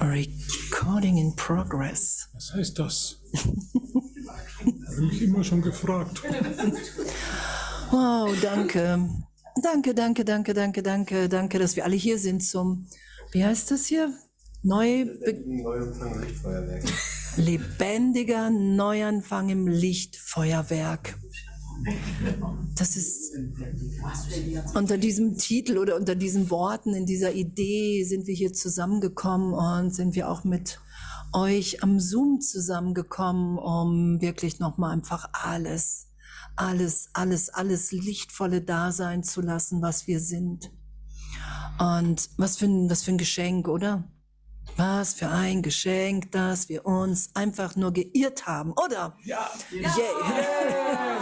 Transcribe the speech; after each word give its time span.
Recording 0.00 1.18
in 1.18 1.34
progress. 1.34 2.28
Was 2.32 2.54
heißt 2.54 2.78
das? 2.78 3.20
Habe 4.86 5.00
mich 5.02 5.22
immer 5.22 5.42
schon 5.42 5.62
gefragt. 5.62 6.22
Wow, 7.90 8.36
danke. 8.40 9.08
Danke, 9.62 9.94
danke, 9.94 10.24
danke, 10.24 10.54
danke, 10.54 10.82
danke, 10.82 11.28
danke, 11.28 11.58
dass 11.58 11.74
wir 11.74 11.84
alle 11.84 11.96
hier 11.96 12.18
sind 12.18 12.42
zum, 12.44 12.86
wie 13.32 13.44
heißt 13.44 13.70
das 13.70 13.86
hier? 13.86 14.12
Neu 14.62 15.06
Neuanfang 15.46 16.20
Lichtfeuerwerk. 16.20 16.84
Lebendiger 17.36 18.50
Neuanfang 18.50 19.48
im 19.48 19.66
Lichtfeuerwerk. 19.66 21.16
Das 22.74 22.96
ist 22.96 23.32
unter 24.74 24.98
diesem 24.98 25.36
Titel 25.36 25.78
oder 25.78 25.96
unter 25.96 26.14
diesen 26.14 26.50
Worten, 26.50 26.94
in 26.94 27.06
dieser 27.06 27.32
Idee 27.32 28.04
sind 28.04 28.26
wir 28.26 28.34
hier 28.34 28.52
zusammengekommen 28.52 29.52
und 29.52 29.94
sind 29.94 30.14
wir 30.14 30.28
auch 30.28 30.44
mit 30.44 30.80
euch 31.32 31.82
am 31.82 32.00
Zoom 32.00 32.40
zusammengekommen, 32.40 33.58
um 33.58 34.20
wirklich 34.20 34.58
nochmal 34.58 34.92
einfach 34.92 35.28
alles, 35.32 36.08
alles, 36.56 37.10
alles, 37.12 37.50
alles 37.50 37.92
Lichtvolle 37.92 38.62
da 38.62 38.92
sein 38.92 39.22
zu 39.22 39.40
lassen, 39.40 39.82
was 39.82 40.06
wir 40.06 40.20
sind. 40.20 40.70
Und 41.78 42.30
was 42.36 42.56
für 42.56 42.66
ein, 42.66 42.90
was 42.90 43.02
für 43.02 43.12
ein 43.12 43.18
Geschenk, 43.18 43.68
oder? 43.68 44.04
Was 44.76 45.14
für 45.14 45.28
ein 45.28 45.62
Geschenk, 45.62 46.32
dass 46.32 46.68
wir 46.68 46.86
uns 46.86 47.30
einfach 47.34 47.76
nur 47.76 47.92
geirrt 47.92 48.46
haben, 48.46 48.72
oder? 48.72 49.16
Ja. 49.24 49.50
Yeah. 49.72 51.17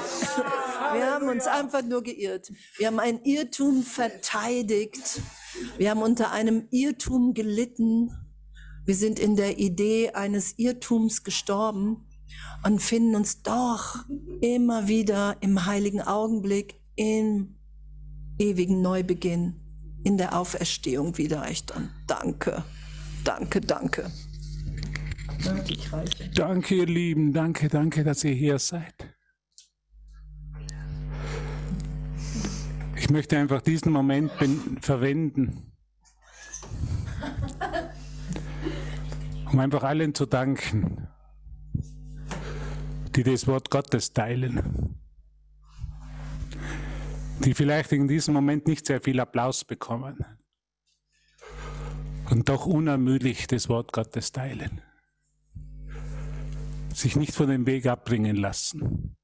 Wir 0.92 1.06
haben 1.10 1.28
uns 1.28 1.46
einfach 1.46 1.82
nur 1.82 2.02
geirrt. 2.02 2.52
Wir 2.78 2.86
haben 2.86 3.00
ein 3.00 3.20
Irrtum 3.24 3.82
verteidigt. 3.82 5.20
Wir 5.78 5.90
haben 5.90 6.02
unter 6.02 6.32
einem 6.32 6.68
Irrtum 6.70 7.34
gelitten. 7.34 8.10
Wir 8.84 8.94
sind 8.94 9.18
in 9.18 9.36
der 9.36 9.58
Idee 9.58 10.10
eines 10.10 10.58
Irrtums 10.58 11.24
gestorben 11.24 12.06
und 12.64 12.80
finden 12.80 13.16
uns 13.16 13.42
doch 13.42 14.04
immer 14.40 14.88
wieder 14.88 15.36
im 15.40 15.66
heiligen 15.66 16.00
Augenblick, 16.00 16.80
im 16.94 17.56
ewigen 18.38 18.82
Neubeginn, 18.82 19.60
in 20.04 20.16
der 20.16 20.38
Auferstehung 20.38 21.18
wieder. 21.18 21.48
Echt 21.48 21.74
und 21.74 21.90
danke, 22.06 22.64
danke, 23.24 23.60
danke. 23.60 24.10
Danke, 26.34 26.74
ihr 26.74 26.86
Lieben, 26.86 27.32
danke, 27.32 27.68
danke, 27.68 28.04
dass 28.04 28.24
ihr 28.24 28.32
hier 28.32 28.58
seid. 28.58 29.15
Ich 33.06 33.12
möchte 33.12 33.38
einfach 33.38 33.62
diesen 33.62 33.92
Moment 33.92 34.32
verwenden, 34.80 35.70
um 39.48 39.60
einfach 39.60 39.84
allen 39.84 40.12
zu 40.12 40.26
danken, 40.26 41.06
die 43.14 43.22
das 43.22 43.46
Wort 43.46 43.70
Gottes 43.70 44.12
teilen, 44.12 44.96
die 47.44 47.54
vielleicht 47.54 47.92
in 47.92 48.08
diesem 48.08 48.34
Moment 48.34 48.66
nicht 48.66 48.84
sehr 48.84 49.00
viel 49.00 49.20
Applaus 49.20 49.64
bekommen 49.64 50.24
und 52.28 52.48
doch 52.48 52.66
unermüdlich 52.66 53.46
das 53.46 53.68
Wort 53.68 53.92
Gottes 53.92 54.32
teilen, 54.32 54.82
sich 56.92 57.14
nicht 57.14 57.36
von 57.36 57.46
dem 57.46 57.66
Weg 57.66 57.86
abbringen 57.86 58.34
lassen 58.34 59.16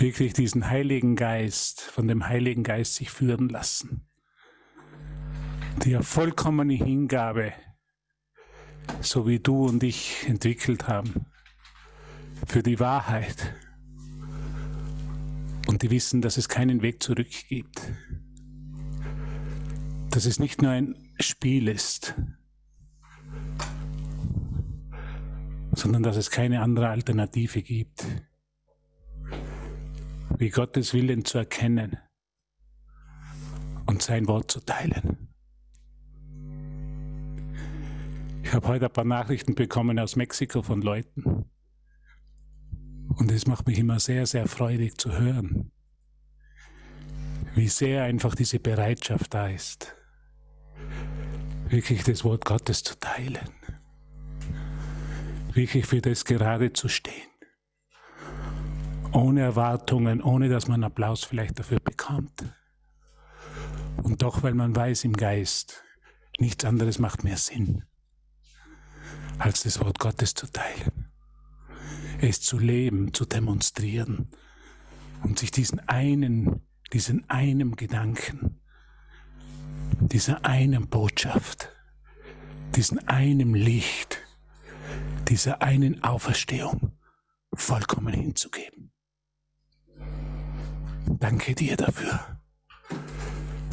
wirklich 0.00 0.32
diesen 0.32 0.68
Heiligen 0.68 1.16
Geist, 1.16 1.80
von 1.80 2.08
dem 2.08 2.26
Heiligen 2.26 2.62
Geist 2.62 2.96
sich 2.96 3.10
führen 3.10 3.48
lassen. 3.48 4.06
Die 5.84 5.96
vollkommene 6.00 6.74
Hingabe, 6.74 7.52
so 9.00 9.26
wie 9.26 9.38
du 9.38 9.66
und 9.66 9.82
ich 9.82 10.26
entwickelt 10.26 10.88
haben, 10.88 11.26
für 12.46 12.62
die 12.62 12.80
Wahrheit. 12.80 13.54
Und 15.66 15.82
die 15.82 15.90
wissen, 15.90 16.22
dass 16.22 16.36
es 16.36 16.48
keinen 16.48 16.82
Weg 16.82 17.02
zurück 17.02 17.30
gibt. 17.48 17.80
Dass 20.10 20.26
es 20.26 20.38
nicht 20.38 20.62
nur 20.62 20.70
ein 20.70 20.94
Spiel 21.20 21.68
ist, 21.68 22.14
sondern 25.72 26.02
dass 26.02 26.16
es 26.16 26.30
keine 26.30 26.62
andere 26.62 26.88
Alternative 26.88 27.62
gibt 27.62 28.06
wie 30.38 30.50
Gottes 30.50 30.92
Willen 30.92 31.24
zu 31.24 31.38
erkennen 31.38 31.98
und 33.86 34.02
sein 34.02 34.26
Wort 34.28 34.50
zu 34.50 34.60
teilen. 34.60 35.28
Ich 38.42 38.52
habe 38.52 38.68
heute 38.68 38.86
ein 38.86 38.92
paar 38.92 39.04
Nachrichten 39.04 39.54
bekommen 39.54 39.98
aus 39.98 40.16
Mexiko 40.16 40.62
von 40.62 40.82
Leuten. 40.82 41.46
Und 43.08 43.32
es 43.32 43.46
macht 43.46 43.66
mich 43.66 43.78
immer 43.78 43.98
sehr, 43.98 44.26
sehr 44.26 44.46
freudig 44.46 44.98
zu 44.98 45.16
hören, 45.18 45.72
wie 47.54 47.68
sehr 47.68 48.04
einfach 48.04 48.34
diese 48.34 48.60
Bereitschaft 48.60 49.32
da 49.32 49.48
ist, 49.48 49.96
wirklich 51.68 52.04
das 52.04 52.24
Wort 52.24 52.44
Gottes 52.44 52.82
zu 52.82 52.98
teilen, 52.98 53.48
wirklich 55.52 55.86
für 55.86 56.02
das 56.02 56.24
gerade 56.24 56.72
zu 56.72 56.88
stehen 56.88 57.35
ohne 59.16 59.40
Erwartungen, 59.40 60.22
ohne 60.22 60.50
dass 60.50 60.68
man 60.68 60.84
Applaus 60.84 61.24
vielleicht 61.24 61.58
dafür 61.58 61.80
bekommt. 61.80 62.44
Und 64.02 64.22
doch, 64.22 64.42
weil 64.42 64.52
man 64.52 64.76
weiß 64.76 65.04
im 65.04 65.14
Geist, 65.14 65.82
nichts 66.38 66.66
anderes 66.66 66.98
macht 66.98 67.24
mehr 67.24 67.38
Sinn, 67.38 67.84
als 69.38 69.62
das 69.62 69.80
Wort 69.80 69.98
Gottes 69.98 70.34
zu 70.34 70.46
teilen, 70.52 71.10
es 72.20 72.42
zu 72.42 72.58
leben, 72.58 73.14
zu 73.14 73.24
demonstrieren 73.24 74.28
und 75.22 75.38
sich 75.38 75.50
diesen 75.50 75.80
einen, 75.88 76.66
diesen 76.92 77.28
einen 77.30 77.74
Gedanken, 77.74 78.60
dieser 79.98 80.44
einen 80.44 80.88
Botschaft, 80.88 81.70
diesen 82.74 83.08
einen 83.08 83.54
Licht, 83.54 84.18
dieser 85.28 85.62
einen 85.62 86.04
Auferstehung 86.04 86.98
vollkommen 87.54 88.12
hinzugeben. 88.12 88.92
Danke 91.08 91.54
dir 91.54 91.76
dafür. 91.76 92.40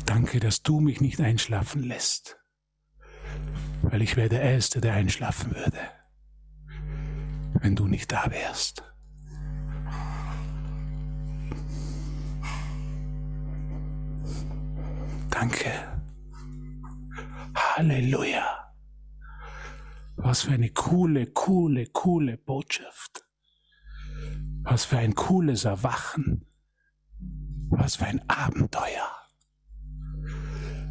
Danke, 0.06 0.40
dass 0.40 0.62
du 0.62 0.80
mich 0.80 1.02
nicht 1.02 1.20
einschlafen 1.20 1.84
lässt, 1.84 2.38
weil 3.82 4.02
ich 4.02 4.16
wäre 4.16 4.30
der 4.30 4.42
Erste, 4.42 4.80
der 4.82 4.94
einschlafen 4.94 5.56
würde, 5.56 5.80
wenn 7.62 7.76
du 7.76 7.88
nicht 7.88 8.12
da 8.12 8.30
wärst. 8.30 8.84
Danke. 15.30 15.72
Halleluja. 17.56 18.72
Was 20.16 20.44
für 20.44 20.52
eine 20.52 20.70
coole, 20.70 21.26
coole, 21.28 21.88
coole 21.88 22.38
Botschaft. 22.38 23.26
Was 24.62 24.86
für 24.86 25.00
ein 25.00 25.16
cooles 25.16 25.66
Erwachen. 25.66 26.46
Was 27.76 27.98
für 27.98 28.06
ein 28.06 28.28
Abenteuer. 28.30 29.12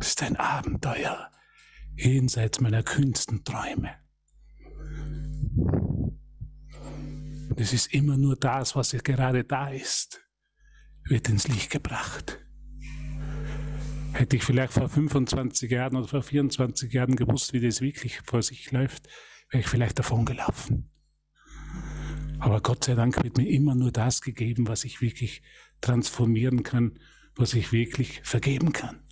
Es 0.01 0.09
ist 0.09 0.23
ein 0.23 0.37
Abenteuer 0.37 1.31
jenseits 1.97 2.61
meiner 2.61 2.83
kühnsten 2.83 3.45
Träume. 3.45 3.95
Es 7.57 7.73
ist 7.73 7.93
immer 7.95 8.17
nur 8.17 8.37
das, 8.37 8.75
was 8.75 8.93
gerade 8.93 9.45
da 9.45 9.69
ist, 9.69 10.27
wird 11.05 11.29
ins 11.29 11.49
Licht 11.49 11.71
gebracht. 11.71 12.39
Hätte 14.13 14.37
ich 14.37 14.45
vielleicht 14.45 14.73
vor 14.73 14.89
25 14.89 15.71
Jahren 15.71 15.97
oder 15.97 16.09
vor 16.09 16.23
24 16.23 16.93
Jahren 16.93 17.17
gewusst, 17.17 17.53
wie 17.53 17.61
das 17.61 17.81
wirklich 17.81 18.21
vor 18.25 18.43
sich 18.43 18.71
läuft, 18.73 19.09
wäre 19.51 19.63
ich 19.63 19.69
vielleicht 19.69 19.99
davon 19.99 20.25
gelaufen. 20.25 20.91
Aber 22.39 22.61
Gott 22.61 22.85
sei 22.85 22.95
Dank 22.95 23.23
wird 23.23 23.37
mir 23.37 23.49
immer 23.49 23.75
nur 23.77 23.93
das 23.93 24.21
gegeben, 24.21 24.67
was 24.67 24.85
ich 24.85 25.01
wirklich 25.01 25.43
transformieren 25.83 26.63
kann, 26.63 26.99
was 27.37 27.53
ich 27.53 27.73
wirklich 27.73 28.23
vergeben 28.25 28.73
kann. 28.73 29.03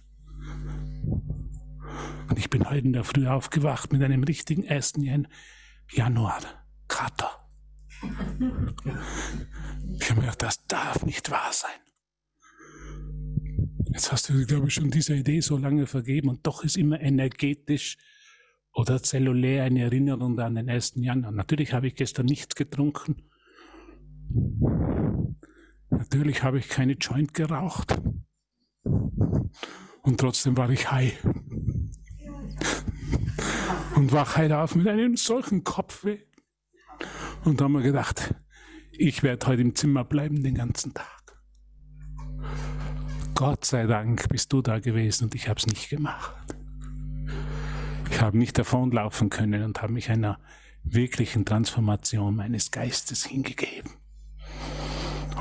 Und 2.28 2.38
ich 2.38 2.48
bin 2.48 2.70
heute 2.70 2.86
in 2.86 2.92
der 2.94 3.04
Früh 3.04 3.26
aufgewacht 3.26 3.92
mit 3.92 4.02
einem 4.02 4.22
richtigen 4.22 4.66
1. 4.66 4.94
Januar 5.92 6.40
Kater. 6.88 7.30
Ich 9.98 10.10
habe 10.10 10.20
mir 10.20 10.26
gedacht, 10.26 10.42
das 10.42 10.66
darf 10.66 11.04
nicht 11.04 11.30
wahr 11.30 11.50
sein. 11.52 11.70
Jetzt 13.92 14.12
hast 14.12 14.28
du, 14.28 14.46
glaube 14.46 14.68
ich, 14.68 14.74
schon 14.74 14.90
diese 14.90 15.16
Idee 15.16 15.40
so 15.40 15.58
lange 15.58 15.86
vergeben 15.86 16.28
und 16.28 16.46
doch 16.46 16.62
ist 16.62 16.76
immer 16.76 17.00
energetisch 17.00 17.98
oder 18.72 19.02
zellulär 19.02 19.64
eine 19.64 19.82
Erinnerung 19.82 20.38
an 20.38 20.54
den 20.54 20.70
1. 20.70 20.92
Januar. 20.96 21.32
Natürlich 21.32 21.72
habe 21.72 21.88
ich 21.88 21.96
gestern 21.96 22.26
nichts 22.26 22.54
getrunken. 22.54 23.28
Natürlich 25.90 26.42
habe 26.42 26.58
ich 26.58 26.68
keine 26.68 26.94
Joint 26.94 27.34
geraucht. 27.34 28.00
Und 30.02 30.18
trotzdem 30.18 30.56
war 30.56 30.70
ich 30.70 30.90
high. 30.90 31.18
und 34.00 34.12
wach 34.12 34.38
heute 34.38 34.58
auf 34.58 34.74
mit 34.74 34.88
einem 34.88 35.16
solchen 35.16 35.62
Kopfweh. 35.62 36.20
Und 37.44 37.60
da 37.60 37.64
haben 37.64 37.72
wir 37.72 37.82
gedacht, 37.82 38.34
ich 38.92 39.22
werde 39.22 39.46
heute 39.46 39.62
im 39.62 39.74
Zimmer 39.74 40.04
bleiben 40.04 40.42
den 40.42 40.54
ganzen 40.54 40.94
Tag. 40.94 41.06
Gott 43.34 43.64
sei 43.64 43.86
Dank 43.86 44.28
bist 44.28 44.52
du 44.52 44.62
da 44.62 44.78
gewesen 44.78 45.24
und 45.24 45.34
ich 45.34 45.48
habe 45.48 45.58
es 45.58 45.66
nicht 45.66 45.88
gemacht. 45.88 46.34
Ich 48.10 48.20
habe 48.20 48.36
nicht 48.36 48.58
davonlaufen 48.58 49.30
können 49.30 49.62
und 49.64 49.80
habe 49.82 49.92
mich 49.92 50.10
einer 50.10 50.38
wirklichen 50.82 51.44
Transformation 51.44 52.36
meines 52.36 52.70
Geistes 52.70 53.24
hingegeben. 53.24 53.92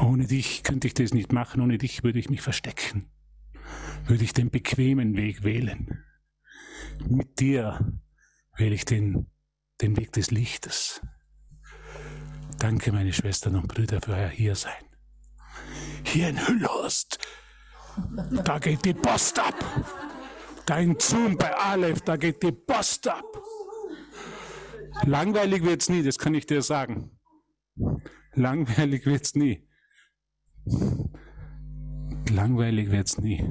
Ohne 0.02 0.28
dich 0.28 0.64
könnte 0.64 0.88
ich 0.88 0.94
das 0.94 1.14
nicht 1.14 1.32
machen, 1.32 1.62
ohne 1.62 1.78
dich 1.78 2.04
würde 2.04 2.20
ich 2.20 2.30
mich 2.30 2.42
verstecken, 2.42 3.10
würde 4.06 4.24
ich 4.24 4.34
den 4.34 4.50
bequemen 4.50 5.16
Weg 5.16 5.44
wählen. 5.44 6.04
Mit 7.08 7.40
dir 7.40 8.00
wähle 8.56 8.76
ich 8.76 8.86
den, 8.86 9.28
den 9.82 9.98
Weg 9.98 10.12
des 10.14 10.32
Lichtes. 10.32 11.02
Danke, 12.60 12.92
meine 12.92 13.14
Schwestern 13.14 13.56
und 13.56 13.68
Brüder, 13.68 14.02
für 14.02 14.14
euer 14.14 14.30
Hiersein. 14.30 14.84
Hier 16.04 16.30
in 16.30 16.48
Hüllhorst, 16.48 17.20
da 18.46 18.60
geht 18.60 18.84
die 18.86 18.94
Post 18.94 19.40
ab. 19.40 19.56
Dein 20.66 20.98
Zoom 21.00 21.38
bei 21.38 21.54
Aleph, 21.56 22.02
da 22.02 22.16
geht 22.18 22.44
die 22.44 22.52
Post 22.52 23.08
ab. 23.08 23.26
Langweilig 25.06 25.64
wird's 25.64 25.90
nie, 25.90 26.04
das 26.04 26.18
kann 26.18 26.34
ich 26.34 26.46
dir 26.46 26.62
sagen. 26.62 27.18
Langweilig 28.34 29.06
wird's 29.06 29.36
nie. 29.36 29.69
Langweilig 32.30 32.92
wird's 32.92 33.18
nie. 33.18 33.44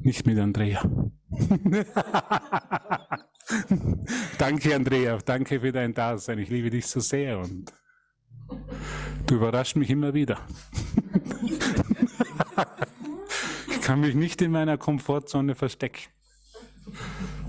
Nicht 0.00 0.26
mit 0.26 0.38
Andrea. 0.38 0.82
danke, 4.38 4.74
Andrea. 4.74 5.18
Danke 5.24 5.60
für 5.60 5.72
dein 5.72 5.94
Dasein. 5.94 6.38
Ich 6.38 6.48
liebe 6.48 6.70
dich 6.70 6.86
so 6.86 7.00
sehr 7.00 7.38
und 7.38 7.72
du 9.26 9.34
überraschst 9.36 9.76
mich 9.76 9.90
immer 9.90 10.14
wieder. 10.14 10.40
ich 13.70 13.80
kann 13.80 14.00
mich 14.00 14.14
nicht 14.14 14.42
in 14.42 14.50
meiner 14.50 14.78
Komfortzone 14.78 15.54
verstecken. 15.54 16.10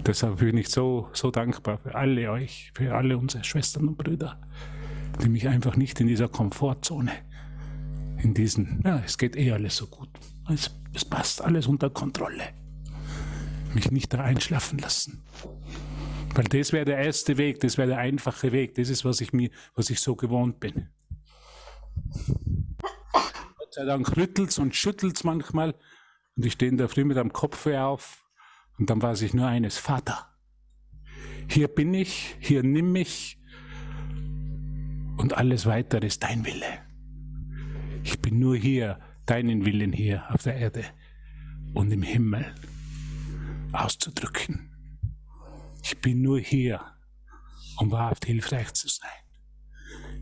Deshalb 0.05 0.39
bin 0.39 0.57
ich 0.57 0.69
so, 0.69 1.09
so 1.13 1.31
dankbar 1.31 1.77
für 1.77 1.95
alle 1.95 2.29
euch, 2.29 2.71
für 2.75 2.93
alle 2.93 3.17
unsere 3.17 3.43
Schwestern 3.43 3.87
und 3.87 3.97
Brüder, 3.97 4.39
die 5.23 5.29
mich 5.29 5.47
einfach 5.47 5.75
nicht 5.75 5.99
in 6.01 6.07
dieser 6.07 6.27
Komfortzone, 6.27 7.11
in 8.23 8.33
diesen, 8.33 8.81
ja, 8.85 9.01
es 9.05 9.17
geht 9.17 9.35
eh 9.35 9.51
alles 9.51 9.75
so 9.75 9.87
gut, 9.87 10.09
es, 10.49 10.71
es 10.93 11.03
passt 11.03 11.41
alles 11.41 11.67
unter 11.67 11.89
Kontrolle, 11.89 12.53
mich 13.73 13.91
nicht 13.91 14.13
da 14.13 14.21
einschlafen 14.21 14.79
lassen. 14.79 15.23
Weil 16.33 16.45
das 16.45 16.71
wäre 16.71 16.85
der 16.85 16.97
erste 16.97 17.37
Weg, 17.37 17.59
das 17.59 17.77
wäre 17.77 17.89
der 17.89 17.97
einfache 17.99 18.51
Weg, 18.51 18.75
das 18.75 18.89
ist, 18.89 19.05
was 19.05 19.21
ich 19.21 19.33
mir, 19.33 19.51
was 19.75 19.89
ich 19.89 19.99
so 19.99 20.15
gewohnt 20.15 20.59
bin. 20.59 20.89
Gott 23.11 23.73
sei 23.73 23.85
Dank 23.85 24.15
rüttelt's 24.17 24.57
und 24.57 24.75
schüttelt's 24.75 25.23
manchmal 25.23 25.75
und 26.35 26.45
ich 26.45 26.53
stehe 26.53 26.71
in 26.71 26.77
der 26.77 26.89
Früh 26.89 27.03
mit 27.03 27.17
einem 27.17 27.33
Kopf 27.33 27.67
auf 27.67 28.25
und 28.79 28.89
dann 28.89 29.01
weiß 29.01 29.21
ich 29.21 29.33
nur 29.33 29.47
eines, 29.47 29.77
Vater, 29.77 30.29
hier 31.47 31.67
bin 31.67 31.93
ich, 31.93 32.35
hier 32.39 32.63
nimm 32.63 32.93
mich 32.93 33.39
und 35.17 35.33
alles 35.37 35.65
weitere 35.65 36.07
ist 36.07 36.23
dein 36.23 36.45
Wille. 36.45 36.82
Ich 38.03 38.19
bin 38.19 38.39
nur 38.39 38.55
hier, 38.55 38.99
deinen 39.25 39.65
Willen 39.65 39.93
hier 39.93 40.29
auf 40.29 40.43
der 40.43 40.55
Erde 40.55 40.83
und 41.73 41.91
im 41.91 42.03
Himmel 42.03 42.53
auszudrücken. 43.71 44.69
Ich 45.81 45.99
bin 45.99 46.21
nur 46.21 46.39
hier, 46.39 46.81
um 47.77 47.91
wahrhaft 47.91 48.25
hilfreich 48.25 48.73
zu 48.73 48.87
sein. 48.87 49.09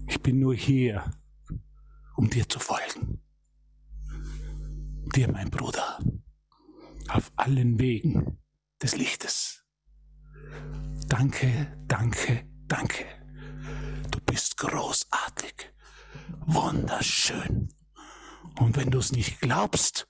Ich 0.07 0.22
bin 0.22 0.39
nur 0.39 0.56
hier, 0.56 1.12
um 2.16 2.30
dir 2.30 2.48
zu 2.48 2.60
folgen. 2.60 3.22
Dir, 5.16 5.31
mein 5.31 5.50
Bruder, 5.50 6.00
auf 7.10 7.31
allen 7.36 7.80
Wegen 7.80 8.38
des 8.81 8.95
Lichtes. 8.95 9.66
Danke, 11.07 11.78
danke, 11.88 12.45
danke. 12.68 13.06
Du 14.12 14.19
bist 14.22 14.57
großartig, 14.57 15.74
wunderschön. 16.45 17.69
Und 18.60 18.78
wenn 18.78 18.92
du 18.92 19.00
es 19.00 19.12
nicht 19.12 19.39
glaubst, 19.42 20.07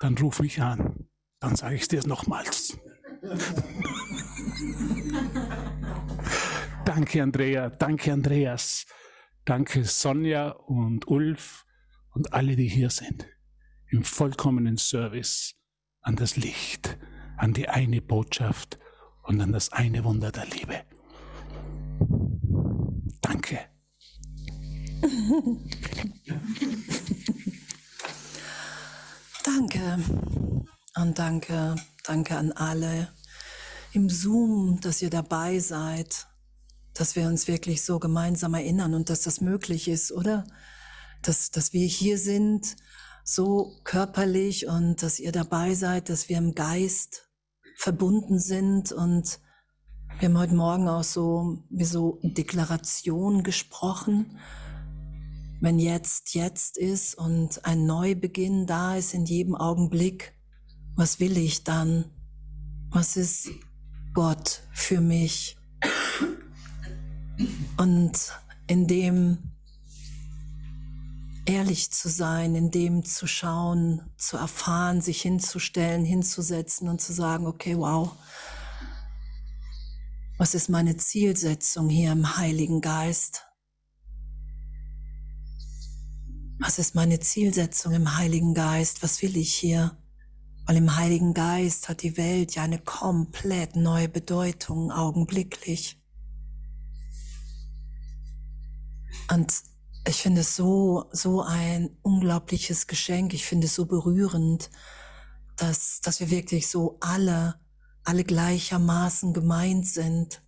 dann 0.00 0.16
ruf 0.18 0.40
mich 0.40 0.60
an. 0.60 1.08
Dann 1.40 1.56
sage 1.56 1.74
ich 1.76 1.82
es 1.82 1.88
dir 1.88 2.06
nochmals. 2.06 2.78
danke, 6.84 7.22
Andrea. 7.22 7.70
Danke, 7.70 8.12
Andreas. 8.12 8.86
Danke, 9.44 9.84
Sonja 9.84 10.50
und 10.50 11.08
Ulf 11.08 11.64
und 12.14 12.32
alle, 12.32 12.54
die 12.56 12.68
hier 12.68 12.90
sind. 12.90 13.26
Im 13.90 14.04
vollkommenen 14.04 14.76
Service 14.76 15.54
an 16.02 16.16
das 16.16 16.36
Licht 16.36 16.98
an 17.38 17.52
die 17.52 17.68
eine 17.68 18.02
Botschaft 18.02 18.78
und 19.22 19.40
an 19.40 19.52
das 19.52 19.72
eine 19.72 20.04
Wunder 20.04 20.32
der 20.32 20.46
Liebe. 20.46 20.82
Danke. 23.22 23.60
danke. 29.44 29.98
Und 30.96 31.18
danke, 31.18 31.76
danke 32.04 32.36
an 32.36 32.52
alle 32.52 33.08
im 33.92 34.08
Zoom, 34.10 34.80
dass 34.80 35.02
ihr 35.02 35.10
dabei 35.10 35.60
seid, 35.60 36.26
dass 36.94 37.16
wir 37.16 37.26
uns 37.26 37.48
wirklich 37.48 37.84
so 37.84 37.98
gemeinsam 37.98 38.54
erinnern 38.54 38.94
und 38.94 39.10
dass 39.10 39.22
das 39.22 39.40
möglich 39.40 39.88
ist, 39.88 40.12
oder? 40.12 40.44
Dass, 41.22 41.50
dass 41.50 41.72
wir 41.72 41.86
hier 41.86 42.18
sind, 42.18 42.76
so 43.24 43.76
körperlich 43.84 44.66
und 44.66 45.02
dass 45.02 45.18
ihr 45.18 45.32
dabei 45.32 45.74
seid, 45.74 46.08
dass 46.08 46.28
wir 46.28 46.38
im 46.38 46.54
Geist 46.54 47.28
verbunden 47.76 48.38
sind 48.38 48.90
und 48.90 49.40
wir 50.18 50.28
haben 50.28 50.38
heute 50.38 50.54
Morgen 50.54 50.88
auch 50.88 51.04
so 51.04 51.62
wie 51.70 51.84
so 51.84 52.18
Deklaration 52.22 53.44
gesprochen. 53.44 54.38
Wenn 55.60 55.78
jetzt 55.78 56.34
jetzt 56.34 56.78
ist 56.78 57.16
und 57.16 57.64
ein 57.64 57.84
Neubeginn 57.84 58.66
da 58.66 58.96
ist 58.96 59.12
in 59.12 59.24
jedem 59.24 59.56
Augenblick, 59.56 60.34
was 60.94 61.18
will 61.18 61.36
ich 61.36 61.64
dann? 61.64 62.04
Was 62.90 63.16
ist 63.16 63.50
Gott 64.14 64.62
für 64.72 65.00
mich? 65.00 65.56
Und 67.76 68.32
in 68.68 68.86
dem 68.86 69.38
ehrlich 71.44 71.90
zu 71.90 72.08
sein, 72.08 72.54
in 72.54 72.70
dem 72.70 73.04
zu 73.04 73.26
schauen, 73.26 74.02
zu 74.16 74.36
erfahren, 74.36 75.00
sich 75.00 75.22
hinzustellen, 75.22 76.04
hinzusetzen 76.04 76.88
und 76.88 77.00
zu 77.00 77.12
sagen, 77.12 77.46
okay, 77.46 77.76
wow, 77.76 78.12
was 80.36 80.54
ist 80.54 80.68
meine 80.68 80.96
Zielsetzung 80.96 81.88
hier 81.88 82.12
im 82.12 82.36
Heiligen 82.36 82.80
Geist? 82.80 83.47
Was 86.60 86.80
ist 86.80 86.96
meine 86.96 87.20
Zielsetzung 87.20 87.92
im 87.92 88.16
Heiligen 88.16 88.52
Geist? 88.52 89.04
Was 89.04 89.22
will 89.22 89.36
ich 89.36 89.54
hier? 89.54 89.96
Weil 90.66 90.76
im 90.76 90.96
Heiligen 90.96 91.32
Geist 91.32 91.88
hat 91.88 92.02
die 92.02 92.16
Welt 92.16 92.56
ja 92.56 92.64
eine 92.64 92.80
komplett 92.80 93.76
neue 93.76 94.08
Bedeutung, 94.08 94.90
augenblicklich. 94.90 96.02
Und 99.30 99.54
ich 100.04 100.16
finde 100.16 100.40
es 100.40 100.56
so, 100.56 101.08
so 101.12 101.42
ein 101.42 101.90
unglaubliches 102.02 102.88
Geschenk. 102.88 103.34
Ich 103.34 103.46
finde 103.46 103.66
es 103.66 103.76
so 103.76 103.86
berührend, 103.86 104.68
dass, 105.56 106.00
dass 106.00 106.18
wir 106.18 106.30
wirklich 106.30 106.68
so 106.68 106.96
alle, 107.00 107.60
alle 108.02 108.24
gleichermaßen 108.24 109.32
gemeint 109.32 109.86
sind 109.86 110.42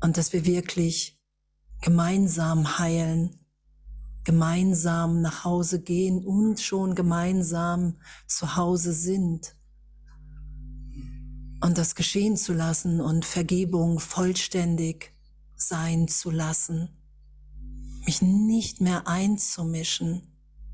und 0.00 0.16
dass 0.16 0.32
wir 0.32 0.44
wirklich 0.44 1.18
gemeinsam 1.80 2.78
heilen, 2.78 3.39
gemeinsam 4.24 5.22
nach 5.22 5.44
Hause 5.44 5.80
gehen 5.80 6.24
und 6.24 6.60
schon 6.60 6.94
gemeinsam 6.94 7.96
zu 8.26 8.56
Hause 8.56 8.92
sind. 8.92 9.56
Und 11.62 11.78
das 11.78 11.94
geschehen 11.94 12.36
zu 12.36 12.52
lassen 12.52 13.00
und 13.00 13.24
Vergebung 13.24 14.00
vollständig 14.00 15.12
sein 15.56 16.08
zu 16.08 16.30
lassen 16.30 16.90
mich 18.04 18.22
nicht 18.22 18.80
mehr 18.80 19.06
einzumischen 19.06 20.22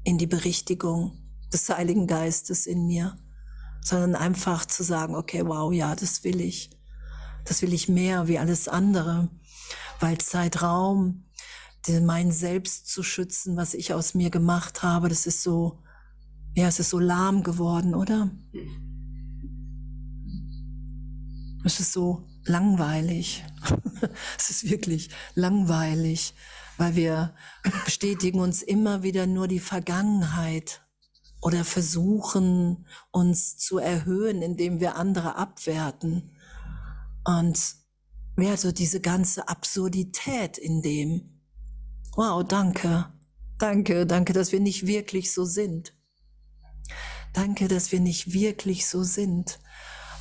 in 0.04 0.18
die 0.18 0.26
Berichtigung 0.26 1.18
des 1.52 1.68
Heiligen 1.68 2.06
Geistes 2.06 2.66
in 2.66 2.86
mir, 2.86 3.16
sondern 3.82 4.14
einfach 4.14 4.64
zu 4.64 4.82
sagen, 4.82 5.14
okay, 5.14 5.42
wow, 5.44 5.72
ja, 5.72 5.94
das 5.94 6.24
will 6.24 6.40
ich. 6.40 6.70
Das 7.44 7.62
will 7.62 7.72
ich 7.72 7.88
mehr 7.88 8.26
wie 8.26 8.38
alles 8.38 8.68
andere, 8.68 9.28
weil 10.00 10.18
Zeitraum, 10.18 11.25
mein 12.00 12.32
Selbst 12.32 12.88
zu 12.88 13.02
schützen, 13.02 13.56
was 13.56 13.74
ich 13.74 13.92
aus 13.92 14.14
mir 14.14 14.30
gemacht 14.30 14.82
habe, 14.82 15.08
das 15.08 15.26
ist 15.26 15.42
so, 15.42 15.82
ja, 16.54 16.68
es 16.68 16.80
ist 16.80 16.90
so 16.90 16.98
lahm 16.98 17.42
geworden, 17.42 17.94
oder? 17.94 18.30
Es 21.64 21.80
ist 21.80 21.92
so 21.92 22.26
langweilig. 22.44 23.44
es 24.38 24.50
ist 24.50 24.70
wirklich 24.70 25.10
langweilig, 25.34 26.34
weil 26.76 26.94
wir 26.94 27.34
bestätigen 27.84 28.40
uns 28.40 28.62
immer 28.62 29.02
wieder 29.02 29.26
nur 29.26 29.48
die 29.48 29.60
Vergangenheit 29.60 30.82
oder 31.40 31.64
versuchen 31.64 32.86
uns 33.10 33.56
zu 33.56 33.78
erhöhen, 33.78 34.42
indem 34.42 34.80
wir 34.80 34.96
andere 34.96 35.36
abwerten. 35.36 36.30
Und 37.24 37.76
ja, 38.38 38.56
so 38.56 38.72
diese 38.72 39.00
ganze 39.00 39.48
Absurdität 39.48 40.58
in 40.58 40.82
dem. 40.82 41.35
Wow, 42.16 42.42
danke. 42.42 43.12
Danke, 43.58 44.06
danke, 44.06 44.32
dass 44.32 44.50
wir 44.50 44.60
nicht 44.60 44.86
wirklich 44.86 45.34
so 45.34 45.44
sind. 45.44 45.92
Danke, 47.34 47.68
dass 47.68 47.92
wir 47.92 48.00
nicht 48.00 48.32
wirklich 48.32 48.86
so 48.86 49.02
sind. 49.02 49.60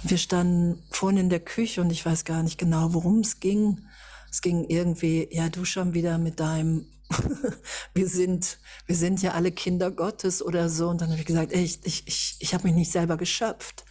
Wir 0.04 0.18
standen 0.18 0.84
vorhin 0.92 1.22
in 1.22 1.30
der 1.30 1.40
Küche 1.40 1.80
und 1.80 1.90
ich 1.92 2.06
weiß 2.06 2.26
gar 2.26 2.44
nicht 2.44 2.58
genau, 2.58 2.94
worum 2.94 3.20
es 3.20 3.40
ging. 3.40 3.88
Es 4.30 4.42
ging 4.42 4.66
irgendwie, 4.66 5.30
ja, 5.32 5.48
du 5.48 5.64
schon 5.64 5.94
wieder 5.94 6.18
mit 6.18 6.42
deinem, 6.42 6.86
wir 7.94 8.10
sind, 8.10 8.60
wir 8.88 8.98
sind 8.98 9.22
ja 9.22 9.32
alle 9.32 9.54
Kinder 9.54 9.90
Gottes 9.90 10.44
oder 10.44 10.68
so. 10.68 10.90
Und 10.90 11.00
dann 11.00 11.12
habe 11.12 11.22
ich 11.22 11.26
gesagt, 11.26 11.54
ey, 11.54 11.64
ich, 11.64 11.80
ich, 11.86 12.06
ich, 12.08 12.36
ich 12.40 12.54
habe 12.54 12.66
mich 12.66 12.76
nicht 12.76 12.92
selber 12.92 13.16
geschöpft. 13.16 13.86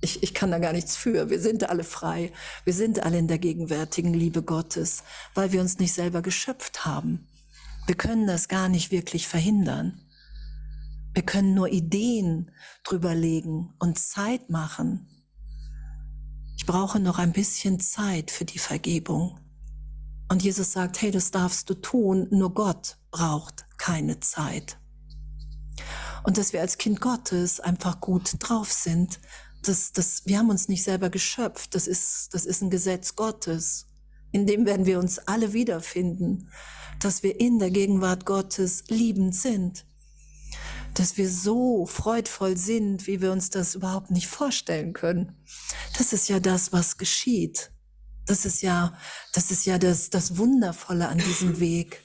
Ich, 0.00 0.24
ich 0.24 0.34
kann 0.34 0.50
da 0.50 0.58
gar 0.58 0.72
nichts 0.72 0.96
für. 0.96 1.30
Wir 1.30 1.38
sind 1.38 1.70
alle 1.70 1.84
frei. 1.84 2.32
Wir 2.64 2.74
sind 2.74 3.04
alle 3.04 3.18
in 3.18 3.28
der 3.28 3.38
gegenwärtigen 3.38 4.12
Liebe 4.12 4.42
Gottes, 4.42 5.04
weil 5.34 5.52
wir 5.52 5.60
uns 5.60 5.78
nicht 5.78 5.92
selber 5.92 6.20
geschöpft 6.20 6.84
haben. 6.84 7.28
Wir 7.86 7.94
können 7.94 8.26
das 8.26 8.48
gar 8.48 8.68
nicht 8.68 8.90
wirklich 8.90 9.28
verhindern. 9.28 10.00
Wir 11.12 11.22
können 11.22 11.54
nur 11.54 11.68
Ideen 11.68 12.50
drüber 12.82 13.14
legen 13.14 13.74
und 13.78 13.98
Zeit 13.98 14.50
machen. 14.50 15.06
Ich 16.56 16.66
brauche 16.66 16.98
noch 16.98 17.18
ein 17.18 17.32
bisschen 17.32 17.78
Zeit 17.78 18.30
für 18.30 18.44
die 18.44 18.58
Vergebung. 18.58 19.38
Und 20.28 20.42
Jesus 20.42 20.72
sagt, 20.72 21.02
hey, 21.02 21.10
das 21.10 21.30
darfst 21.30 21.68
du 21.68 21.74
tun, 21.74 22.26
nur 22.30 22.54
Gott 22.54 22.96
braucht 23.10 23.66
keine 23.76 24.20
Zeit. 24.20 24.78
Und 26.24 26.38
dass 26.38 26.52
wir 26.52 26.62
als 26.62 26.78
Kind 26.78 27.00
Gottes 27.00 27.60
einfach 27.60 28.00
gut 28.00 28.36
drauf 28.38 28.72
sind, 28.72 29.20
das, 29.62 29.92
das, 29.92 30.22
wir 30.26 30.38
haben 30.38 30.50
uns 30.50 30.68
nicht 30.68 30.82
selber 30.82 31.10
geschöpft, 31.10 31.74
das 31.74 31.86
ist, 31.86 32.32
das 32.34 32.46
ist 32.46 32.62
ein 32.62 32.70
Gesetz 32.70 33.14
Gottes. 33.14 33.86
In 34.34 34.46
dem 34.46 34.66
werden 34.66 34.84
wir 34.84 34.98
uns 34.98 35.18
alle 35.20 35.54
wiederfinden, 35.54 36.50
dass 37.00 37.22
wir 37.22 37.40
in 37.40 37.58
der 37.58 37.70
Gegenwart 37.70 38.26
Gottes 38.26 38.84
liebend 38.88 39.34
sind 39.34 39.86
dass 40.94 41.16
wir 41.16 41.28
so 41.28 41.86
freudvoll 41.86 42.56
sind, 42.56 43.06
wie 43.06 43.20
wir 43.20 43.32
uns 43.32 43.50
das 43.50 43.74
überhaupt 43.74 44.10
nicht 44.10 44.28
vorstellen 44.28 44.92
können. 44.92 45.36
Das 45.98 46.12
ist 46.12 46.28
ja 46.28 46.40
das, 46.40 46.72
was 46.72 46.98
geschieht. 46.98 47.72
Das 48.26 48.46
ist 48.46 48.62
ja, 48.62 48.96
das 49.32 49.50
ist 49.50 49.66
ja 49.66 49.78
das, 49.78 50.10
das 50.10 50.38
Wundervolle 50.38 51.08
an 51.08 51.18
diesem 51.18 51.58
Weg. 51.60 52.00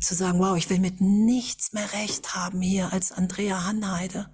Zu 0.00 0.14
sagen, 0.14 0.38
wow, 0.38 0.56
ich 0.56 0.70
will 0.70 0.78
mit 0.78 1.00
nichts 1.00 1.72
mehr 1.72 1.92
recht 1.92 2.34
haben 2.34 2.62
hier 2.62 2.92
als 2.92 3.12
Andrea 3.12 3.64
Hanheide. 3.64 4.30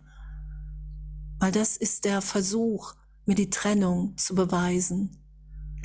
Weil 1.38 1.50
das 1.50 1.76
ist 1.76 2.05
der 2.05 2.21
Versuch, 2.21 2.95
mir 3.25 3.35
die 3.35 3.50
Trennung 3.50 4.17
zu 4.17 4.35
beweisen. 4.35 5.25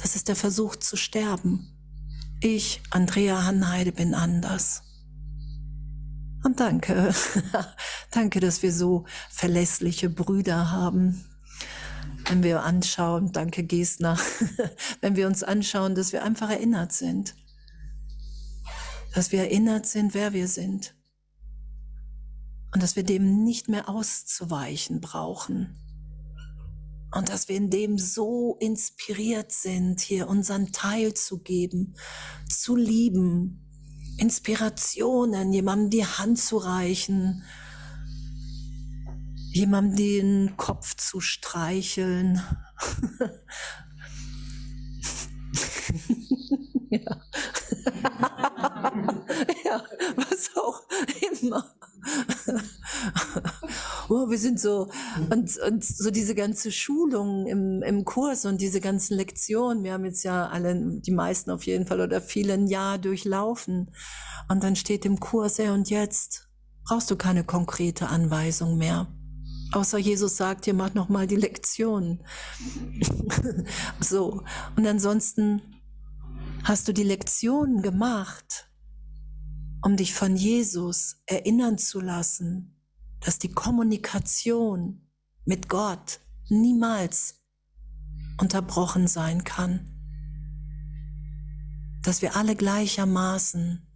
Das 0.01 0.15
ist 0.15 0.27
der 0.27 0.35
Versuch 0.35 0.75
zu 0.75 0.97
sterben. 0.97 1.67
Ich, 2.41 2.81
Andrea 2.89 3.43
Hanheide, 3.43 3.91
bin 3.91 4.15
anders. 4.15 4.81
Und 6.43 6.59
danke, 6.59 7.13
danke, 8.11 8.39
dass 8.39 8.63
wir 8.63 8.73
so 8.73 9.05
verlässliche 9.29 10.09
Brüder 10.09 10.71
haben. 10.71 11.23
Wenn 12.27 12.41
wir 12.41 12.63
anschauen, 12.63 13.31
danke 13.31 13.63
Gesner, 13.63 14.17
wenn 15.01 15.15
wir 15.15 15.27
uns 15.27 15.43
anschauen, 15.43 15.93
dass 15.93 16.13
wir 16.13 16.23
einfach 16.23 16.49
erinnert 16.49 16.93
sind. 16.93 17.35
Dass 19.13 19.31
wir 19.31 19.41
erinnert 19.41 19.85
sind, 19.85 20.15
wer 20.15 20.33
wir 20.33 20.47
sind. 20.47 20.95
Und 22.73 22.81
dass 22.81 22.95
wir 22.95 23.03
dem 23.03 23.43
nicht 23.43 23.69
mehr 23.69 23.87
auszuweichen 23.87 24.99
brauchen. 24.99 25.77
Und 27.13 27.29
dass 27.29 27.49
wir 27.49 27.57
in 27.57 27.69
dem 27.69 27.97
so 27.97 28.57
inspiriert 28.59 29.51
sind, 29.51 29.99
hier 29.99 30.27
unseren 30.27 30.71
Teil 30.71 31.13
zu 31.13 31.39
geben, 31.39 31.95
zu 32.49 32.75
lieben, 32.75 33.67
Inspirationen, 34.17 35.51
jemandem 35.51 35.89
die 35.89 36.05
Hand 36.05 36.39
zu 36.39 36.57
reichen, 36.57 37.43
jemandem 39.51 39.95
den 39.95 40.57
Kopf 40.57 40.95
zu 40.95 41.19
streicheln. 41.19 42.41
ja. 46.89 47.21
ja, 49.65 49.83
was 50.15 50.51
auch 50.55 50.81
immer. 51.21 51.65
Wir 54.31 54.39
sind 54.39 54.59
so, 54.59 54.89
und, 55.29 55.57
und 55.59 55.83
so 55.83 56.09
diese 56.09 56.33
ganze 56.33 56.71
Schulung 56.71 57.45
im, 57.45 57.83
im 57.83 58.05
Kurs 58.05 58.45
und 58.45 58.61
diese 58.61 58.81
ganzen 58.81 59.17
Lektionen, 59.17 59.83
wir 59.83 59.93
haben 59.93 60.05
jetzt 60.05 60.23
ja 60.23 60.47
alle, 60.47 60.99
die 61.01 61.11
meisten 61.11 61.51
auf 61.51 61.65
jeden 61.65 61.85
Fall 61.85 62.01
oder 62.01 62.21
viele 62.21 62.53
ein 62.53 62.67
Jahr 62.67 62.97
durchlaufen. 62.97 63.91
Und 64.49 64.63
dann 64.63 64.75
steht 64.75 65.05
im 65.05 65.19
Kurs, 65.19 65.59
ey, 65.59 65.69
und 65.69 65.89
jetzt 65.89 66.49
brauchst 66.85 67.11
du 67.11 67.15
keine 67.15 67.43
konkrete 67.43 68.07
Anweisung 68.07 68.77
mehr. 68.77 69.07
Außer 69.73 69.97
Jesus 69.97 70.35
sagt 70.35 70.65
dir, 70.65 70.73
mach 70.73 70.93
nochmal 70.93 71.27
die 71.27 71.35
Lektion. 71.35 72.23
so. 73.99 74.41
Und 74.75 74.87
ansonsten 74.87 75.61
hast 76.63 76.87
du 76.87 76.93
die 76.93 77.03
Lektion 77.03 77.81
gemacht 77.81 78.71
um 79.81 79.97
dich 79.97 80.13
von 80.13 80.35
Jesus 80.35 81.21
erinnern 81.25 81.77
zu 81.77 81.99
lassen, 81.99 82.75
dass 83.21 83.39
die 83.39 83.51
Kommunikation 83.51 85.07
mit 85.45 85.69
Gott 85.69 86.19
niemals 86.49 87.41
unterbrochen 88.39 89.07
sein 89.07 89.43
kann. 89.43 89.87
Dass 92.03 92.21
wir 92.21 92.35
alle 92.35 92.55
gleichermaßen 92.55 93.87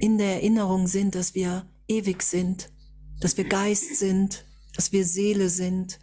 in 0.00 0.18
der 0.18 0.34
Erinnerung 0.34 0.86
sind, 0.86 1.14
dass 1.14 1.34
wir 1.34 1.66
ewig 1.88 2.22
sind, 2.22 2.70
dass 3.20 3.36
wir 3.36 3.48
Geist 3.48 3.96
sind, 3.96 4.44
dass 4.74 4.92
wir 4.92 5.04
Seele 5.04 5.48
sind, 5.48 5.98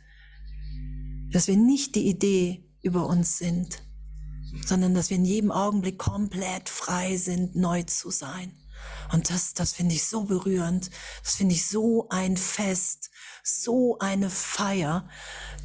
dass 1.32 1.48
wir 1.48 1.56
nicht 1.56 1.96
die 1.96 2.08
Idee 2.08 2.66
über 2.82 3.08
uns 3.08 3.38
sind, 3.38 3.84
sondern 4.66 4.94
dass 4.94 5.10
wir 5.10 5.18
in 5.18 5.26
jedem 5.26 5.52
Augenblick 5.52 5.98
komplett 5.98 6.68
frei 6.70 7.18
sind, 7.18 7.56
neu 7.56 7.84
zu 7.84 8.10
sein. 8.10 8.52
Und 9.12 9.30
das, 9.30 9.54
das 9.54 9.74
finde 9.74 9.96
ich 9.96 10.06
so 10.06 10.24
berührend. 10.24 10.90
Das 11.24 11.36
finde 11.36 11.56
ich 11.56 11.68
so 11.68 12.08
ein 12.10 12.38
Fest, 12.38 13.12
so 13.44 13.98
eine 14.00 14.30
Feier. 14.30 15.08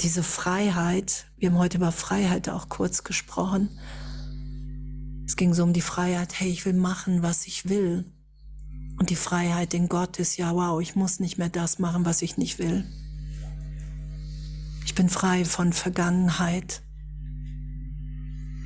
Diese 0.00 0.22
Freiheit. 0.22 1.26
Wir 1.36 1.50
haben 1.50 1.58
heute 1.58 1.78
über 1.78 1.92
Freiheit 1.92 2.48
auch 2.48 2.68
kurz 2.68 3.04
gesprochen. 3.04 3.78
Es 5.26 5.36
ging 5.36 5.54
so 5.54 5.62
um 5.62 5.72
die 5.72 5.80
Freiheit. 5.80 6.38
Hey, 6.38 6.50
ich 6.50 6.64
will 6.66 6.74
machen, 6.74 7.22
was 7.22 7.46
ich 7.46 7.68
will. 7.68 8.12
Und 8.98 9.10
die 9.10 9.16
Freiheit 9.16 9.72
in 9.72 9.88
Gott 9.88 10.18
ist 10.18 10.36
ja, 10.36 10.54
wow, 10.54 10.80
ich 10.80 10.94
muss 10.94 11.20
nicht 11.20 11.38
mehr 11.38 11.48
das 11.48 11.78
machen, 11.78 12.04
was 12.04 12.20
ich 12.20 12.36
nicht 12.36 12.58
will. 12.58 12.84
Ich 14.84 14.94
bin 14.94 15.08
frei 15.08 15.44
von 15.44 15.72
Vergangenheit. 15.72 16.82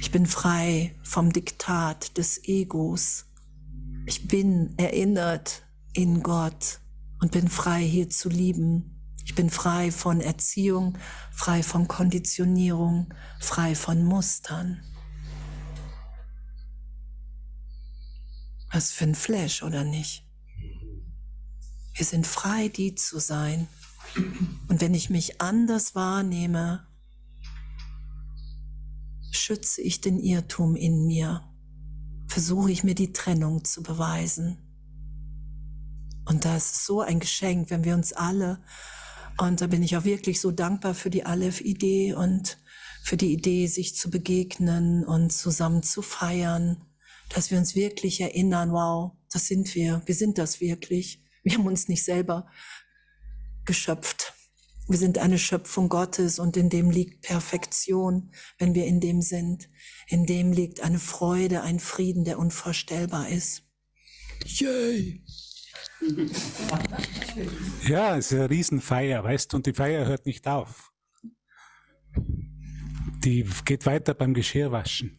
Ich 0.01 0.11
bin 0.11 0.27
frei 0.27 0.95
vom 1.03 1.33
Diktat 1.33 2.19
des 2.19 2.49
Egos. 2.49 3.27
Ich 4.07 4.29
bin 4.29 4.77
erinnert 4.79 5.63
in 5.95 6.23
Gott 6.23 6.81
und 7.21 7.33
bin 7.33 7.49
frei 7.49 7.83
hier 7.83 8.11
zu 8.11 8.29
lieben. 8.29 9.17
Ich 9.25 9.35
bin 9.35 9.49
frei 9.49 9.91
von 9.91 10.21
Erziehung, 10.21 10.99
frei 11.33 11.63
von 11.63 11.89
Konditionierung, 11.89 13.15
frei 13.41 13.75
von 13.75 14.05
Mustern. 14.05 14.83
Was 18.71 18.91
für 18.91 19.05
ein 19.05 19.15
Flash, 19.15 19.63
oder 19.63 19.85
nicht? 19.85 20.29
Wir 21.95 22.05
sind 22.05 22.27
frei, 22.27 22.69
die 22.69 22.95
zu 22.95 23.19
sein. 23.19 23.69
Und 24.69 24.83
wenn 24.83 24.93
ich 24.93 25.09
mich 25.09 25.41
anders 25.41 25.95
wahrnehme, 25.95 26.87
schütze 29.31 29.81
ich 29.81 30.03
den 30.03 30.19
Irrtum 30.19 30.77
in 30.77 31.07
mir, 31.07 31.54
versuche 32.35 32.73
ich 32.73 32.83
mir 32.83 32.97
die 32.97 33.13
Trennung 33.13 33.65
zu 33.65 33.81
beweisen. 33.81 34.59
Und 36.25 36.45
das 36.45 36.73
ist 36.73 36.85
so 36.85 37.01
ein 37.01 37.21
Geschenk, 37.21 37.71
wenn 37.71 37.85
wir 37.85 37.95
uns 37.95 38.13
alle, 38.13 38.61
und 39.39 39.61
da 39.61 39.69
bin 39.69 39.85
ich 39.85 39.97
auch 39.97 40.03
wirklich 40.03 40.41
so 40.41 40.51
dankbar 40.51 40.95
für 40.95 41.11
die 41.11 41.25
Aleph-Idee 41.25 42.15
und 42.15 42.59
für 43.05 43.17
die 43.17 43.33
Idee, 43.33 43.69
sich 43.69 43.95
zu 43.95 44.11
begegnen 44.11 45.05
und 45.05 45.31
zusammen 45.31 45.85
zu 45.85 46.03
feiern, 46.03 46.85
dass 47.29 47.53
wir 47.53 47.59
uns 47.59 47.77
wirklich 47.77 48.21
erinnern, 48.21 48.73
wow, 48.73 49.13
das 49.33 49.47
sind 49.47 49.73
wir, 49.77 50.03
wir 50.05 50.15
sind 50.17 50.37
das 50.37 50.61
wirklich. 50.61 51.23
Wir 51.45 51.55
haben 51.55 51.67
uns 51.67 51.87
nicht 51.87 52.03
selber 52.03 52.49
geschöpft. 53.65 54.34
Wir 54.87 54.99
sind 54.99 55.19
eine 55.19 55.39
Schöpfung 55.39 55.89
Gottes 55.89 56.39
und 56.39 56.57
in 56.57 56.69
dem 56.69 56.91
liegt 56.91 57.23
Perfektion, 57.23 58.31
wenn 58.59 58.75
wir 58.75 58.87
in 58.87 59.01
dem 59.01 59.23
sind. 59.23 59.71
In 60.09 60.27
dem 60.27 60.53
liegt 60.53 60.83
eine 60.83 60.99
Freude, 60.99 61.63
ein 61.63 61.81
Frieden, 61.81 62.25
der 62.25 62.39
unvorstellbar 62.39 63.29
ist. 63.29 63.63
Yay! 64.45 65.23
Ja, 67.89 68.17
es 68.17 68.31
ist 68.31 68.39
eine 68.39 68.51
Riesenfeier, 68.51 69.25
weißt 69.25 69.53
du, 69.53 69.57
und 69.57 69.67
die 69.67 69.73
Feier 69.73 70.07
hört 70.07 70.27
nicht 70.27 70.47
auf. 70.47 70.93
Die 73.25 73.49
geht 73.65 73.87
weiter 73.87 74.15
beim 74.15 74.35
Geschirrwaschen. 74.35 75.17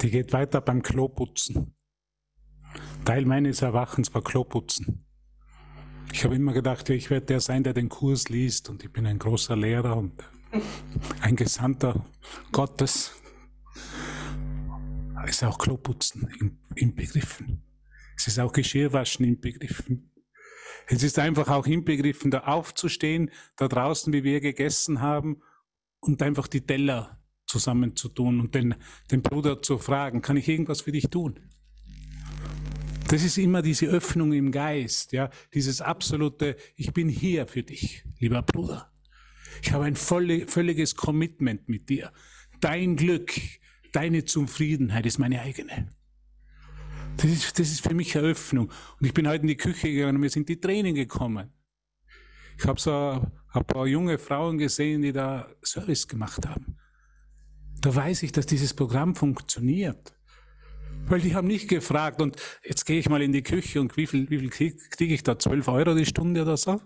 Die 0.00 0.10
geht 0.10 0.32
weiter 0.32 0.60
beim 0.60 0.82
Kloputzen. 0.82 1.74
Teil 3.04 3.24
meines 3.24 3.62
Erwachens 3.62 4.12
war 4.14 4.22
Kloputzen. 4.22 5.05
Ich 6.12 6.24
habe 6.24 6.34
immer 6.34 6.52
gedacht, 6.52 6.88
ich 6.90 7.10
werde 7.10 7.26
der 7.26 7.40
sein, 7.40 7.62
der 7.62 7.74
den 7.74 7.88
Kurs 7.88 8.28
liest 8.28 8.70
und 8.70 8.84
ich 8.84 8.92
bin 8.92 9.06
ein 9.06 9.18
großer 9.18 9.56
Lehrer 9.56 9.96
und 9.96 10.12
ein 11.20 11.36
Gesandter 11.36 12.06
Gottes. 12.52 13.12
Es 15.24 15.36
ist 15.36 15.44
auch 15.44 15.58
Kloputzen 15.58 16.58
inbegriffen. 16.74 17.62
Es 18.16 18.28
ist 18.28 18.38
auch 18.38 18.52
Geschirrwaschen 18.52 19.26
inbegriffen. 19.26 20.12
Es 20.88 21.02
ist 21.02 21.18
einfach 21.18 21.48
auch 21.48 21.66
inbegriffen, 21.66 22.30
da 22.30 22.40
aufzustehen, 22.40 23.30
da 23.56 23.66
draußen, 23.66 24.12
wie 24.12 24.22
wir 24.22 24.40
gegessen 24.40 25.00
haben, 25.00 25.42
und 26.00 26.22
einfach 26.22 26.46
die 26.46 26.60
Teller 26.60 27.18
zusammenzutun 27.46 28.40
und 28.40 28.54
den, 28.54 28.74
den 29.10 29.22
Bruder 29.22 29.62
zu 29.62 29.78
fragen, 29.78 30.22
kann 30.22 30.36
ich 30.36 30.48
irgendwas 30.48 30.82
für 30.82 30.92
dich 30.92 31.08
tun? 31.10 31.40
Das 33.08 33.22
ist 33.22 33.38
immer 33.38 33.62
diese 33.62 33.86
Öffnung 33.86 34.32
im 34.32 34.50
Geist, 34.50 35.12
ja, 35.12 35.30
dieses 35.54 35.80
absolute, 35.80 36.56
ich 36.74 36.92
bin 36.92 37.08
hier 37.08 37.46
für 37.46 37.62
dich, 37.62 38.04
lieber 38.18 38.42
Bruder. 38.42 38.90
Ich 39.62 39.72
habe 39.72 39.84
ein 39.84 39.96
völliges 39.96 40.96
Commitment 40.96 41.68
mit 41.68 41.88
dir. 41.88 42.12
Dein 42.60 42.96
Glück, 42.96 43.32
deine 43.92 44.24
Zufriedenheit 44.24 45.06
ist 45.06 45.18
meine 45.18 45.40
eigene. 45.40 45.88
Das 47.16 47.30
ist, 47.30 47.58
das 47.58 47.70
ist 47.70 47.80
für 47.80 47.94
mich 47.94 48.14
Eröffnung. 48.14 48.70
Und 49.00 49.06
ich 49.06 49.14
bin 49.14 49.28
heute 49.28 49.42
in 49.42 49.48
die 49.48 49.56
Küche 49.56 49.90
gegangen 49.90 50.16
und 50.16 50.20
mir 50.20 50.30
sind 50.30 50.48
die 50.48 50.60
Tränen 50.60 50.94
gekommen. 50.94 51.52
Ich 52.58 52.64
habe 52.66 52.80
so 52.80 53.26
ein 53.52 53.64
paar 53.66 53.86
junge 53.86 54.18
Frauen 54.18 54.58
gesehen, 54.58 55.02
die 55.02 55.12
da 55.12 55.48
Service 55.62 56.08
gemacht 56.08 56.46
haben. 56.46 56.76
Da 57.80 57.94
weiß 57.94 58.22
ich, 58.24 58.32
dass 58.32 58.46
dieses 58.46 58.74
Programm 58.74 59.14
funktioniert. 59.14 60.15
Weil 61.06 61.20
die 61.20 61.34
haben 61.34 61.46
nicht 61.46 61.68
gefragt, 61.68 62.20
und 62.20 62.36
jetzt 62.64 62.84
gehe 62.84 62.98
ich 62.98 63.08
mal 63.08 63.22
in 63.22 63.32
die 63.32 63.42
Küche 63.42 63.80
und 63.80 63.96
wie 63.96 64.06
viel, 64.06 64.28
wie 64.30 64.38
viel 64.38 64.50
kriege 64.50 64.76
krieg 64.90 65.10
ich 65.10 65.22
da? 65.22 65.38
12 65.38 65.68
Euro 65.68 65.94
die 65.94 66.06
Stunde 66.06 66.42
oder 66.42 66.56
so? 66.56 66.80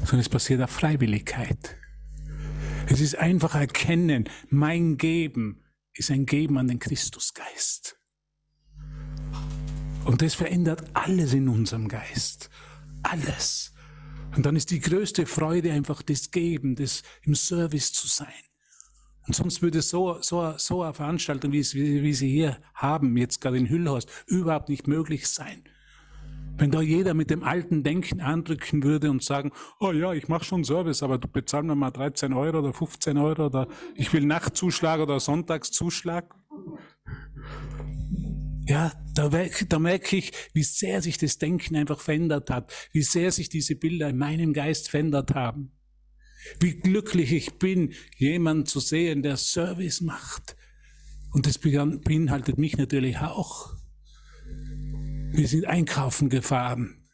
Sondern 0.00 0.20
es 0.20 0.28
passiert 0.28 0.62
auf 0.62 0.70
Freiwilligkeit. 0.70 1.76
Es 2.88 3.00
ist 3.00 3.16
einfach 3.16 3.54
erkennen, 3.54 4.28
mein 4.48 4.96
Geben 4.96 5.62
ist 5.92 6.10
ein 6.10 6.26
Geben 6.26 6.58
an 6.58 6.68
den 6.68 6.78
Christusgeist. 6.78 7.98
Und 10.04 10.22
das 10.22 10.34
verändert 10.34 10.84
alles 10.94 11.32
in 11.32 11.48
unserem 11.48 11.88
Geist. 11.88 12.48
Alles. 13.02 13.72
Und 14.36 14.46
dann 14.46 14.54
ist 14.54 14.70
die 14.70 14.80
größte 14.80 15.26
Freude 15.26 15.72
einfach 15.72 16.02
das 16.02 16.30
Geben, 16.30 16.76
das 16.76 17.02
im 17.22 17.34
Service 17.34 17.92
zu 17.92 18.06
sein. 18.06 18.28
Und 19.26 19.34
sonst 19.34 19.60
würde 19.62 19.82
so, 19.82 20.18
so, 20.20 20.54
so 20.56 20.82
eine 20.82 20.94
Veranstaltung, 20.94 21.52
wie, 21.52 21.62
wie, 21.72 22.02
wie 22.02 22.12
sie 22.12 22.30
hier 22.30 22.58
haben, 22.74 23.16
jetzt 23.16 23.40
gerade 23.40 23.58
in 23.58 23.68
Hüllhorst, 23.68 24.08
überhaupt 24.26 24.68
nicht 24.68 24.86
möglich 24.86 25.28
sein. 25.28 25.64
Wenn 26.58 26.70
da 26.70 26.80
jeder 26.80 27.12
mit 27.12 27.28
dem 27.28 27.42
alten 27.42 27.82
Denken 27.82 28.20
andrücken 28.20 28.82
würde 28.82 29.10
und 29.10 29.22
sagen, 29.22 29.52
oh 29.78 29.92
ja, 29.92 30.14
ich 30.14 30.28
mache 30.28 30.44
schon 30.44 30.64
Service, 30.64 31.02
aber 31.02 31.18
du 31.18 31.28
bezahlst 31.28 31.66
mir 31.66 31.74
mal 31.74 31.90
13 31.90 32.32
Euro 32.32 32.60
oder 32.60 32.72
15 32.72 33.18
Euro 33.18 33.46
oder 33.46 33.68
ich 33.94 34.12
will 34.14 34.24
Nachtzuschlag 34.24 35.00
oder 35.00 35.20
Sonntagszuschlag. 35.20 36.34
Ja, 38.68 38.92
da, 39.14 39.28
da 39.68 39.78
merke 39.78 40.16
ich, 40.16 40.32
wie 40.54 40.62
sehr 40.62 41.02
sich 41.02 41.18
das 41.18 41.38
Denken 41.38 41.76
einfach 41.76 42.00
verändert 42.00 42.50
hat, 42.50 42.72
wie 42.92 43.02
sehr 43.02 43.30
sich 43.32 43.48
diese 43.48 43.76
Bilder 43.76 44.08
in 44.08 44.16
meinem 44.16 44.54
Geist 44.54 44.88
verändert 44.88 45.34
haben. 45.34 45.75
Wie 46.60 46.76
glücklich 46.76 47.32
ich 47.32 47.58
bin, 47.58 47.94
jemanden 48.16 48.66
zu 48.66 48.80
sehen, 48.80 49.22
der 49.22 49.36
Service 49.36 50.00
macht. 50.00 50.56
Und 51.32 51.46
das 51.46 51.58
beinhaltet 51.58 52.58
mich 52.58 52.76
natürlich 52.76 53.18
auch. 53.18 53.74
Wir 55.32 55.48
sind 55.48 55.66
einkaufen 55.66 56.30
gefahren. 56.30 57.08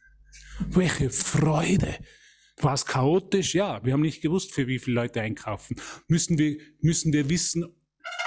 Welche 0.69 1.09
Freude. 1.09 1.95
War 2.57 2.73
es 2.73 2.85
chaotisch? 2.85 3.55
Ja, 3.55 3.83
wir 3.83 3.93
haben 3.93 4.01
nicht 4.01 4.21
gewusst, 4.21 4.53
für 4.53 4.67
wie 4.67 4.79
viele 4.79 4.95
Leute 4.95 5.21
einkaufen. 5.21 5.75
Müssen 6.07 6.37
wir, 6.37 6.57
müssen 6.81 7.11
wir 7.11 7.29
wissen, 7.29 7.65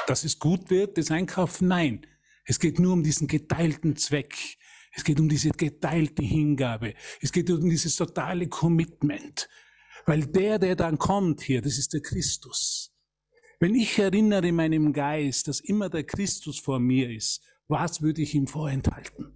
dass 0.06 0.24
es 0.24 0.38
gut 0.38 0.68
wird, 0.70 0.98
das 0.98 1.10
Einkaufen? 1.10 1.68
Nein. 1.68 2.06
Es 2.44 2.60
geht 2.60 2.78
nur 2.78 2.92
um 2.92 3.02
diesen 3.02 3.26
geteilten 3.26 3.96
Zweck. 3.96 4.36
Es 4.92 5.04
geht 5.04 5.20
um 5.20 5.28
diese 5.28 5.50
geteilte 5.50 6.22
Hingabe. 6.22 6.94
Es 7.20 7.32
geht 7.32 7.50
um 7.50 7.68
dieses 7.68 7.96
totale 7.96 8.48
Commitment. 8.48 9.48
Weil 10.06 10.24
der, 10.24 10.60
der 10.60 10.76
dann 10.76 10.98
kommt 10.98 11.40
hier, 11.42 11.60
das 11.60 11.78
ist 11.78 11.92
der 11.92 12.00
Christus. 12.00 12.94
Wenn 13.58 13.74
ich 13.74 13.98
erinnere 13.98 14.48
in 14.48 14.54
meinem 14.54 14.92
Geist, 14.92 15.48
dass 15.48 15.60
immer 15.60 15.90
der 15.90 16.04
Christus 16.04 16.60
vor 16.60 16.78
mir 16.78 17.10
ist, 17.10 17.42
was 17.66 18.00
würde 18.02 18.22
ich 18.22 18.34
ihm 18.34 18.46
vorenthalten? 18.46 19.32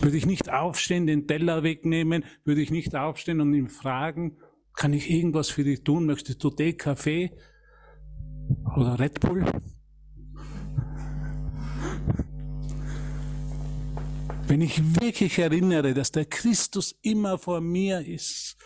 Würde 0.00 0.16
ich 0.16 0.24
nicht 0.24 0.50
aufstehen, 0.50 1.06
den 1.06 1.26
Teller 1.26 1.62
wegnehmen? 1.62 2.24
Würde 2.44 2.62
ich 2.62 2.70
nicht 2.70 2.94
aufstehen 2.94 3.40
und 3.40 3.52
ihn 3.52 3.68
fragen, 3.68 4.38
kann 4.72 4.94
ich 4.94 5.10
irgendwas 5.10 5.50
für 5.50 5.64
dich 5.64 5.84
tun? 5.84 6.06
Möchtest 6.06 6.42
du 6.42 6.50
Tee, 6.50 6.72
Kaffee 6.72 7.32
oder 8.76 8.98
Red 8.98 9.20
Bull? 9.20 9.44
Wenn 14.46 14.62
ich 14.62 15.00
wirklich 15.00 15.38
erinnere, 15.38 15.92
dass 15.92 16.12
der 16.12 16.24
Christus 16.24 16.98
immer 17.02 17.36
vor 17.36 17.60
mir 17.60 18.06
ist, 18.06 18.56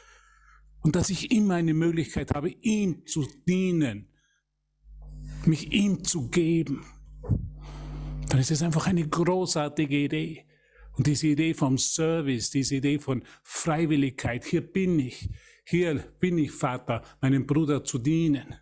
und 0.82 0.96
dass 0.96 1.10
ich 1.10 1.30
immer 1.30 1.54
eine 1.54 1.74
Möglichkeit 1.74 2.32
habe, 2.32 2.50
ihm 2.60 3.06
zu 3.06 3.26
dienen, 3.46 4.08
mich 5.44 5.72
ihm 5.72 6.04
zu 6.04 6.28
geben, 6.28 6.84
dann 8.28 8.40
ist 8.40 8.50
es 8.50 8.62
einfach 8.62 8.86
eine 8.86 9.06
großartige 9.06 9.96
Idee. 9.96 10.46
Und 10.92 11.06
diese 11.06 11.28
Idee 11.28 11.54
vom 11.54 11.78
Service, 11.78 12.50
diese 12.50 12.76
Idee 12.76 12.98
von 12.98 13.24
Freiwilligkeit, 13.42 14.44
hier 14.44 14.60
bin 14.60 14.98
ich, 14.98 15.28
hier 15.64 15.94
bin 16.20 16.38
ich 16.38 16.50
Vater, 16.50 17.02
meinem 17.20 17.46
Bruder 17.46 17.84
zu 17.84 17.98
dienen. 17.98 18.54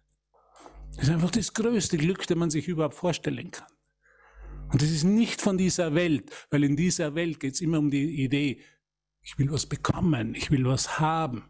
Ist 0.99 1.11
einfach 1.11 1.31
das 1.31 1.53
größte 1.53 1.97
Glück, 1.97 2.27
das 2.27 2.37
man 2.37 2.51
sich 2.51 2.69
überhaupt 2.69 2.95
vorstellen 2.95 3.51
kann. 3.51 3.69
Und 4.71 4.83
es 4.83 4.91
ist 4.91 5.05
nicht 5.05 5.41
von 5.41 5.57
dieser 5.57 5.95
Welt, 5.95 6.31
weil 6.51 6.65
in 6.65 6.77
dieser 6.77 7.15
Welt 7.15 7.41
geht 7.41 7.55
es 7.55 7.61
immer 7.61 7.79
um 7.79 7.91
die 7.91 8.23
Idee, 8.23 8.61
ich 9.23 9.39
will 9.39 9.51
was 9.51 9.67
bekommen, 9.67 10.35
ich 10.35 10.51
will 10.51 10.65
was 10.65 11.01
haben. 11.01 11.45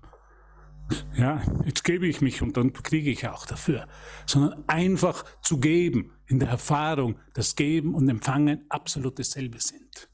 Ja, 1.17 1.43
jetzt 1.65 1.85
gebe 1.85 2.07
ich 2.07 2.21
mich 2.21 2.43
und 2.43 2.57
dann 2.57 2.73
kriege 2.73 3.11
ich 3.11 3.27
auch 3.29 3.47
dafür. 3.47 3.89
Sondern 4.27 4.65
einfach 4.69 5.25
zu 5.43 5.59
geben, 5.59 6.13
in 6.27 6.39
der 6.39 6.49
Erfahrung, 6.49 7.19
dass 7.35 7.57
Geben 7.57 7.95
und 7.95 8.09
Empfangen 8.09 8.67
absolut 8.69 9.19
dasselbe 9.19 9.61
sind. 9.61 10.09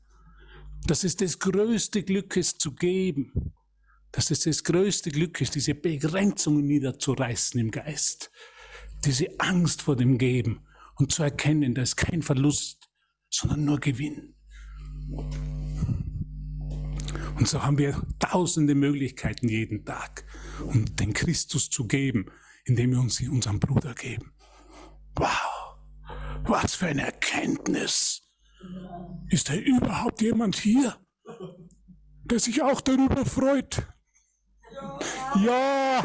Dass 0.87 1.05
es 1.05 1.17
das 1.17 1.39
größte 1.39 2.03
Glück 2.03 2.37
ist, 2.37 2.61
zu 2.61 2.75
geben. 2.75 3.53
Dass 4.13 4.31
es 4.31 4.41
das 4.41 4.63
größte 4.65 5.11
Glück 5.11 5.41
ist, 5.41 5.55
diese 5.55 5.75
Begrenzungen 5.75 6.67
niederzureißen 6.67 7.61
im 7.61 7.71
Geist. 7.71 8.31
Diese 9.05 9.29
Angst 9.39 9.83
vor 9.83 9.97
dem 9.97 10.19
Geben 10.19 10.67
und 10.97 11.13
zu 11.13 11.23
erkennen, 11.23 11.75
da 11.75 11.83
ist 11.83 11.97
kein 11.97 12.23
Verlust, 12.23 12.89
sondern 13.29 13.65
nur 13.65 13.81
Gewinn. 13.81 14.35
Und 17.37 17.49
so 17.49 17.63
haben 17.63 17.79
wir 17.79 18.01
tausende 18.19 18.75
Möglichkeiten 18.75 19.49
jeden 19.49 19.85
Tag, 19.85 20.25
um 20.67 20.85
den 20.97 21.13
Christus 21.13 21.69
zu 21.69 21.87
geben, 21.87 22.27
indem 22.65 22.93
wir 22.93 23.01
uns 23.01 23.21
unserem 23.21 23.61
Bruder 23.61 23.95
geben. 23.95 24.33
Wow, 25.17 25.77
was 26.45 26.75
für 26.77 26.87
eine 26.87 27.03
Erkenntnis. 27.03 28.23
Ist 29.31 29.49
da 29.49 29.55
überhaupt 29.55 30.23
jemand 30.23 30.57
hier, 30.57 30.97
der 32.25 32.39
sich 32.39 32.63
auch 32.63 32.81
darüber 32.81 33.25
freut? 33.27 33.87
Ja! 35.45 36.01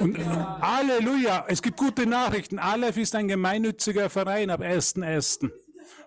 Und 0.00 0.18
Halleluja, 0.18 1.46
es 1.48 1.62
gibt 1.62 1.78
gute 1.78 2.06
Nachrichten. 2.06 2.58
Aleph 2.58 2.96
ist 2.96 3.14
ein 3.14 3.28
gemeinnütziger 3.28 4.10
Verein 4.10 4.50
ab 4.50 4.60
1.1. 4.60 5.50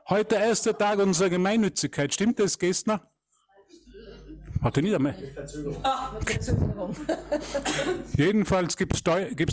Heute 0.09 0.35
erster 0.35 0.77
Tag 0.77 0.99
unserer 0.99 1.29
Gemeinnützigkeit. 1.29 2.13
Stimmt 2.13 2.39
das, 2.39 2.59
Gestner? 2.59 3.09
Hatte 4.61 4.81
nicht 4.81 4.95
einmal. 4.95 5.13
Verzögerung. 5.33 5.77
Ach, 5.83 6.13
Verzögerung. 6.25 6.95
Jedenfalls 8.17 8.77
gibt 8.77 8.95
es 8.95 9.03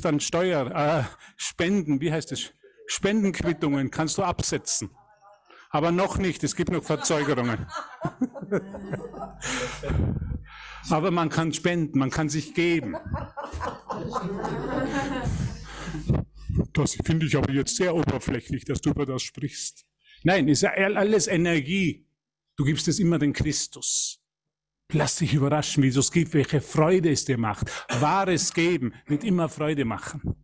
dann 0.00 0.20
Steuer, 0.20 0.70
äh, 0.70 1.04
Spenden, 1.36 2.00
wie 2.00 2.12
heißt 2.12 2.32
es? 2.32 2.52
Spendenquittungen 2.86 3.90
kannst 3.90 4.18
du 4.18 4.22
absetzen. 4.22 4.90
Aber 5.70 5.90
noch 5.90 6.18
nicht, 6.18 6.44
es 6.44 6.54
gibt 6.54 6.70
noch 6.70 6.84
Verzögerungen. 6.84 7.66
Aber 10.90 11.10
man 11.10 11.30
kann 11.30 11.52
spenden, 11.52 11.98
man 11.98 12.10
kann 12.10 12.28
sich 12.28 12.54
geben. 12.54 12.96
Das 16.72 16.96
finde 17.04 17.26
ich 17.26 17.36
aber 17.36 17.52
jetzt 17.52 17.76
sehr 17.76 17.94
oberflächlich, 17.94 18.64
dass 18.64 18.80
du 18.80 18.90
über 18.90 19.06
das 19.06 19.22
sprichst. 19.22 19.86
Nein, 20.24 20.46
ist 20.48 20.62
ja 20.62 20.70
alles 20.70 21.26
Energie. 21.26 22.06
Du 22.56 22.64
gibst 22.64 22.86
es 22.86 22.98
immer 22.98 23.18
den 23.18 23.32
Christus. 23.32 24.23
Lass 24.92 25.16
dich 25.16 25.34
überraschen, 25.34 25.82
wie 25.82 25.88
es 25.88 26.12
gibt, 26.12 26.34
welche 26.34 26.60
Freude 26.60 27.10
es 27.10 27.24
dir 27.24 27.38
macht. 27.38 27.70
Wahres 28.00 28.52
Geben 28.52 28.92
wird 29.06 29.24
immer 29.24 29.48
Freude 29.48 29.84
machen. 29.84 30.36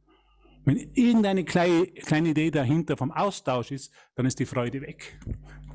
Wenn 0.64 0.76
irgendeine 0.94 1.44
kleine, 1.44 1.86
kleine 1.86 2.30
Idee 2.30 2.50
dahinter 2.50 2.96
vom 2.96 3.12
Austausch 3.12 3.70
ist, 3.70 3.92
dann 4.14 4.26
ist 4.26 4.38
die 4.38 4.46
Freude 4.46 4.80
weg. 4.82 5.18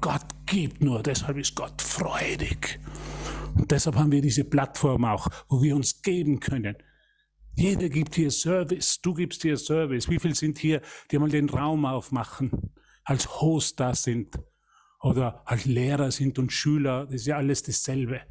Gott 0.02 0.26
gibt 0.46 0.82
nur, 0.82 1.02
deshalb 1.02 1.38
ist 1.38 1.56
Gott 1.56 1.82
freudig. 1.82 2.80
Und 3.56 3.72
deshalb 3.72 3.96
haben 3.96 4.12
wir 4.12 4.22
diese 4.22 4.44
Plattform 4.44 5.06
auch, 5.06 5.28
wo 5.50 5.62
wir 5.62 5.76
uns 5.76 6.02
geben 6.02 6.40
können. 6.40 6.76
Jeder 7.56 7.88
gibt 7.88 8.16
hier 8.16 8.32
Service, 8.32 9.00
du 9.02 9.14
gibst 9.14 9.42
hier 9.44 9.58
Service. 9.58 10.10
Wie 10.10 10.20
viele 10.20 10.36
sind 10.36 10.58
hier, 10.60 10.82
die 11.10 11.18
mal 11.18 11.30
den 11.30 11.50
Raum 11.50 11.86
aufmachen, 11.86 12.74
als 13.06 13.42
Host 13.42 13.80
da 13.80 13.96
sind 13.96 14.36
oder 15.06 15.44
als 15.46 15.66
Lehrer 15.66 16.10
sind 16.10 16.40
und 16.40 16.52
Schüler, 16.52 17.06
das 17.06 17.22
ist 17.22 17.28
ja 17.28 17.38
alles 17.38 17.62
dasselbe. 17.62 18.22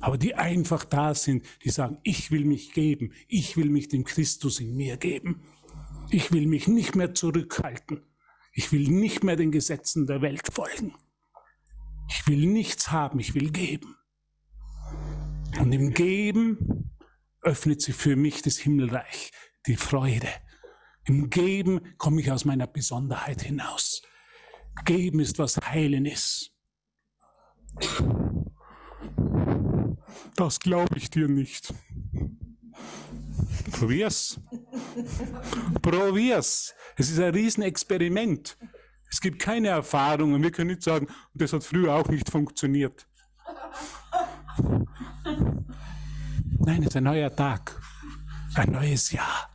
Aber 0.00 0.16
die 0.16 0.36
einfach 0.36 0.84
da 0.84 1.16
sind, 1.16 1.44
die 1.64 1.70
sagen, 1.70 1.98
ich 2.04 2.30
will 2.30 2.44
mich 2.44 2.72
geben, 2.72 3.12
ich 3.26 3.56
will 3.56 3.68
mich 3.68 3.88
dem 3.88 4.04
Christus 4.04 4.60
in 4.60 4.76
mir 4.76 4.98
geben. 4.98 5.42
Ich 6.10 6.30
will 6.30 6.46
mich 6.46 6.68
nicht 6.68 6.94
mehr 6.94 7.12
zurückhalten. 7.12 8.02
Ich 8.52 8.70
will 8.70 8.88
nicht 8.88 9.24
mehr 9.24 9.34
den 9.34 9.50
Gesetzen 9.50 10.06
der 10.06 10.22
Welt 10.22 10.46
folgen. 10.52 10.94
Ich 12.08 12.24
will 12.28 12.46
nichts 12.46 12.92
haben, 12.92 13.18
ich 13.18 13.34
will 13.34 13.50
geben. 13.50 13.96
Und 15.58 15.72
im 15.72 15.92
Geben 15.92 16.92
öffnet 17.40 17.82
sich 17.82 17.96
für 17.96 18.14
mich 18.14 18.42
das 18.42 18.58
Himmelreich, 18.58 19.32
die 19.66 19.76
Freude. 19.76 20.28
Im 21.04 21.30
Geben 21.30 21.80
komme 21.98 22.20
ich 22.20 22.30
aus 22.30 22.44
meiner 22.44 22.68
Besonderheit 22.68 23.42
hinaus. 23.42 24.02
Geben 24.84 25.20
ist 25.20 25.38
was 25.38 25.56
Heilen 25.58 26.06
ist. 26.06 26.52
Das 30.36 30.60
glaube 30.60 30.98
ich 30.98 31.10
dir 31.10 31.28
nicht. 31.28 31.72
Probier's. 33.70 34.40
Probier's. 35.80 36.74
Es 36.96 37.10
ist 37.10 37.18
ein 37.18 37.34
Riesenexperiment. 37.34 38.56
Es 39.10 39.20
gibt 39.20 39.38
keine 39.38 39.68
Erfahrung 39.68 40.32
und 40.32 40.42
wir 40.42 40.50
können 40.50 40.70
nicht 40.70 40.82
sagen, 40.82 41.06
das 41.34 41.52
hat 41.52 41.64
früher 41.64 41.94
auch 41.94 42.08
nicht 42.08 42.30
funktioniert. 42.30 43.06
Nein, 46.64 46.80
es 46.80 46.88
ist 46.88 46.96
ein 46.96 47.04
neuer 47.04 47.34
Tag, 47.34 47.78
ein 48.54 48.72
neues 48.72 49.12
Jahr. 49.12 49.50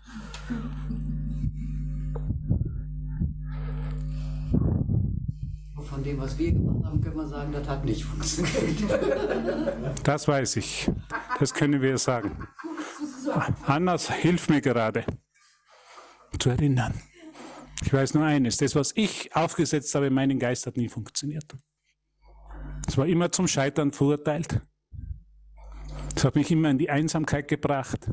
Von 5.89 6.03
dem, 6.03 6.19
was 6.19 6.37
wir 6.37 6.51
gemacht 6.51 6.85
haben, 6.85 7.01
können 7.01 7.15
wir 7.15 7.27
sagen, 7.27 7.51
das 7.51 7.67
hat 7.67 7.85
nicht 7.85 8.03
funktioniert. 8.05 8.83
Das 10.03 10.27
weiß 10.27 10.57
ich. 10.57 10.89
Das 11.39 11.53
können 11.53 11.81
wir 11.81 11.97
sagen. 11.97 12.47
Hannas, 13.63 14.11
hilf 14.11 14.49
mir 14.49 14.61
gerade 14.61 15.05
zu 16.39 16.49
erinnern. 16.49 16.93
Ich 17.83 17.93
weiß 17.93 18.15
nur 18.15 18.23
eines, 18.25 18.57
das, 18.57 18.75
was 18.75 18.91
ich 18.95 19.35
aufgesetzt 19.35 19.93
habe 19.95 20.07
in 20.07 20.13
meinen 20.13 20.39
Geist, 20.39 20.65
hat 20.65 20.77
nie 20.77 20.89
funktioniert. 20.89 21.55
Es 22.87 22.97
war 22.97 23.05
immer 23.05 23.31
zum 23.31 23.47
Scheitern 23.47 23.91
verurteilt. 23.91 24.61
Das 26.15 26.25
hat 26.25 26.35
mich 26.35 26.51
immer 26.51 26.69
in 26.69 26.77
die 26.77 26.89
Einsamkeit 26.89 27.47
gebracht. 27.47 28.09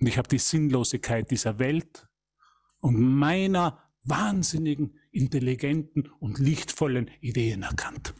Und 0.00 0.06
ich 0.06 0.16
habe 0.16 0.28
die 0.28 0.38
Sinnlosigkeit 0.38 1.30
dieser 1.30 1.58
Welt 1.58 2.06
und 2.80 2.98
meiner 2.98 3.82
wahnsinnigen, 4.04 4.98
intelligenten 5.10 6.08
und 6.20 6.38
lichtvollen 6.38 7.10
Ideen 7.20 7.62
erkannt. 7.62 8.14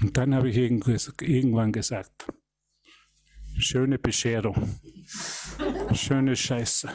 Und 0.00 0.16
dann 0.16 0.34
habe 0.34 0.50
ich 0.50 0.56
irgendwann 0.56 1.72
gesagt, 1.72 2.26
schöne 3.58 3.98
Bescherung, 3.98 4.78
schöne 5.92 6.36
Scheiße 6.36 6.90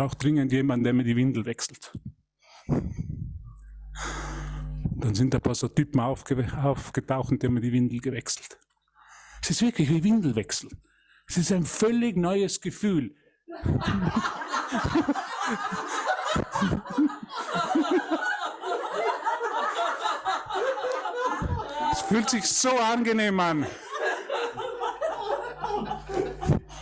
brauche 0.00 0.16
dringend 0.16 0.50
jemanden, 0.50 0.84
der 0.84 0.94
mir 0.94 1.04
die 1.04 1.14
Windel 1.14 1.44
wechselt. 1.44 1.92
Dann 4.96 5.14
sind 5.14 5.34
ein 5.34 5.42
paar 5.42 5.54
so 5.54 5.68
Typen 5.68 6.00
aufge 6.00 6.48
aufgetaucht 6.62 7.32
und 7.32 7.42
die 7.42 7.46
haben 7.46 7.52
mir 7.52 7.60
die 7.60 7.72
Windel 7.72 8.00
gewechselt. 8.00 8.58
Es 9.42 9.50
ist 9.50 9.62
wirklich 9.62 9.88
wie 9.88 10.04
Windelwechsel. 10.04 10.70
Es 11.26 11.36
ist 11.36 11.52
ein 11.52 11.64
völlig 11.64 12.16
neues 12.16 12.60
Gefühl. 12.60 13.14
Es 21.92 22.00
fühlt 22.02 22.30
sich 22.30 22.44
so 22.44 22.70
angenehm 22.78 23.38
an. 23.40 23.66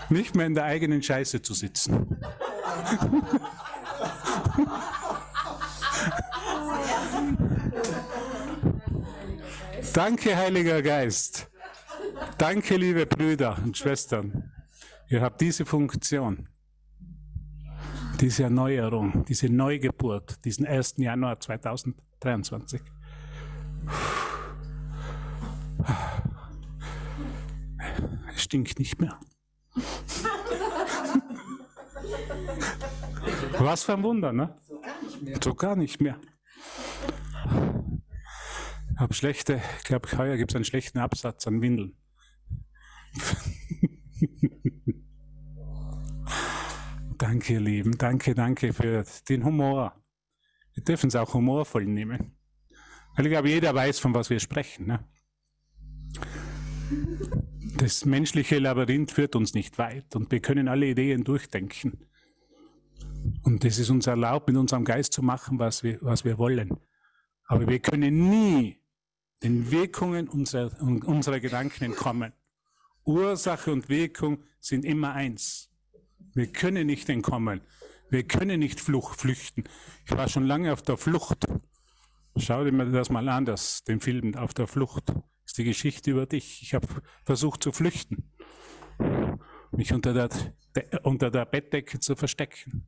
Nicht 0.09 0.35
mehr 0.35 0.47
in 0.47 0.55
der 0.55 0.65
eigenen 0.65 1.03
Scheiße 1.03 1.43
zu 1.43 1.55
sitzen. 1.55 2.19
Danke, 9.93 10.37
Heiliger 10.37 10.81
Geist. 10.81 11.48
Danke, 12.39 12.77
liebe 12.77 13.05
Brüder 13.05 13.59
und 13.65 13.77
Schwestern. 13.77 14.53
Ihr 15.09 15.23
habt 15.23 15.41
diese 15.41 15.67
Funktion, 15.67 16.49
diese 18.21 18.45
Erneuerung, 18.45 19.25
diese 19.25 19.49
Neugeburt, 19.49 20.45
diesen 20.45 20.65
1. 20.65 20.99
Januar 20.99 21.41
2023. 21.41 22.81
Es 28.33 28.43
stinkt 28.45 28.79
nicht 28.79 29.01
mehr. 29.01 29.19
Was 33.59 33.83
für 33.83 33.95
ein 33.95 34.05
Wunder, 34.05 34.33
ne? 34.33 34.55
So 34.63 34.77
gar 34.79 34.95
nicht 35.03 35.21
mehr. 35.21 35.41
So 35.43 35.55
gar 35.55 35.77
nicht 35.77 36.01
mehr. 36.01 36.21
Ich 38.93 39.01
habe 39.01 39.13
schlechte, 39.13 39.61
ich 39.79 39.85
glaube, 39.85 40.09
heuer 40.17 40.37
gibt 40.37 40.53
es 40.53 40.55
einen 40.55 40.65
schlechten 40.65 40.99
Absatz 40.99 41.45
an 41.49 41.61
Windeln. 41.61 41.97
danke, 47.19 47.55
ihr 47.55 47.61
Lieben. 47.61 47.99
Danke, 47.99 48.35
danke 48.35 48.73
für 48.73 49.05
den 49.29 49.45
Humor. 49.45 49.95
Wir 50.75 50.85
dürfen 50.85 51.09
es 51.09 51.17
auch 51.17 51.35
humorvoll 51.35 51.85
nehmen. 51.85 52.37
Weil 53.17 53.27
ich 53.27 53.33
glaube, 53.33 53.49
jeder 53.49 53.75
weiß, 53.75 53.99
von 53.99 54.15
was 54.15 54.31
wir 54.31 54.39
sprechen. 54.39 54.87
Ne? 54.87 55.05
Das 57.77 58.05
menschliche 58.05 58.59
Labyrinth 58.59 59.11
führt 59.11 59.37
uns 59.37 59.55
nicht 59.55 59.79
weit 59.79 60.15
und 60.15 60.31
wir 60.31 60.41
können 60.41 60.69
alle 60.69 60.87
Ideen 60.87 61.25
durchdenken. 61.25 62.07
Und 63.43 63.65
es 63.65 63.79
ist 63.79 63.91
uns 63.91 64.07
erlaubt, 64.07 64.49
mit 64.49 64.57
unserem 64.57 64.85
Geist 64.85 65.13
zu 65.13 65.23
machen, 65.23 65.59
was 65.59 65.83
wir, 65.83 65.99
was 66.01 66.25
wir 66.25 66.39
wollen. 66.39 66.79
Aber 67.45 67.67
wir 67.67 67.81
können 67.81 68.31
nie 68.31 68.81
den 69.43 69.71
Wirkungen 69.71 70.29
unserer, 70.29 70.81
unserer 70.81 71.41
Gedanken 71.41 71.85
entkommen. 71.85 72.33
Ursache 73.09 73.73
und 73.73 73.89
Wirkung 73.89 74.45
sind 74.61 74.85
immer 74.85 75.15
eins. 75.15 75.71
Wir 76.35 76.53
können 76.53 76.87
nicht 76.87 77.09
entkommen. 77.09 77.63
Wir 78.11 78.23
können 78.25 78.61
nicht 78.61 78.81
flüchten. 78.81 79.65
Ich 80.05 80.13
war 80.13 80.29
schon 80.29 80.45
lange 80.45 80.75
auf 80.75 80.83
der 80.83 80.99
Flucht. 80.99 81.47
Schau 82.37 82.65
dir 82.65 82.73
das 82.91 83.09
mal 83.09 83.27
an, 83.31 83.47
das, 83.47 83.83
den 83.85 84.01
Film 84.01 84.35
Auf 84.35 84.53
der 84.53 84.67
Flucht. 84.67 85.09
Das 85.09 85.17
ist 85.47 85.59
die 85.59 85.65
Geschichte 85.65 86.11
über 86.11 86.27
dich. 86.27 86.63
Ich 86.63 86.75
habe 86.75 86.87
versucht 87.25 87.63
zu 87.63 87.73
flüchten, 87.73 88.31
mich 89.73 89.95
unter 89.95 90.13
der, 90.13 90.29
unter 91.03 91.31
der 91.31 91.47
Bettdecke 91.47 92.01
zu 92.01 92.15
verstecken. 92.15 92.87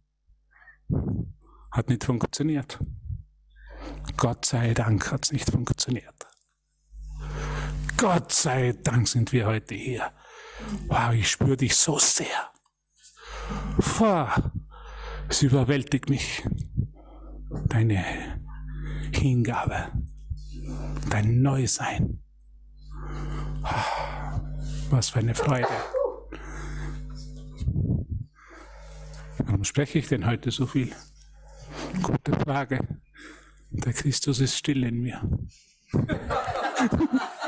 Hat 1.73 1.89
nicht 1.89 2.05
funktioniert. 2.05 2.79
Gott 4.19 4.45
sei 4.45 4.75
Dank 4.75 5.11
hat 5.11 5.25
es 5.25 5.33
nicht 5.33 5.51
funktioniert. 5.51 6.20
Gott 8.01 8.33
sei 8.33 8.73
Dank 8.83 9.07
sind 9.09 9.31
wir 9.31 9.45
heute 9.45 9.75
hier. 9.75 10.11
Wow, 10.89 11.13
ich 11.13 11.31
spüre 11.31 11.59
dich 11.59 11.77
so 11.77 11.99
sehr. 11.99 12.51
Wow, 13.99 14.41
es 15.29 15.43
überwältigt 15.43 16.09
mich. 16.09 16.43
Deine 17.67 18.03
Hingabe, 19.13 19.93
dein 21.11 21.43
Neusein. 21.43 22.23
Was 24.89 25.11
für 25.11 25.19
eine 25.19 25.35
Freude. 25.35 25.69
Warum 29.45 29.63
spreche 29.65 29.99
ich 29.99 30.09
denn 30.09 30.25
heute 30.25 30.51
so 30.51 30.67
viel? 30.67 30.91
Gute 32.03 32.33
Frage. 32.33 32.81
Der 33.69 33.93
Christus 33.93 34.41
ist 34.41 34.57
still 34.57 34.85
in 34.85 35.03
mir. 35.03 35.21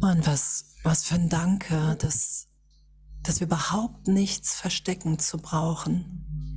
Mann, 0.00 0.26
was, 0.26 0.64
was 0.82 1.04
für 1.04 1.14
ein 1.14 1.28
Danke, 1.28 1.96
dass, 2.00 2.48
dass 3.22 3.40
wir 3.40 3.46
überhaupt 3.46 4.08
nichts 4.08 4.54
verstecken 4.54 5.18
zu 5.18 5.38
brauchen. 5.38 6.49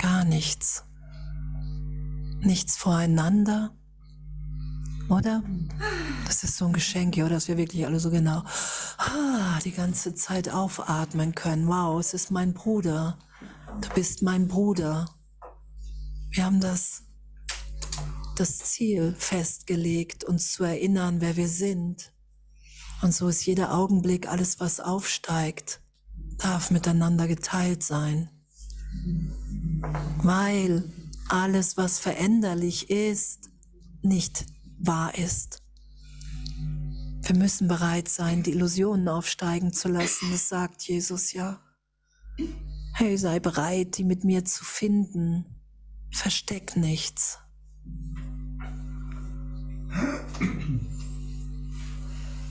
Gar 0.00 0.24
nichts. 0.24 0.84
Nichts 2.40 2.76
voreinander. 2.76 3.74
Oder? 5.10 5.42
Das 6.26 6.42
ist 6.42 6.56
so 6.56 6.66
ein 6.66 6.72
Geschenk, 6.72 7.16
ja, 7.16 7.28
dass 7.28 7.48
wir 7.48 7.58
wirklich 7.58 7.84
alle 7.84 8.00
so 8.00 8.10
genau 8.10 8.42
ah, 8.96 9.58
die 9.64 9.72
ganze 9.72 10.14
Zeit 10.14 10.48
aufatmen 10.48 11.34
können. 11.34 11.66
Wow, 11.66 12.00
es 12.00 12.14
ist 12.14 12.30
mein 12.30 12.54
Bruder. 12.54 13.18
Du 13.80 13.88
bist 13.90 14.22
mein 14.22 14.48
Bruder. 14.48 15.06
Wir 16.30 16.44
haben 16.44 16.60
das 16.60 17.02
das 18.36 18.56
Ziel 18.56 19.14
festgelegt, 19.18 20.24
uns 20.24 20.52
zu 20.52 20.64
erinnern, 20.64 21.20
wer 21.20 21.36
wir 21.36 21.48
sind. 21.48 22.14
Und 23.02 23.14
so 23.14 23.28
ist 23.28 23.44
jeder 23.44 23.74
Augenblick, 23.74 24.28
alles, 24.28 24.60
was 24.60 24.80
aufsteigt, 24.80 25.82
darf 26.38 26.70
miteinander 26.70 27.28
geteilt 27.28 27.82
sein. 27.82 28.30
Weil 30.22 30.84
alles, 31.28 31.76
was 31.76 31.98
veränderlich 31.98 32.90
ist, 32.90 33.50
nicht 34.02 34.46
wahr 34.78 35.16
ist. 35.16 35.62
Wir 37.22 37.36
müssen 37.36 37.68
bereit 37.68 38.08
sein, 38.08 38.42
die 38.42 38.50
Illusionen 38.50 39.08
aufsteigen 39.08 39.72
zu 39.72 39.88
lassen. 39.88 40.30
Das 40.32 40.48
sagt 40.48 40.82
Jesus 40.82 41.32
ja. 41.32 41.60
Hey, 42.94 43.16
sei 43.16 43.38
bereit, 43.38 43.98
die 43.98 44.04
mit 44.04 44.24
mir 44.24 44.44
zu 44.44 44.64
finden. 44.64 45.44
Versteck 46.10 46.76
nichts. 46.76 47.38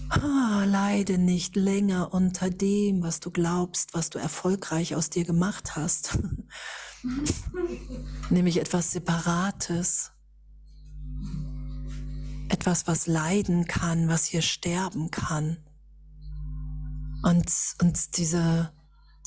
Ah, 0.09 0.63
leide 0.65 1.19
nicht 1.19 1.55
länger 1.55 2.13
unter 2.13 2.49
dem, 2.49 3.03
was 3.03 3.19
du 3.19 3.29
glaubst, 3.29 3.93
was 3.93 4.09
du 4.09 4.17
erfolgreich 4.17 4.95
aus 4.95 5.11
dir 5.11 5.23
gemacht 5.23 5.75
hast. 5.75 6.17
Nämlich 8.29 8.57
etwas 8.57 8.91
Separates. 8.91 10.11
Etwas, 12.49 12.87
was 12.87 13.05
leiden 13.05 13.67
kann, 13.67 14.07
was 14.07 14.25
hier 14.25 14.41
sterben 14.41 15.11
kann. 15.11 15.57
Und, 17.21 17.51
und 17.81 18.17
diese, 18.17 18.71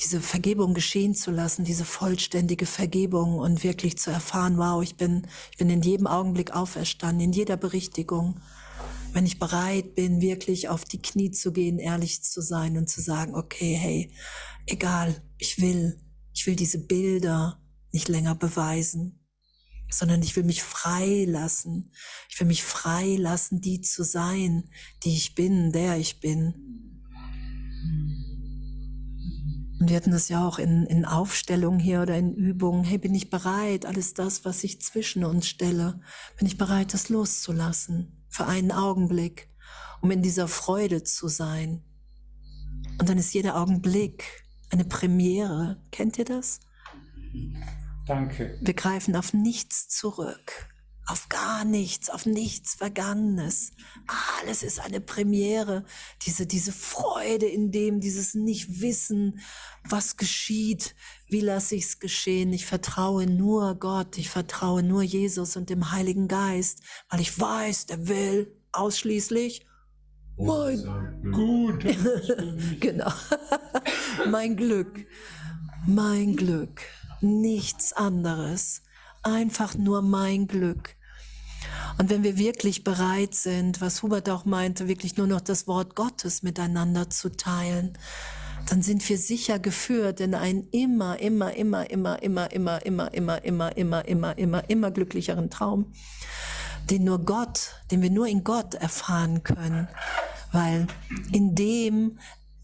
diese 0.01 0.21
Vergebung 0.21 0.75
geschehen 0.75 1.15
zu 1.15 1.31
lassen, 1.31 1.65
diese 1.65 1.85
vollständige 1.85 2.67
Vergebung 2.67 3.39
und 3.39 3.63
wirklich 3.63 3.99
zu 3.99 4.11
erfahren, 4.11 4.59
wow, 4.59 4.83
ich 4.83 4.97
bin, 4.97 5.29
ich 5.53 5.59
bin 5.59 5.71
in 5.71 5.83
jedem 5.83 6.09
Augenblick 6.09 6.51
auferstanden, 6.51 7.21
in 7.21 7.33
jeder 7.33 7.57
Berichtigung. 7.57 8.41
Wenn 9.13 9.27
ich 9.27 9.39
bereit 9.39 9.95
bin, 9.95 10.23
wirklich 10.23 10.71
auf 10.71 10.85
die 10.85 11.01
Knie 11.01 11.31
zu 11.31 11.53
gehen, 11.53 11.79
ehrlich 11.79 12.23
zu 12.23 12.41
sein 12.41 12.79
und 12.79 12.89
zu 12.89 13.03
sagen, 13.03 13.35
okay, 13.35 13.75
hey, 13.75 14.11
egal, 14.67 15.23
ich 15.37 15.61
will, 15.61 16.01
ich 16.33 16.47
will 16.47 16.57
diese 16.57 16.79
Bilder 16.79 17.61
nicht 17.93 18.09
länger 18.09 18.35
beweisen, 18.35 19.21
sondern 19.91 20.23
ich 20.23 20.35
will 20.35 20.45
mich 20.45 20.63
frei 20.63 21.27
lassen. 21.29 21.93
Ich 22.31 22.41
will 22.41 22.47
mich 22.47 22.63
frei 22.63 23.17
lassen, 23.17 23.61
die 23.61 23.83
zu 23.83 24.03
sein, 24.03 24.71
die 25.05 25.15
ich 25.15 25.35
bin, 25.35 25.73
der 25.73 25.99
ich 25.99 26.21
bin. 26.21 26.55
Und 29.79 29.91
wir 29.91 29.97
hatten 29.97 30.13
das 30.13 30.31
ja 30.31 30.49
auch 30.49 30.59
in, 30.59 30.87
in 30.87 31.05
Aufstellungen 31.05 31.81
hier 31.81 32.01
oder 32.01 32.17
in 32.17 32.33
Übungen. 32.33 32.85
Hey, 32.85 32.97
bin 32.97 33.15
ich 33.15 33.29
bereit, 33.29 33.85
alles 33.85 34.15
das, 34.15 34.47
was 34.47 34.65
ich 34.65 34.81
zwischen 34.81 35.23
uns 35.23 35.47
stelle, 35.49 36.01
bin 36.39 36.47
ich 36.47 36.57
bereit, 36.57 36.95
das 36.95 37.11
loszulassen 37.11 38.22
für 38.33 38.47
einen 38.47 38.73
Augenblick, 38.73 39.49
um 40.01 40.11
in 40.11 40.23
dieser 40.23 40.49
Freude 40.49 41.05
zu 41.05 41.29
sein. 41.29 41.85
Und 42.99 43.09
dann 43.09 43.19
ist 43.19 43.33
jeder 43.35 43.57
Augenblick 43.57 44.45
eine 44.71 44.85
Premiere. 44.85 45.81
Kennt 45.93 46.19
ihr 46.19 46.25
das? 46.25 46.61
Danke. 48.07 48.59
Wir 48.61 48.75
greifen 48.75 49.15
auf 49.15 49.33
nichts 49.33 49.89
zurück 49.89 50.73
auf 51.07 51.29
gar 51.29 51.65
nichts, 51.65 52.11
auf 52.11 52.27
nichts 52.27 52.75
Vergangenes. 52.75 53.73
Alles 54.41 54.63
ist 54.63 54.79
eine 54.81 55.01
Premiere. 55.01 55.85
Diese, 56.23 56.47
diese 56.47 56.73
Freude 56.73 57.47
in 57.47 57.73
dem, 57.73 58.01
dieses 58.01 58.35
Nicht-Wissen, 58.35 59.41
was 59.85 60.17
geschieht, 60.17 60.95
wie 61.33 61.41
lasse 61.41 61.75
ich 61.75 61.85
es 61.85 61.99
geschehen. 61.99 62.53
Ich 62.53 62.67
vertraue 62.67 63.27
nur 63.27 63.75
Gott, 63.77 64.19
ich 64.19 64.29
vertraue 64.31 64.83
nur 64.83 65.03
Jesus 65.03 65.57
und 65.57 65.71
dem 65.71 65.91
Heiligen 65.91 66.29
Geist, 66.29 66.83
weil 67.09 67.21
ich 67.21 67.39
weiß, 67.39 67.87
der 67.87 68.07
will 68.09 68.55
ausschließlich 68.73 69.67
mein 70.39 71.33
Gut. 71.33 71.85
genau. 72.81 73.13
mein 74.31 74.57
Glück. 74.57 75.07
Mein 75.87 76.37
Glück. 76.37 76.83
Nichts 77.21 77.93
anderes 77.93 78.83
einfach 79.23 79.77
nur 79.77 80.03
mein 80.03 80.47
Glück. 80.47 80.97
Und 81.99 82.11
wenn 82.11 82.25
wir 82.25 82.39
wirklich 82.39 82.85
bereit 82.85 83.35
sind, 83.35 83.81
was 83.81 84.03
Hubert 84.03 84.29
auch 84.29 84.45
meinte, 84.45 84.89
wirklich 84.89 85.17
nur 85.17 85.27
noch 85.27 85.41
das 85.41 85.67
Wort 85.67 85.95
Gottes 85.95 86.43
miteinander 86.43 87.11
zu 87.11 87.31
teilen, 87.31 87.97
dann 88.69 88.83
sind 88.83 89.07
wir 89.09 89.19
sicher 89.19 89.59
geführt 89.59 90.21
in 90.21 90.35
einen 90.35 90.69
immer, 90.71 91.19
immer, 91.19 91.55
immer, 91.55 91.91
immer, 91.91 92.23
immer, 92.23 92.53
immer, 92.53 92.83
immer, 92.85 93.15
immer, 93.15 93.45
immer, 93.45 93.77
immer, 93.77 94.09
immer, 94.09 94.39
immer, 94.39 94.71
immer 94.71 94.91
glücklicheren 94.91 95.51
Traum, 95.51 95.93
den 96.91 97.05
nur 97.05 97.25
Gott, 97.25 97.75
den 97.91 98.03
wir 98.03 98.11
nur 98.11 98.27
in 98.27 98.45
Gott 98.45 98.75
erfahren 98.75 99.43
können, 99.43 99.89
weil 100.53 100.87
in 101.33 101.55
dem 101.55 102.19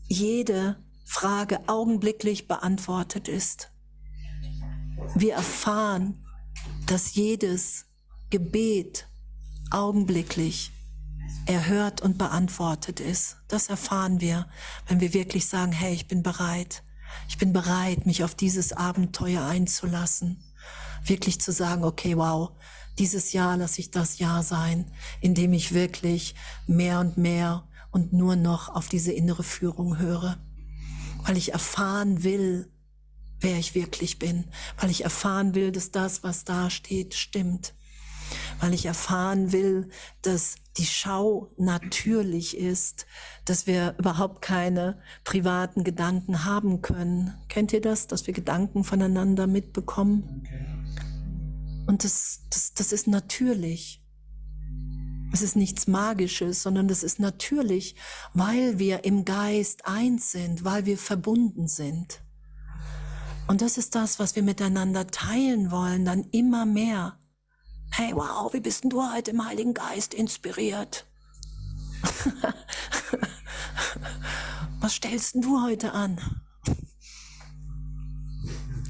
jede 0.09 0.77
Frage 1.05 1.61
augenblicklich 1.69 2.49
beantwortet 2.49 3.29
ist. 3.29 3.71
Wir 5.15 5.35
erfahren, 5.35 6.25
dass 6.87 7.15
jedes 7.15 7.87
Gebet 8.31 9.09
augenblicklich 9.71 10.73
erhört 11.47 12.01
und 12.01 12.19
beantwortet 12.19 13.01
ist. 13.01 13.37
Das 13.49 13.69
erfahren 13.69 14.21
wir, 14.21 14.49
wenn 14.87 15.01
wir 15.01 15.15
wirklich 15.15 15.47
sagen, 15.47 15.73
hey, 15.73 15.95
ich 15.95 16.09
bin 16.09 16.23
bereit. 16.23 16.83
Ich 17.29 17.39
bin 17.39 17.53
bereit, 17.53 18.07
mich 18.07 18.23
auf 18.25 18.35
dieses 18.35 18.73
Abenteuer 18.73 19.45
einzulassen. 19.45 20.43
Wirklich 21.05 21.41
zu 21.41 21.53
sagen, 21.53 21.85
okay, 21.85 22.17
wow, 22.17 22.51
dieses 22.99 23.33
Jahr 23.33 23.57
lasse 23.57 23.81
ich 23.81 23.91
das 23.91 24.19
Jahr 24.19 24.43
sein, 24.43 24.91
in 25.21 25.35
dem 25.35 25.53
ich 25.53 25.73
wirklich 25.73 26.35
mehr 26.67 27.01
und 27.01 27.17
mehr 27.17 27.67
und 27.91 28.13
nur 28.13 28.37
noch 28.37 28.69
auf 28.69 28.89
diese 28.89 29.13
innere 29.13 29.43
Führung 29.43 29.99
höre. 29.99 30.39
Weil 31.25 31.37
ich 31.37 31.53
erfahren 31.53 32.25
will, 32.25 32.71
wer 33.41 33.59
ich 33.59 33.75
wirklich 33.75 34.19
bin, 34.19 34.45
weil 34.79 34.91
ich 34.91 35.05
erfahren 35.05 35.55
will, 35.55 35.73
dass 35.73 35.91
das, 35.91 36.23
was 36.23 36.45
da 36.45 36.71
steht, 36.71 37.15
stimmt, 37.15 37.75
weil 38.61 38.75
ich 38.75 38.87
erfahren 38.87 39.53
will, 39.53 39.89
dass 40.23 40.57
die 40.77 40.87
Schau 40.87 41.53
natürlich 41.57 42.57
ist, 42.57 43.07
dass 43.45 43.67
wir 43.67 43.95
überhaupt 43.99 44.43
keine 44.43 44.99
privaten 45.25 45.85
Gedanken 45.85 46.45
haben 46.45 46.83
können. 46.83 47.35
Kennt 47.49 47.73
ihr 47.73 47.81
das, 47.81 48.07
dass 48.07 48.27
wir 48.27 48.35
Gedanken 48.35 48.85
voneinander 48.85 49.47
mitbekommen? 49.47 50.47
Und 51.87 52.05
das, 52.05 52.43
das, 52.51 52.75
das 52.75 52.93
ist 52.93 53.07
natürlich. 53.07 54.05
Es 55.33 55.43
ist 55.43 55.57
nichts 55.57 55.87
Magisches, 55.87 56.63
sondern 56.63 56.89
das 56.89 57.03
ist 57.03 57.19
natürlich, 57.19 57.97
weil 58.33 58.79
wir 58.79 59.05
im 59.05 59.25
Geist 59.25 59.87
eins 59.87 60.33
sind, 60.33 60.65
weil 60.65 60.87
wir 60.87 60.97
verbunden 60.97 61.69
sind. 61.69 62.23
Und 63.47 63.63
das 63.63 63.79
ist 63.79 63.95
das, 63.95 64.19
was 64.19 64.37
wir 64.37 64.43
miteinander 64.43 65.07
teilen 65.07 65.71
wollen, 65.71 66.05
dann 66.05 66.25
immer 66.25 66.67
mehr. 66.67 67.19
Hey, 67.91 68.13
wow, 68.15 68.53
wie 68.53 68.61
bist 68.61 68.85
denn 68.85 68.91
du 68.91 69.03
heute 69.13 69.33
im 69.33 69.45
Heiligen 69.45 69.75
Geist 69.75 70.15
inspiriert? 70.15 71.07
was 74.81 74.95
stellst 74.95 75.35
denn 75.35 75.43
du 75.43 75.63
heute 75.63 75.93
an? 75.93 76.43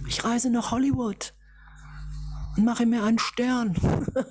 Ich 0.06 0.24
reise 0.24 0.50
nach 0.50 0.70
Hollywood 0.70 1.34
und 2.56 2.64
mache 2.64 2.86
mir 2.86 3.02
einen 3.04 3.18
Stern. 3.18 3.74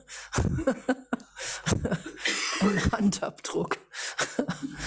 Ein 2.59 2.91
Handabdruck. 2.91 3.77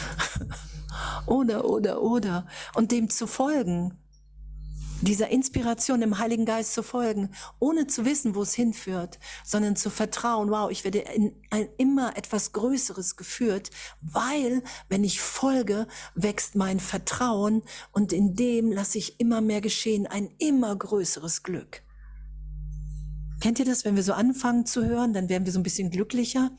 oder, 1.27 1.65
oder, 1.65 2.03
oder. 2.03 2.47
Und 2.75 2.91
dem 2.93 3.09
zu 3.09 3.27
folgen 3.27 4.00
dieser 5.01 5.29
Inspiration 5.29 6.03
im 6.03 6.19
Heiligen 6.19 6.45
Geist 6.45 6.75
zu 6.75 6.83
folgen, 6.83 7.31
ohne 7.59 7.87
zu 7.87 8.05
wissen, 8.05 8.35
wo 8.35 8.43
es 8.43 8.55
hinführt, 8.55 9.19
sondern 9.45 9.77
zu 9.77 9.91
vertrauen, 9.91 10.51
wow, 10.51 10.71
ich 10.71 10.85
werde 10.85 10.99
in 10.99 11.35
ein 11.51 11.69
immer 11.79 12.17
etwas 12.17 12.53
Größeres 12.53 13.17
geführt, 13.17 13.71
weil, 14.01 14.63
wenn 14.89 15.05
ich 15.05 15.21
folge, 15.21 15.87
wächst 16.15 16.55
mein 16.55 16.81
Vertrauen 16.81 17.63
und 17.93 18.13
in 18.13 18.35
dem 18.35 18.73
lasse 18.73 18.99
ich 18.99 19.21
immer 19.21 19.41
mehr 19.41 19.61
geschehen, 19.61 20.07
ein 20.07 20.31
immer 20.39 20.77
größeres 20.77 21.43
Glück. 21.43 21.83
Kennt 23.41 23.59
ihr 23.59 23.65
das, 23.65 23.87
wenn 23.87 23.97
wir 23.97 24.03
so 24.03 24.13
anfangen 24.13 24.67
zu 24.67 24.85
hören, 24.85 25.15
dann 25.15 25.31
werden 25.31 25.47
wir 25.47 25.53
so 25.53 25.59
ein 25.59 25.65
bisschen 25.65 25.91
glücklicher. 25.91 26.51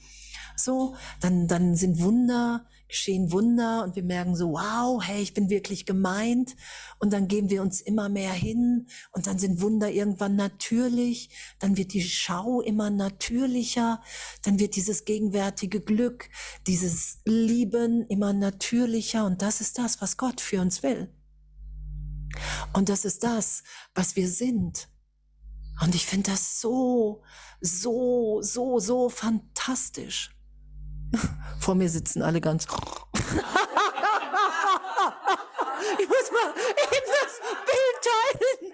So, 0.56 0.96
dann, 1.20 1.48
dann 1.48 1.76
sind 1.76 2.02
Wunder, 2.02 2.66
geschehen 2.92 3.32
Wunder 3.32 3.84
und 3.84 3.96
wir 3.96 4.04
merken 4.04 4.36
so, 4.36 4.52
wow, 4.52 5.02
hey, 5.04 5.22
ich 5.22 5.34
bin 5.34 5.50
wirklich 5.50 5.86
gemeint. 5.86 6.56
Und 7.00 7.12
dann 7.14 7.28
geben 7.28 7.50
wir 7.50 7.62
uns 7.62 7.82
immer 7.82 8.10
mehr 8.10 8.34
hin 8.34 8.88
und 9.12 9.28
dann 9.28 9.40
sind 9.40 9.62
Wunder 9.62 9.90
irgendwann 9.90 10.36
natürlich. 10.36 11.30
Dann 11.60 11.78
wird 11.78 11.94
die 11.94 12.04
Schau 12.04 12.62
immer 12.62 12.90
natürlicher. 12.90 14.02
Dann 14.44 14.60
wird 14.60 14.76
dieses 14.76 15.06
gegenwärtige 15.06 15.82
Glück, 15.82 16.30
dieses 16.68 17.20
Lieben 17.26 18.06
immer 18.08 18.34
natürlicher. 18.34 19.26
Und 19.26 19.42
das 19.42 19.62
ist 19.62 19.78
das, 19.78 20.02
was 20.02 20.18
Gott 20.18 20.40
für 20.40 20.62
uns 20.62 20.84
will. 20.84 21.10
Und 22.74 22.90
das 22.90 23.06
ist 23.06 23.24
das, 23.24 23.64
was 23.96 24.16
wir 24.16 24.30
sind. 24.30 24.88
Und 25.82 25.96
ich 25.96 26.06
finde 26.06 26.32
das 26.32 26.62
so, 26.62 27.24
so, 27.60 28.42
so, 28.42 28.80
so 28.80 29.10
fantastisch. 29.10 30.36
Vor 31.60 31.76
mir 31.76 31.90
sitzen 31.90 32.22
alle 32.22 32.42
ganz. 32.42 32.66
ich 36.00 36.08
muss 36.08 36.32
mal 36.32 36.50
eben 36.50 37.08
das 37.22 37.40
Bild 37.68 37.98
teilen. 38.04 38.74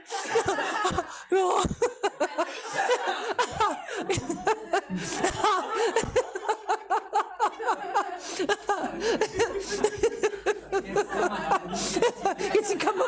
Jetzt 12.53 12.71
die 12.73 12.77
Kamera. 12.77 13.05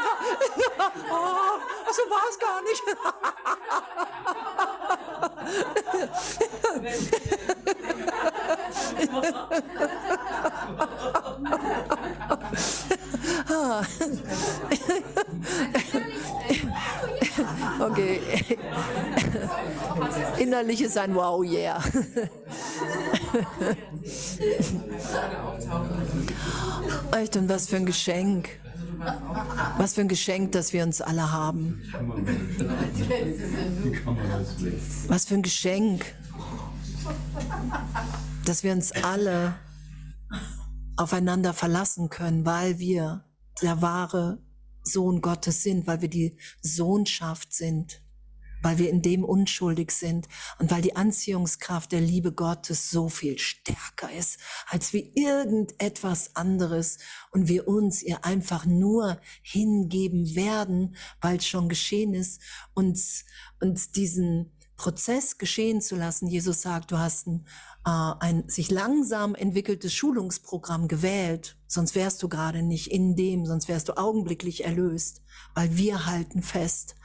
Oh, 1.11 1.59
so 1.91 2.01
war 2.09 2.25
es 2.29 2.39
gar 2.39 2.61
nicht. 2.61 2.83
okay. 17.79 18.19
Innerlich 20.37 20.81
ist 20.81 20.97
ein 20.97 21.15
Wow, 21.15 21.43
yeah. 21.43 21.81
Echt, 27.11 27.37
und 27.37 27.49
was 27.49 27.67
für 27.67 27.77
ein 27.77 27.85
Geschenk. 27.85 28.49
Was 29.77 29.93
für 29.93 30.01
ein 30.01 30.07
Geschenk, 30.07 30.51
dass 30.51 30.73
wir 30.73 30.83
uns 30.83 31.01
alle 31.01 31.31
haben. 31.31 31.81
Was 35.07 35.25
für 35.25 35.35
ein 35.35 35.41
Geschenk, 35.41 36.05
dass 38.45 38.63
wir 38.63 38.73
uns 38.73 38.91
alle 38.91 39.55
aufeinander 40.97 41.53
verlassen 41.53 42.09
können, 42.09 42.45
weil 42.45 42.79
wir 42.79 43.25
der 43.61 43.81
wahre 43.81 44.41
Sohn 44.83 45.21
Gottes 45.21 45.63
sind, 45.63 45.87
weil 45.87 46.01
wir 46.01 46.09
die 46.09 46.37
Sohnschaft 46.61 47.53
sind 47.53 48.01
weil 48.61 48.77
wir 48.77 48.89
in 48.89 49.01
dem 49.01 49.23
unschuldig 49.23 49.91
sind 49.91 50.27
und 50.57 50.71
weil 50.71 50.81
die 50.81 50.95
Anziehungskraft 50.95 51.91
der 51.91 52.01
Liebe 52.01 52.31
Gottes 52.31 52.89
so 52.89 53.09
viel 53.09 53.37
stärker 53.37 54.11
ist 54.11 54.39
als 54.67 54.93
wie 54.93 55.11
irgendetwas 55.15 56.35
anderes 56.35 56.97
und 57.31 57.47
wir 57.47 57.67
uns 57.67 58.01
ihr 58.01 58.25
einfach 58.25 58.65
nur 58.65 59.19
hingeben 59.41 60.35
werden, 60.35 60.95
weil 61.21 61.37
es 61.37 61.47
schon 61.47 61.69
geschehen 61.69 62.13
ist, 62.13 62.41
uns, 62.73 63.25
uns 63.59 63.91
diesen 63.91 64.51
Prozess 64.79 65.37
geschehen 65.37 65.81
zu 65.81 65.95
lassen. 65.97 66.27
Jesus 66.27 66.61
sagt, 66.61 66.91
du 66.91 66.97
hast 66.97 67.27
ein, 67.27 67.41
äh, 67.41 67.68
ein 67.89 68.47
sich 68.47 68.71
langsam 68.71 69.35
entwickeltes 69.35 69.93
Schulungsprogramm 69.93 70.87
gewählt, 70.87 71.57
sonst 71.67 71.95
wärst 71.95 72.21
du 72.23 72.29
gerade 72.29 72.63
nicht 72.63 72.87
in 72.87 73.15
dem, 73.15 73.45
sonst 73.45 73.67
wärst 73.67 73.89
du 73.89 73.97
augenblicklich 73.97 74.65
erlöst 74.65 75.21
weil 75.53 75.75
wir 75.75 76.05
halten 76.05 76.41
fest. 76.41 76.95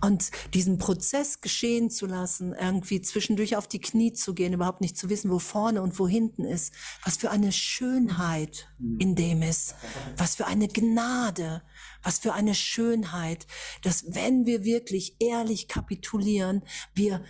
Und 0.00 0.30
diesen 0.54 0.78
Prozess 0.78 1.40
geschehen 1.40 1.90
zu 1.90 2.06
lassen, 2.06 2.54
irgendwie 2.54 3.00
zwischendurch 3.00 3.56
auf 3.56 3.66
die 3.66 3.80
Knie 3.80 4.12
zu 4.12 4.34
gehen, 4.34 4.52
überhaupt 4.52 4.80
nicht 4.80 4.96
zu 4.96 5.08
wissen, 5.08 5.30
wo 5.30 5.38
vorne 5.38 5.82
und 5.82 5.98
wo 5.98 6.06
hinten 6.06 6.44
ist, 6.44 6.72
was 7.04 7.16
für 7.16 7.30
eine 7.30 7.52
Schönheit 7.52 8.68
in 8.98 9.14
dem 9.14 9.42
ist, 9.42 9.74
was 10.16 10.36
für 10.36 10.46
eine 10.46 10.68
Gnade, 10.68 11.62
was 12.02 12.18
für 12.18 12.32
eine 12.32 12.54
Schönheit, 12.54 13.46
dass 13.82 14.14
wenn 14.14 14.46
wir 14.46 14.64
wirklich 14.64 15.16
ehrlich 15.18 15.68
kapitulieren, 15.68 16.62
wir 16.94 17.22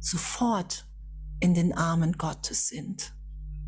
sofort 0.00 0.86
in 1.44 1.52
den 1.52 1.74
Armen 1.74 2.12
Gottes 2.14 2.68
sind. 2.68 3.14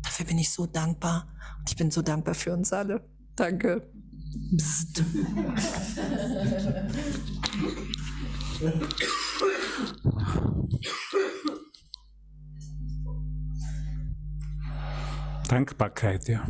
Dafür 0.01 0.25
bin 0.25 0.39
ich 0.39 0.49
so 0.49 0.65
dankbar 0.65 1.27
und 1.59 1.69
ich 1.69 1.75
bin 1.75 1.91
so 1.91 2.01
dankbar 2.01 2.33
für 2.33 2.51
uns 2.51 2.73
alle. 2.73 3.07
Danke. 3.35 3.87
Psst. 4.57 5.03
Dankbarkeit, 15.47 16.27
ja. 16.27 16.47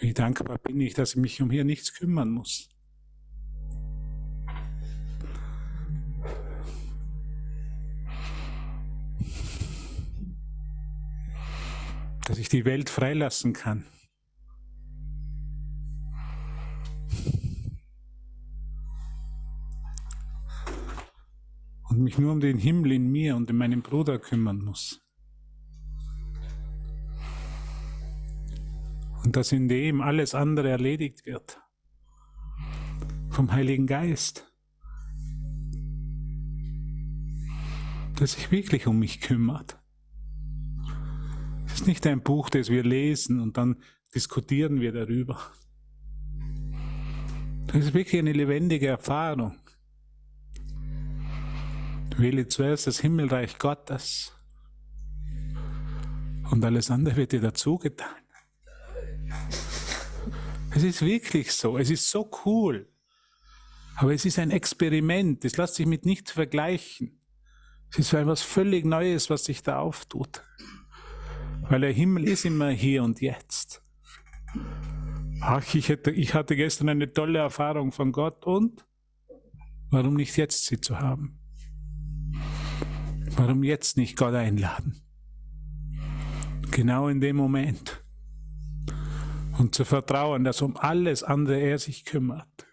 Wie 0.00 0.14
dankbar 0.14 0.56
bin 0.56 0.80
ich, 0.80 0.94
dass 0.94 1.10
ich 1.10 1.16
mich 1.16 1.42
um 1.42 1.50
hier 1.50 1.62
nichts 1.62 1.92
kümmern 1.92 2.30
muss. 2.30 2.70
Dass 12.26 12.38
ich 12.38 12.48
die 12.48 12.64
Welt 12.64 12.88
freilassen 12.88 13.52
kann. 13.52 13.84
Und 21.90 21.98
mich 21.98 22.16
nur 22.16 22.32
um 22.32 22.40
den 22.40 22.56
Himmel 22.56 22.92
in 22.92 23.12
mir 23.12 23.36
und 23.36 23.50
in 23.50 23.56
meinem 23.56 23.82
Bruder 23.82 24.18
kümmern 24.18 24.64
muss. 24.64 25.02
Und 29.24 29.36
dass 29.36 29.52
in 29.52 29.68
dem 29.68 30.00
alles 30.00 30.34
andere 30.34 30.70
erledigt 30.70 31.26
wird. 31.26 31.60
Vom 33.28 33.52
Heiligen 33.52 33.86
Geist. 33.86 34.52
Der 38.18 38.26
sich 38.26 38.50
wirklich 38.50 38.86
um 38.86 38.98
mich 38.98 39.20
kümmert. 39.20 39.78
Es 41.66 41.74
ist 41.74 41.86
nicht 41.86 42.06
ein 42.06 42.22
Buch, 42.22 42.50
das 42.50 42.68
wir 42.68 42.82
lesen 42.82 43.40
und 43.40 43.56
dann 43.56 43.76
diskutieren 44.14 44.80
wir 44.80 44.92
darüber. 44.92 45.38
Das 47.68 47.76
ist 47.76 47.94
wirklich 47.94 48.18
eine 48.18 48.32
lebendige 48.32 48.88
Erfahrung. 48.88 49.56
Wähle 52.16 52.48
zuerst 52.48 52.86
das 52.86 53.00
Himmelreich 53.00 53.58
Gottes 53.58 54.32
und 56.50 56.64
alles 56.64 56.90
andere 56.90 57.16
wird 57.16 57.32
dir 57.32 57.40
dazu 57.40 57.78
getan. 57.78 58.19
Es 60.72 60.84
ist 60.84 61.02
wirklich 61.02 61.52
so. 61.52 61.78
Es 61.78 61.90
ist 61.90 62.08
so 62.08 62.30
cool. 62.44 62.88
Aber 63.96 64.14
es 64.14 64.24
ist 64.24 64.38
ein 64.38 64.50
Experiment. 64.50 65.44
Es 65.44 65.56
lässt 65.56 65.74
sich 65.74 65.86
mit 65.86 66.06
nichts 66.06 66.30
vergleichen. 66.30 67.20
Es 67.90 67.98
ist 67.98 68.12
etwas 68.12 68.42
völlig 68.42 68.84
Neues, 68.84 69.30
was 69.30 69.44
sich 69.44 69.62
da 69.62 69.80
auftut. 69.80 70.44
Weil 71.62 71.80
der 71.80 71.92
Himmel 71.92 72.28
ist 72.28 72.44
immer 72.44 72.70
hier 72.70 73.02
und 73.02 73.20
jetzt. 73.20 73.82
Ach, 75.40 75.74
ich, 75.74 75.88
hätte, 75.88 76.10
ich 76.12 76.34
hatte 76.34 76.54
gestern 76.54 76.88
eine 76.88 77.12
tolle 77.12 77.40
Erfahrung 77.40 77.92
von 77.92 78.12
Gott 78.12 78.46
und 78.46 78.86
warum 79.90 80.14
nicht 80.14 80.36
jetzt 80.36 80.66
sie 80.66 80.80
zu 80.80 80.98
haben? 80.98 81.38
Warum 83.36 83.62
jetzt 83.64 83.96
nicht 83.96 84.16
Gott 84.16 84.34
einladen? 84.34 85.02
Genau 86.70 87.08
in 87.08 87.20
dem 87.20 87.36
Moment. 87.36 88.04
Und 89.58 89.74
zu 89.74 89.84
vertrauen, 89.84 90.44
dass 90.44 90.62
um 90.62 90.76
alles 90.76 91.22
andere 91.22 91.60
er 91.60 91.78
sich 91.78 92.04
kümmert. 92.04 92.66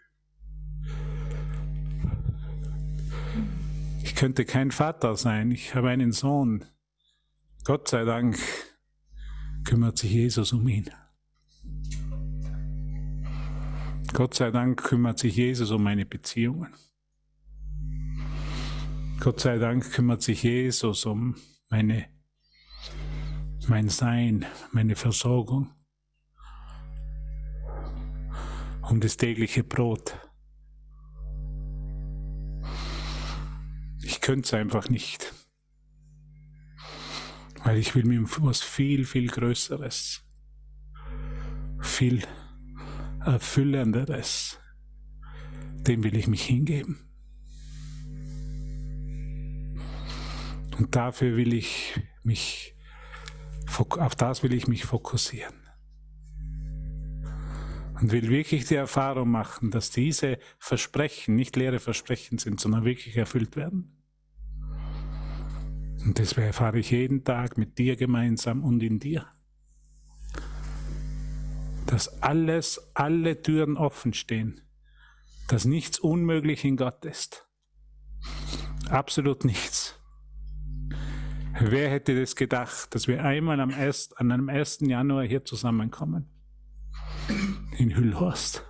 Ich 4.03 4.15
könnte 4.15 4.45
kein 4.45 4.71
Vater 4.71 5.15
sein, 5.15 5.51
ich 5.51 5.75
habe 5.75 5.89
einen 5.89 6.11
Sohn. 6.11 6.65
Gott 7.63 7.87
sei 7.87 8.05
Dank 8.05 8.37
kümmert 9.65 9.97
sich 9.97 10.11
Jesus 10.11 10.53
um 10.53 10.67
ihn. 10.67 10.89
Gott 14.13 14.33
sei 14.33 14.49
Dank 14.49 14.81
kümmert 14.81 15.19
sich 15.19 15.35
Jesus 15.35 15.69
um 15.71 15.83
meine 15.83 16.05
Beziehungen. 16.05 16.73
Gott 19.19 19.41
sei 19.41 19.57
Dank 19.57 19.91
kümmert 19.91 20.21
sich 20.21 20.43
Jesus 20.43 21.05
um 21.05 21.35
meine, 21.69 22.05
mein 23.67 23.89
Sein, 23.89 24.45
meine 24.71 24.95
Versorgung, 24.95 25.69
um 28.89 28.99
das 28.99 29.17
tägliche 29.17 29.63
Brot. 29.63 30.17
Ich 34.01 34.21
könnte 34.21 34.45
es 34.45 34.53
einfach 34.53 34.89
nicht, 34.89 35.33
weil 37.63 37.77
ich 37.77 37.95
will 37.95 38.05
mir 38.05 38.23
was 38.23 38.61
viel, 38.61 39.05
viel 39.05 39.27
Größeres, 39.27 40.23
viel 41.81 42.23
Erfüllenderes, 43.25 44.59
dem 45.81 46.03
will 46.03 46.15
ich 46.15 46.27
mich 46.27 46.43
hingeben. 46.43 47.03
Und 50.77 50.95
dafür 50.95 51.35
will 51.35 51.53
ich 51.53 51.99
mich, 52.23 52.75
auf 53.77 54.15
das 54.15 54.43
will 54.43 54.53
ich 54.53 54.67
mich 54.67 54.85
fokussieren. 54.85 55.66
Und 57.99 58.11
will 58.11 58.29
wirklich 58.29 58.65
die 58.65 58.75
Erfahrung 58.75 59.31
machen, 59.31 59.71
dass 59.71 59.89
diese 59.89 60.37
Versprechen 60.59 61.35
nicht 61.35 61.55
leere 61.55 61.79
Versprechen 61.79 62.37
sind, 62.37 62.59
sondern 62.59 62.85
wirklich 62.85 63.17
erfüllt 63.17 63.55
werden. 63.55 63.97
Und 66.05 66.19
das 66.19 66.33
erfahre 66.33 66.79
ich 66.79 66.91
jeden 66.91 67.23
Tag 67.23 67.57
mit 67.57 67.77
dir 67.77 67.95
gemeinsam 67.95 68.63
und 68.63 68.83
in 68.83 68.99
dir. 68.99 69.25
Dass 71.87 72.21
alles, 72.21 72.91
alle 72.93 73.41
Türen 73.41 73.77
offen 73.77 74.13
stehen. 74.13 74.61
Dass 75.47 75.65
nichts 75.65 75.99
unmöglich 75.99 76.63
in 76.65 76.77
Gott 76.77 77.03
ist. 77.03 77.47
Absolut 78.89 79.43
nichts. 79.43 79.99
Wer 81.59 81.89
hätte 81.89 82.19
das 82.19 82.35
gedacht, 82.35 82.93
dass 82.93 83.07
wir 83.07 83.23
einmal 83.23 83.59
am 83.59 83.71
1., 83.71 84.13
an 84.13 84.31
einem 84.31 84.49
1. 84.49 84.79
Januar 84.81 85.25
hier 85.25 85.43
zusammenkommen? 85.43 86.29
In 87.77 87.95
Hüllhorst. 87.95 88.63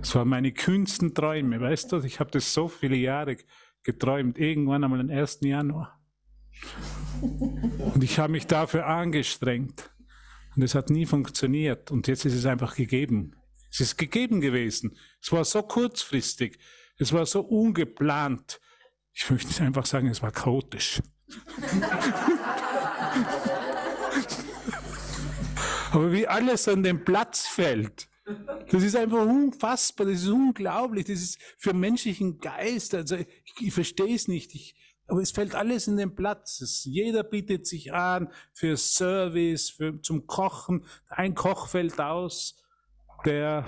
Das 0.00 0.14
waren 0.14 0.28
meine 0.28 0.52
kühnsten 0.52 1.14
Träume, 1.14 1.60
weißt 1.60 1.92
du? 1.92 2.02
Ich 2.02 2.18
habe 2.18 2.30
das 2.30 2.52
so 2.52 2.68
viele 2.68 2.96
Jahre 2.96 3.36
geträumt, 3.84 4.38
irgendwann 4.38 4.82
einmal 4.82 5.00
am 5.00 5.10
1. 5.10 5.38
Januar. 5.42 6.00
Und 7.20 8.02
ich 8.02 8.18
habe 8.18 8.32
mich 8.32 8.46
dafür 8.46 8.86
angestrengt. 8.86 9.90
Und 10.56 10.62
es 10.62 10.74
hat 10.74 10.90
nie 10.90 11.06
funktioniert. 11.06 11.90
Und 11.90 12.08
jetzt 12.08 12.24
ist 12.24 12.34
es 12.34 12.46
einfach 12.46 12.74
gegeben. 12.74 13.36
Es 13.70 13.80
ist 13.80 13.96
gegeben 13.96 14.40
gewesen. 14.40 14.96
Es 15.22 15.30
war 15.30 15.44
so 15.44 15.62
kurzfristig. 15.62 16.58
Es 16.98 17.12
war 17.12 17.26
so 17.26 17.42
ungeplant. 17.42 18.60
Ich 19.12 19.30
möchte 19.30 19.62
einfach 19.62 19.86
sagen, 19.86 20.08
es 20.08 20.22
war 20.22 20.32
chaotisch. 20.32 21.00
Aber 25.96 26.12
wie 26.12 26.28
alles 26.28 26.68
an 26.68 26.82
den 26.82 27.06
Platz 27.06 27.46
fällt, 27.46 28.10
das 28.68 28.82
ist 28.82 28.94
einfach 28.94 29.24
unfassbar, 29.24 30.06
das 30.06 30.24
ist 30.24 30.28
unglaublich, 30.28 31.06
das 31.06 31.22
ist 31.22 31.38
für 31.56 31.72
menschlichen 31.72 32.38
Geist, 32.38 32.94
also 32.94 33.16
ich, 33.16 33.26
ich 33.60 33.72
verstehe 33.72 34.14
es 34.14 34.28
nicht, 34.28 34.54
ich, 34.54 34.76
aber 35.06 35.22
es 35.22 35.30
fällt 35.30 35.54
alles 35.54 35.88
in 35.88 35.96
den 35.96 36.14
Platz. 36.14 36.60
Es, 36.60 36.84
jeder 36.84 37.22
bietet 37.22 37.66
sich 37.66 37.94
an 37.94 38.28
für 38.52 38.76
Service, 38.76 39.70
für, 39.70 40.02
zum 40.02 40.26
Kochen. 40.26 40.84
Ein 41.08 41.34
Koch 41.34 41.68
fällt 41.68 41.98
aus, 41.98 42.62
der, 43.24 43.64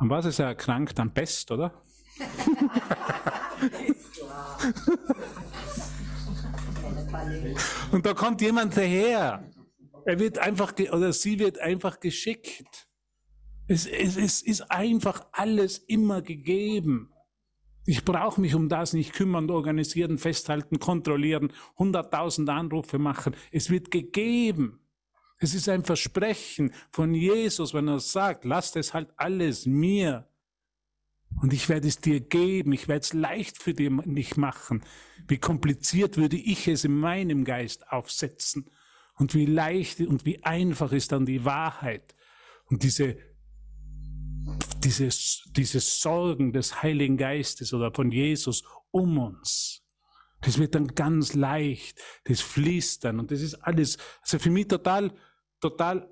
an 0.00 0.10
was 0.10 0.24
ist 0.24 0.40
er 0.40 0.46
erkrankt? 0.46 0.98
Am 0.98 1.14
Pest, 1.14 1.52
oder? 1.52 1.80
Und 7.92 8.04
da 8.04 8.12
kommt 8.12 8.40
jemand 8.40 8.76
daher. 8.76 9.48
Er 10.06 10.20
wird 10.20 10.38
einfach, 10.38 10.72
oder 10.92 11.12
sie 11.12 11.40
wird 11.40 11.58
einfach 11.58 11.98
geschickt. 11.98 12.88
Es, 13.66 13.86
es, 13.86 14.16
es 14.16 14.40
ist 14.40 14.70
einfach 14.70 15.26
alles 15.32 15.78
immer 15.78 16.22
gegeben. 16.22 17.12
Ich 17.86 18.04
brauche 18.04 18.40
mich 18.40 18.54
um 18.54 18.68
das 18.68 18.92
nicht 18.92 19.12
kümmern, 19.12 19.50
organisieren, 19.50 20.18
festhalten, 20.18 20.78
kontrollieren, 20.78 21.52
hunderttausend 21.76 22.48
Anrufe 22.48 22.98
machen. 22.98 23.34
Es 23.50 23.68
wird 23.68 23.90
gegeben. 23.90 24.78
Es 25.38 25.54
ist 25.54 25.68
ein 25.68 25.84
Versprechen 25.84 26.72
von 26.92 27.12
Jesus, 27.12 27.74
wenn 27.74 27.88
er 27.88 27.98
sagt, 27.98 28.44
lasst 28.44 28.76
es 28.76 28.94
halt 28.94 29.12
alles 29.16 29.66
mir. 29.66 30.28
Und 31.42 31.52
ich 31.52 31.68
werde 31.68 31.88
es 31.88 31.98
dir 31.98 32.20
geben, 32.20 32.72
ich 32.72 32.86
werde 32.86 33.00
es 33.00 33.12
leicht 33.12 33.60
für 33.60 33.74
dich 33.74 34.36
machen. 34.36 34.84
Wie 35.26 35.38
kompliziert 35.38 36.16
würde 36.16 36.36
ich 36.36 36.68
es 36.68 36.84
in 36.84 36.96
meinem 36.96 37.44
Geist 37.44 37.90
aufsetzen? 37.90 38.70
Und 39.16 39.34
wie 39.34 39.46
leicht 39.46 40.00
und 40.00 40.24
wie 40.24 40.42
einfach 40.44 40.92
ist 40.92 41.12
dann 41.12 41.26
die 41.26 41.44
Wahrheit? 41.44 42.14
Und 42.66 42.82
diese, 42.82 43.16
dieses, 44.84 45.48
dieses 45.56 46.00
Sorgen 46.00 46.52
des 46.52 46.82
Heiligen 46.82 47.16
Geistes 47.16 47.72
oder 47.72 47.92
von 47.92 48.12
Jesus 48.12 48.62
um 48.90 49.18
uns. 49.18 49.82
Das 50.42 50.58
wird 50.58 50.74
dann 50.74 50.88
ganz 50.88 51.34
leicht, 51.34 52.00
das 52.24 52.40
fließt 52.40 53.04
dann 53.04 53.18
und 53.18 53.30
das 53.30 53.40
ist 53.40 53.54
alles, 53.54 53.96
also 54.20 54.38
für 54.38 54.50
mich 54.50 54.68
total, 54.68 55.12
total 55.60 56.08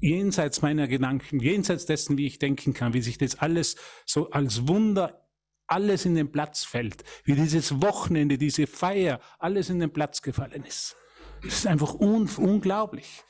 jenseits 0.00 0.62
meiner 0.62 0.86
Gedanken, 0.86 1.40
jenseits 1.40 1.86
dessen, 1.86 2.16
wie 2.18 2.26
ich 2.26 2.38
denken 2.38 2.72
kann, 2.72 2.94
wie 2.94 3.02
sich 3.02 3.18
das 3.18 3.36
alles 3.40 3.76
so 4.06 4.30
als 4.30 4.68
Wunder 4.68 5.22
alles 5.66 6.04
in 6.04 6.14
den 6.14 6.30
Platz 6.30 6.64
fällt, 6.64 7.02
wie 7.24 7.34
dieses 7.34 7.80
Wochenende, 7.80 8.36
diese 8.36 8.66
Feier, 8.66 9.20
alles 9.38 9.70
in 9.70 9.80
den 9.80 9.92
Platz 9.92 10.20
gefallen 10.20 10.64
ist. 10.64 10.96
Das 11.42 11.54
ist 11.54 11.66
einfach 11.66 11.94
un 11.94 12.28
unglaublich. 12.36 13.22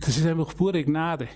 Das 0.00 0.16
ist 0.16 0.26
einfach 0.26 0.54
pure 0.56 0.84
Gnade. 0.84 1.28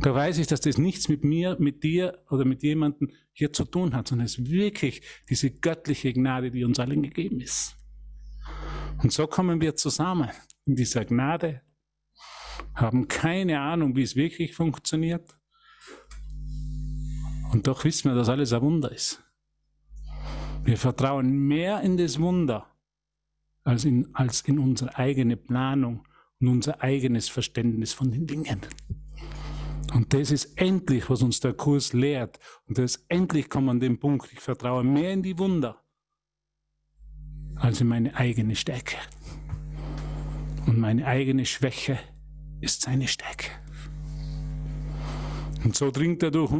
Da 0.00 0.14
weiß 0.14 0.38
ich, 0.38 0.46
dass 0.48 0.60
das 0.60 0.78
nichts 0.78 1.08
mit 1.08 1.22
mir, 1.22 1.56
mit 1.60 1.84
dir 1.84 2.24
oder 2.30 2.44
mit 2.44 2.62
jemandem 2.62 3.10
hier 3.32 3.52
zu 3.52 3.64
tun 3.64 3.94
hat, 3.94 4.08
sondern 4.08 4.26
es 4.26 4.38
ist 4.38 4.50
wirklich 4.50 5.02
diese 5.28 5.50
göttliche 5.50 6.12
Gnade, 6.12 6.50
die 6.50 6.64
uns 6.64 6.80
allen 6.80 7.02
gegeben 7.02 7.40
ist. 7.40 7.76
Und 9.02 9.12
so 9.12 9.26
kommen 9.26 9.60
wir 9.60 9.76
zusammen 9.76 10.30
in 10.64 10.76
dieser 10.76 11.04
Gnade 11.04 11.62
haben 12.74 13.08
keine 13.08 13.60
Ahnung, 13.60 13.96
wie 13.96 14.02
es 14.02 14.16
wirklich 14.16 14.54
funktioniert. 14.54 15.36
Und 17.52 17.66
doch 17.66 17.84
wissen 17.84 18.10
wir, 18.10 18.14
dass 18.14 18.28
alles 18.28 18.52
ein 18.52 18.62
Wunder 18.62 18.90
ist. 18.90 19.22
Wir 20.64 20.78
vertrauen 20.78 21.30
mehr 21.30 21.80
in 21.82 21.96
das 21.96 22.20
Wunder 22.20 22.71
als 23.64 23.84
in, 23.84 24.08
als 24.14 24.42
in 24.42 24.58
unsere 24.58 24.96
eigene 24.96 25.36
Planung 25.36 26.06
und 26.40 26.48
unser 26.48 26.82
eigenes 26.82 27.28
Verständnis 27.28 27.92
von 27.92 28.10
den 28.10 28.26
Dingen. 28.26 28.60
Und 29.94 30.12
das 30.14 30.30
ist 30.30 30.56
endlich, 30.56 31.08
was 31.10 31.22
uns 31.22 31.40
der 31.40 31.52
Kurs 31.52 31.92
lehrt. 31.92 32.38
Und 32.66 32.78
das 32.78 32.96
ist 32.96 33.04
endlich 33.08 33.48
kommen 33.48 33.68
an 33.68 33.80
den 33.80 33.98
Punkt, 33.98 34.32
ich 34.32 34.40
vertraue 34.40 34.84
mehr 34.84 35.12
in 35.12 35.22
die 35.22 35.38
Wunder 35.38 35.82
als 37.56 37.80
in 37.80 37.88
meine 37.88 38.16
eigene 38.16 38.56
Stärke 38.56 38.96
und 40.66 40.78
meine 40.78 41.06
eigene 41.06 41.44
Schwäche 41.44 41.98
ist 42.60 42.82
seine 42.82 43.08
Stärke. 43.08 43.48
Und 45.64 45.76
so 45.76 45.90
dringt 45.90 46.22
er 46.22 46.30
durch 46.30 46.50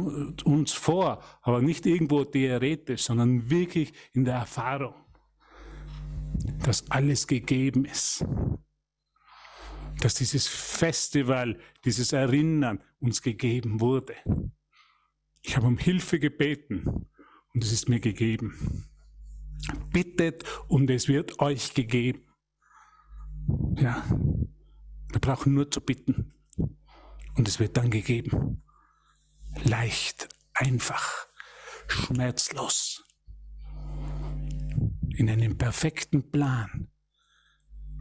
uns 0.45 0.71
vor, 0.71 1.21
aber 1.41 1.61
nicht 1.61 1.85
irgendwo 1.85 2.23
theoretisch, 2.23 3.03
sondern 3.03 3.49
wirklich 3.49 3.91
in 4.13 4.23
der 4.23 4.35
Erfahrung, 4.35 4.93
dass 6.63 6.89
alles 6.91 7.27
gegeben 7.27 7.85
ist. 7.85 8.25
Dass 9.99 10.15
dieses 10.15 10.47
Festival, 10.47 11.59
dieses 11.85 12.13
Erinnern 12.13 12.83
uns 12.99 13.21
gegeben 13.21 13.79
wurde. 13.79 14.15
Ich 15.41 15.55
habe 15.55 15.67
um 15.67 15.77
Hilfe 15.77 16.19
gebeten 16.19 17.07
und 17.53 17.63
es 17.63 17.71
ist 17.71 17.89
mir 17.89 17.99
gegeben. 17.99 18.87
Bittet 19.91 20.43
und 20.67 20.89
es 20.89 21.07
wird 21.07 21.39
euch 21.39 21.73
gegeben. 21.73 22.23
Ja, 23.77 24.03
wir 25.11 25.19
brauchen 25.19 25.53
nur 25.53 25.69
zu 25.69 25.81
bitten. 25.81 26.33
Und 27.35 27.47
es 27.47 27.59
wird 27.59 27.77
dann 27.77 27.89
gegeben. 27.89 28.63
Leicht, 29.63 30.29
einfach, 30.53 31.27
schmerzlos. 31.87 33.03
In 35.15 35.29
einem 35.29 35.57
perfekten 35.57 36.31
Plan. 36.31 36.89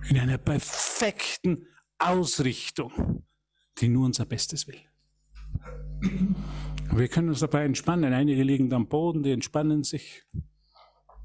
In 0.08 0.18
einer 0.18 0.38
perfekten 0.38 1.66
Ausrichtung, 1.98 3.24
die 3.78 3.88
nur 3.88 4.06
unser 4.06 4.24
Bestes 4.24 4.66
will. 4.66 4.80
Wir 6.94 7.08
können 7.08 7.28
uns 7.28 7.40
dabei 7.40 7.64
entspannen. 7.64 8.12
Einige 8.12 8.42
liegen 8.42 8.72
am 8.72 8.88
Boden, 8.88 9.22
die 9.22 9.30
entspannen 9.30 9.84
sich. 9.84 10.24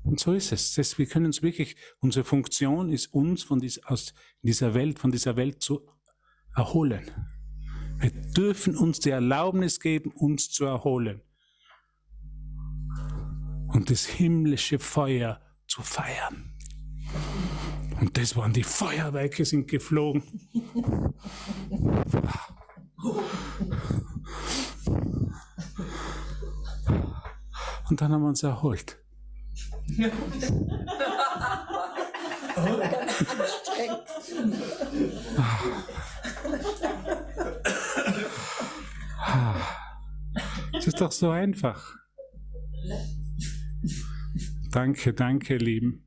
Und 0.04 0.20
so 0.20 0.34
ist 0.34 0.52
es. 0.52 0.74
Das, 0.76 0.98
wir 0.98 1.06
können 1.06 1.26
uns 1.26 1.42
wirklich, 1.42 1.76
unsere 2.00 2.24
Funktion 2.24 2.90
ist 2.90 3.08
uns 3.14 3.44
von 3.44 3.60
dieser, 3.60 3.92
aus 3.92 4.14
dieser 4.42 4.74
Welt, 4.74 5.00
von 5.00 5.12
dieser 5.12 5.36
Welt 5.36 5.62
zu 5.62 5.82
erholen. 6.56 7.12
Wir 8.00 8.12
dürfen 8.12 8.78
uns 8.78 9.00
die 9.00 9.10
Erlaubnis 9.10 9.80
geben, 9.80 10.12
uns 10.12 10.50
zu 10.50 10.66
erholen. 10.66 11.22
Und 13.68 13.90
das 13.90 14.06
himmlische 14.06 14.80
Feuer 14.80 15.42
zu 15.68 15.82
feiern. 15.82 16.54
Und 18.00 18.18
das 18.18 18.36
waren 18.36 18.54
die 18.54 18.64
Feuerwerke 18.64 19.46
sind 19.46 19.68
geflogen. 19.68 20.24
Und 27.90 28.02
dann 28.02 28.12
haben 28.12 28.22
wir 28.22 28.28
uns 28.28 28.44
erholt. 28.44 28.98
Es 40.74 40.88
ist 40.88 41.02
doch 41.02 41.12
so 41.12 41.30
einfach. 41.30 41.96
Danke, 44.78 45.12
danke, 45.12 45.58
Lieben, 45.58 46.06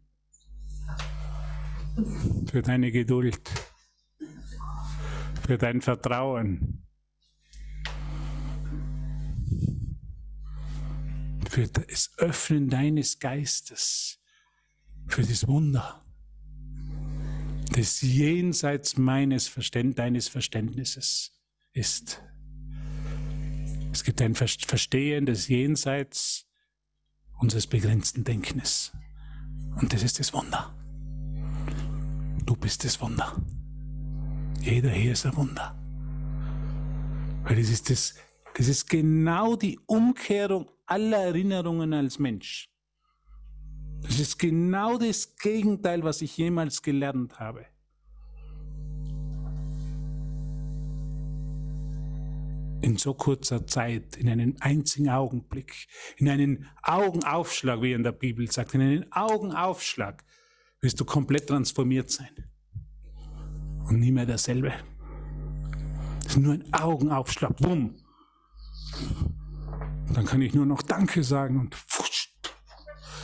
für 2.47 2.63
deine 2.63 2.93
Geduld, 2.93 3.51
für 5.43 5.59
dein 5.59 5.81
Vertrauen, 5.81 6.87
für 11.49 11.67
das 11.67 12.13
Öffnen 12.19 12.69
deines 12.69 13.19
Geistes, 13.19 14.21
für 15.09 15.23
das 15.23 15.49
Wunder, 15.49 16.07
das 17.73 18.03
jenseits 18.03 18.97
meines 18.97 19.49
Verständ 19.49 19.99
deines 19.99 20.29
Verständnisses 20.29 21.33
ist. 21.73 22.23
Es 23.91 24.05
gibt 24.05 24.23
ein 24.23 24.37
Verstehen 24.37 25.27
des 25.27 25.49
Jenseits 25.49 26.47
unseres 27.41 27.67
begrenzten 27.67 28.25
Denkens. 28.25 28.93
Und 29.81 29.93
das 29.93 30.03
ist 30.03 30.19
das 30.19 30.33
Wunder. 30.33 30.75
Du 32.45 32.55
bist 32.55 32.85
das 32.85 33.01
Wunder. 33.01 33.37
Jeder 34.61 34.91
hier 34.91 35.13
ist 35.13 35.27
ein 35.27 35.37
Wunder. 35.37 35.77
Weil 37.45 37.57
das 37.57 37.71
ist, 37.71 37.91
das, 37.91 38.15
das 38.55 38.69
ist 38.69 38.89
genau 38.89 39.57
die 39.57 39.79
Umkehrung 39.87 40.71
aller 40.87 41.19
Erinnerungen 41.19 41.93
als 41.95 42.19
Mensch. 42.19 42.69
Das 44.03 44.19
ist 44.19 44.39
genau 44.39 44.99
das 44.99 45.37
Gegenteil, 45.37 46.03
was 46.03 46.23
ich 46.23 46.37
jemals 46.37 46.83
gelernt 46.83 47.39
habe. 47.39 47.67
In 52.83 52.97
so 52.97 53.15
kurzer 53.15 53.67
Zeit, 53.67 54.17
in 54.17 54.29
einem 54.29 54.57
einzigen 54.61 55.11
Augenblick, 55.11 55.87
in 56.17 56.29
einen 56.29 56.67
Augenaufschlag, 56.83 57.83
wie 57.83 57.93
in 57.93 58.03
der 58.03 58.13
Bibel 58.13 58.51
sagt, 58.51 58.75
in 58.75 58.81
einen 58.81 59.13
Augenaufschlag 59.13 60.25
wirst 60.81 60.99
du 60.99 61.05
komplett 61.05 61.49
transformiert 61.49 62.11
sein. 62.11 62.31
Und 63.87 64.01
nie 64.01 64.13
mehr 64.13 64.27
derselbe. 64.27 64.73
Das 66.23 66.37
ist 66.37 66.39
nur 66.39 66.55
ein 66.55 66.73
Augenaufschlag. 66.73 67.57
Bumm. 67.57 67.97
Dann 70.15 70.25
kann 70.25 70.43
ich 70.43 70.55
nur 70.55 70.67
noch 70.67 70.83
Danke 70.83 71.23
sagen 71.23 71.61
und 71.61 71.75
fusch. 71.75 72.31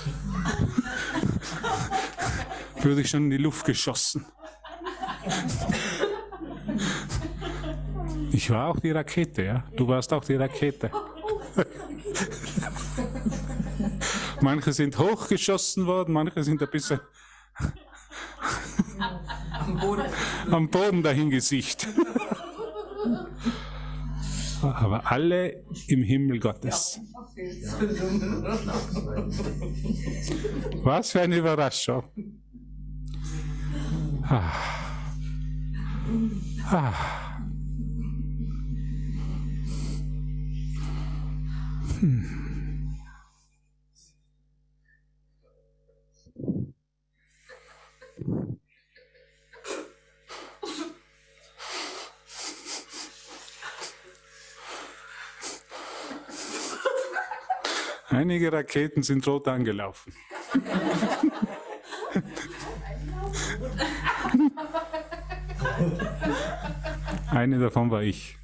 Würde 2.83 3.01
ich 3.01 3.11
schon 3.11 3.25
in 3.25 3.31
die 3.31 3.39
Luft 3.39 3.65
geschossen. 3.65 4.25
Ich 8.37 8.51
war 8.51 8.69
auch 8.69 8.79
die 8.79 8.91
Rakete, 8.91 9.43
ja. 9.45 9.65
Du 9.77 9.89
warst 9.89 10.13
auch 10.13 10.23
die 10.23 10.35
Rakete. 10.35 10.91
manche 14.43 14.75
sind 14.75 14.99
hochgeschossen 14.99 15.87
worden, 15.87 16.13
manche 16.13 16.45
sind 16.45 16.61
ein 16.63 16.69
bisschen 16.71 17.01
am 19.59 19.81
Boden, 19.81 20.05
am 20.51 20.69
Boden 20.69 21.03
dahingesicht 21.03 21.89
aber 24.63 25.11
alle 25.11 25.65
im 25.87 26.03
Himmel 26.03 26.39
Gottes. 26.39 27.01
Was 30.83 31.13
für 31.13 31.23
eine 31.23 31.37
Überraschung. 31.39 32.05
Ah. 34.29 34.53
Ah. 36.71 36.93
Hm. 42.01 42.47
Einige 58.09 58.53
Raketen 58.53 59.03
sind 59.03 59.27
rot 59.27 59.49
angelaufen. 59.49 60.13
Eine 67.31 67.59
davon 67.59 67.91
war 67.91 68.03
ich. 68.03 68.37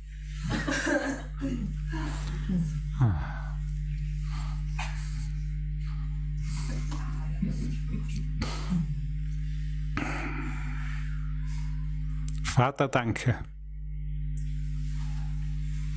Vater, 12.73 12.89
danke. 12.89 13.35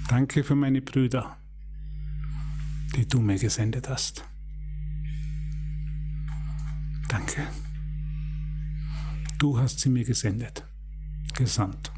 Danke 0.10 0.44
für 0.44 0.56
meine 0.56 0.82
Brüder 0.82 1.38
die 2.96 3.08
du 3.08 3.20
mir 3.20 3.38
gesendet 3.38 3.90
hast. 3.90 4.24
Danke. 7.10 7.48
Du 9.38 9.60
hast 9.60 9.80
sie 9.82 9.90
mir 9.90 10.06
gesendet, 10.06 10.66
gesandt. 11.34 11.92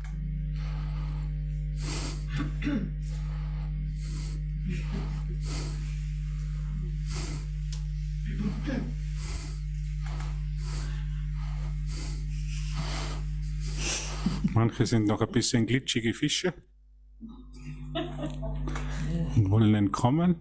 Manche 14.78 14.92
sind 14.92 15.06
noch 15.06 15.22
ein 15.22 15.32
bisschen 15.32 15.66
glitschige 15.66 16.14
Fische 16.14 16.54
und 19.36 19.50
wollen 19.50 19.74
entkommen. 19.74 20.36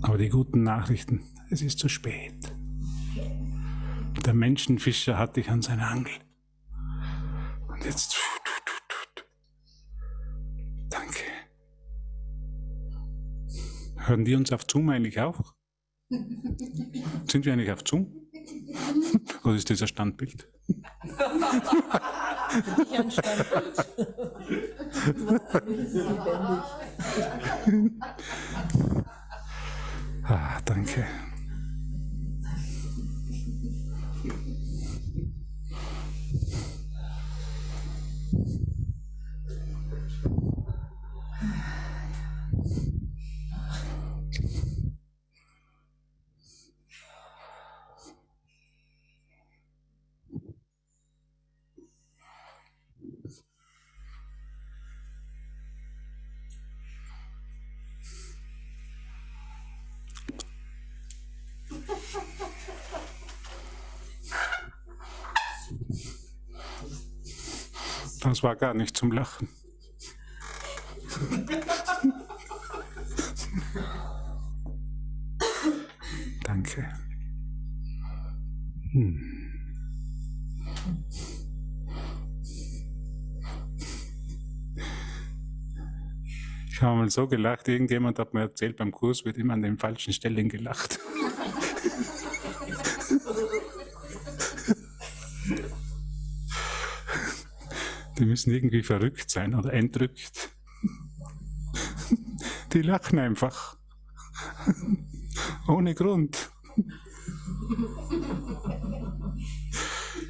Aber 0.00 0.16
die 0.16 0.30
guten 0.30 0.62
Nachrichten, 0.62 1.20
es 1.50 1.60
ist 1.60 1.78
zu 1.78 1.90
spät. 1.90 2.56
Der 4.24 4.32
Menschenfischer 4.32 5.18
hat 5.18 5.36
dich 5.36 5.50
an 5.50 5.60
seiner 5.60 5.90
Angel. 5.90 6.14
Und 7.68 7.84
jetzt. 7.84 8.16
Danke. 10.88 11.24
Hören 13.96 14.24
die 14.24 14.34
uns 14.34 14.50
auf 14.50 14.64
Zoom 14.66 14.88
eigentlich 14.88 15.20
auch? 15.20 15.52
Sind 16.08 17.44
wir 17.44 17.52
eigentlich 17.52 17.70
auf 17.70 17.82
Zoom? 17.86 18.30
Oder 19.44 19.56
ist 19.56 19.68
das 19.68 19.82
ein 19.82 19.88
Standbild? 19.88 20.48
Nicht 22.54 22.98
ein 22.98 23.10
Standbild. 23.10 23.86
Ah, 30.26 30.60
danke. 30.64 31.06
Das 68.34 68.42
war 68.42 68.56
gar 68.56 68.74
nicht 68.74 68.96
zum 68.96 69.12
Lachen. 69.12 69.46
Danke. 76.42 76.92
Hm. 78.90 79.52
Ich 86.72 86.82
habe 86.82 86.96
mal 86.96 87.08
so 87.08 87.28
gelacht, 87.28 87.68
irgendjemand 87.68 88.18
hat 88.18 88.34
mir 88.34 88.40
erzählt, 88.40 88.76
beim 88.78 88.90
Kurs 88.90 89.24
wird 89.24 89.38
immer 89.38 89.54
an 89.54 89.62
den 89.62 89.78
falschen 89.78 90.12
Stellen 90.12 90.48
gelacht. 90.48 90.98
Die 98.24 98.30
müssen 98.30 98.54
irgendwie 98.54 98.82
verrückt 98.82 99.28
sein 99.28 99.54
oder 99.54 99.74
entrückt. 99.74 100.56
Die 102.72 102.80
lachen 102.80 103.18
einfach. 103.18 103.76
Ohne 105.68 105.94
Grund. 105.94 106.50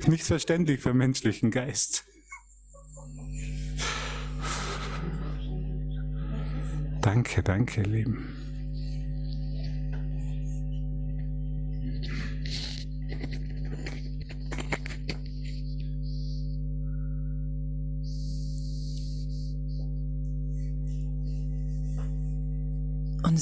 Nicht 0.09 0.25
verständlich 0.25 0.81
für 0.81 0.93
menschlichen 0.93 1.53
Geist. 1.53 2.05
Danke, 7.01 7.45
danke, 7.45 7.83
Lieben. 7.83 8.34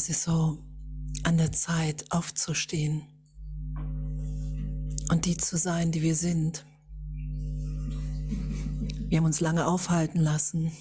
Es 0.03 0.09
ist 0.09 0.25
so 0.25 0.59
an 1.23 1.39
der 1.39 1.53
Zeit, 1.53 2.11
aufzustehen 2.11 3.03
und 5.11 5.27
die 5.27 5.37
zu 5.37 5.57
sein, 5.57 5.93
die 5.93 6.03
wir 6.03 6.17
sind. 6.17 6.67
Wir 9.09 9.19
haben 9.19 9.27
uns 9.27 9.39
lange 9.39 9.65
aufhalten 9.65 10.19
lassen. 10.19 10.73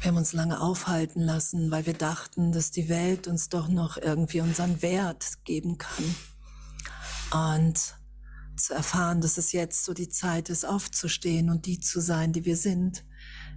Wir 0.00 0.08
haben 0.08 0.16
uns 0.16 0.32
lange 0.32 0.60
aufhalten 0.60 1.20
lassen, 1.20 1.70
weil 1.70 1.86
wir 1.86 1.94
dachten, 1.94 2.50
dass 2.50 2.72
die 2.72 2.88
Welt 2.88 3.28
uns 3.28 3.48
doch 3.48 3.68
noch 3.68 3.96
irgendwie 3.96 4.40
unseren 4.40 4.82
Wert 4.82 5.44
geben 5.44 5.78
kann. 5.78 6.16
Und 7.32 7.94
zu 8.56 8.74
erfahren, 8.74 9.20
dass 9.20 9.38
es 9.38 9.52
jetzt 9.52 9.84
so 9.84 9.94
die 9.94 10.08
Zeit 10.08 10.48
ist, 10.48 10.64
aufzustehen 10.64 11.48
und 11.48 11.66
die 11.66 11.78
zu 11.78 12.00
sein, 12.00 12.32
die 12.32 12.44
wir 12.44 12.56
sind. 12.56 13.04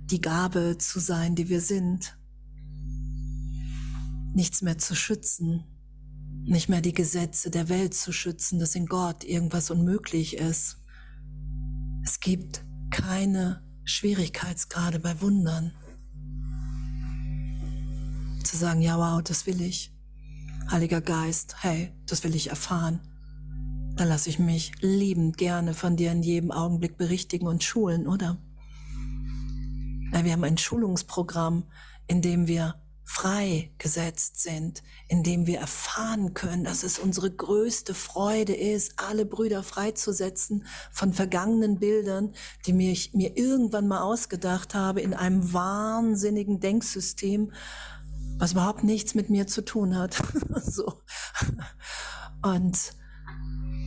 Die 0.02 0.22
Gabe 0.22 0.78
zu 0.78 1.00
sein, 1.00 1.34
die 1.34 1.50
wir 1.50 1.62
sind. 1.62 2.18
Nichts 4.34 4.62
mehr 4.62 4.78
zu 4.78 4.96
schützen. 4.96 5.64
Nicht 6.46 6.68
mehr 6.68 6.82
die 6.82 6.94
Gesetze 6.94 7.50
der 7.50 7.70
Welt 7.70 7.94
zu 7.94 8.12
schützen, 8.12 8.60
dass 8.60 8.76
in 8.76 8.88
Gott 8.88 9.24
irgendwas 9.24 9.70
unmöglich 9.70 10.38
ist. 10.38 10.78
Es 12.04 12.20
gibt 12.20 12.66
keine 12.92 13.64
Schwierigkeitsgrade 13.86 15.00
bei 15.00 15.22
Wundern 15.22 15.74
zu 18.44 18.58
sagen, 18.58 18.82
ja, 18.82 18.98
wow, 18.98 19.22
das 19.24 19.48
will 19.48 19.62
ich. 19.62 19.92
Heiliger 20.70 21.02
Geist, 21.02 21.56
hey, 21.62 21.92
das 22.06 22.24
will 22.24 22.36
ich 22.36 22.50
erfahren. 22.50 23.00
Dann 23.96 24.08
lasse 24.08 24.30
ich 24.30 24.38
mich 24.38 24.72
liebend 24.82 25.38
gerne 25.38 25.74
von 25.74 25.96
dir 25.96 26.12
in 26.12 26.24
jedem 26.24 26.52
Augenblick 26.52 26.98
berichtigen 26.98 27.48
und 27.48 27.64
schulen, 27.64 28.08
oder? 28.08 28.38
wir 30.12 30.32
haben 30.32 30.44
ein 30.44 30.60
Schulungsprogramm, 30.60 31.64
in 32.06 32.22
dem 32.22 32.48
wir 32.48 32.76
freigesetzt 33.14 34.42
sind, 34.42 34.82
in 35.08 35.22
dem 35.22 35.46
wir 35.46 35.60
erfahren 35.60 36.34
können, 36.34 36.64
dass 36.64 36.82
es 36.82 36.98
unsere 36.98 37.30
größte 37.30 37.94
Freude 37.94 38.56
ist, 38.56 38.94
alle 38.98 39.24
Brüder 39.24 39.62
freizusetzen 39.62 40.66
von 40.92 41.14
vergangenen 41.14 41.78
Bildern, 41.78 42.34
die 42.66 42.92
ich 42.92 43.14
mir 43.14 43.38
irgendwann 43.38 43.88
mal 43.88 44.02
ausgedacht 44.02 44.74
habe 44.74 45.02
in 45.02 45.14
einem 45.14 45.54
wahnsinnigen 45.54 46.60
Denksystem, 46.60 47.52
was 48.40 48.54
überhaupt 48.54 48.84
nichts 48.84 49.14
mit 49.14 49.30
mir 49.30 49.46
zu 49.46 49.64
tun 49.64 49.96
hat. 49.96 50.16
so. 50.66 50.94
Und 52.42 52.96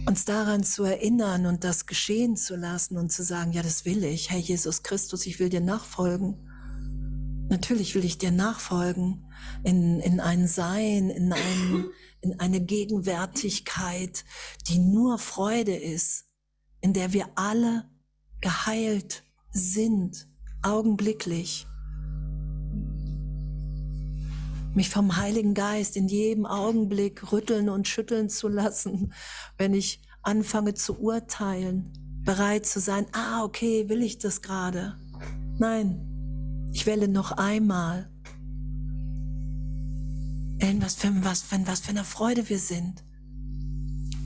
uns 0.06 0.24
daran 0.24 0.62
zu 0.62 0.84
erinnern 0.84 1.46
und 1.46 1.64
das 1.64 1.86
geschehen 1.86 2.36
zu 2.36 2.54
lassen 2.54 2.96
und 2.96 3.10
zu 3.10 3.24
sagen, 3.24 3.52
ja, 3.52 3.62
das 3.62 3.84
will 3.84 4.04
ich. 4.04 4.30
Herr 4.30 4.38
Jesus 4.38 4.84
Christus, 4.84 5.26
ich 5.26 5.40
will 5.40 5.48
dir 5.48 5.60
nachfolgen. 5.60 6.45
Natürlich 7.48 7.94
will 7.94 8.04
ich 8.04 8.18
dir 8.18 8.32
nachfolgen 8.32 9.24
in, 9.62 10.00
in 10.00 10.20
ein 10.20 10.48
Sein, 10.48 11.10
in, 11.10 11.32
ein, 11.32 11.86
in 12.20 12.40
eine 12.40 12.60
Gegenwärtigkeit, 12.60 14.24
die 14.68 14.78
nur 14.78 15.18
Freude 15.18 15.76
ist, 15.76 16.24
in 16.80 16.92
der 16.92 17.12
wir 17.12 17.28
alle 17.36 17.88
geheilt 18.40 19.22
sind, 19.50 20.28
augenblicklich 20.62 21.66
mich 24.76 24.90
vom 24.90 25.16
Heiligen 25.16 25.54
Geist 25.54 25.96
in 25.96 26.06
jedem 26.06 26.44
Augenblick 26.44 27.32
rütteln 27.32 27.70
und 27.70 27.88
schütteln 27.88 28.28
zu 28.28 28.46
lassen, 28.46 29.14
wenn 29.56 29.72
ich 29.72 30.02
anfange 30.22 30.74
zu 30.74 31.00
urteilen, 31.00 31.92
bereit 32.24 32.66
zu 32.66 32.78
sein, 32.78 33.06
ah, 33.12 33.42
okay, 33.42 33.88
will 33.88 34.02
ich 34.02 34.18
das 34.18 34.42
gerade? 34.42 34.98
Nein, 35.58 36.15
ich 36.76 36.84
wähle 36.84 37.08
noch 37.08 37.32
einmal. 37.32 38.10
In 40.58 40.82
was 40.82 40.94
für, 40.94 41.10
was, 41.24 41.40
für, 41.40 41.66
was 41.66 41.80
für 41.80 41.88
eine 41.88 42.04
Freude 42.04 42.50
wir 42.50 42.58
sind. 42.58 43.02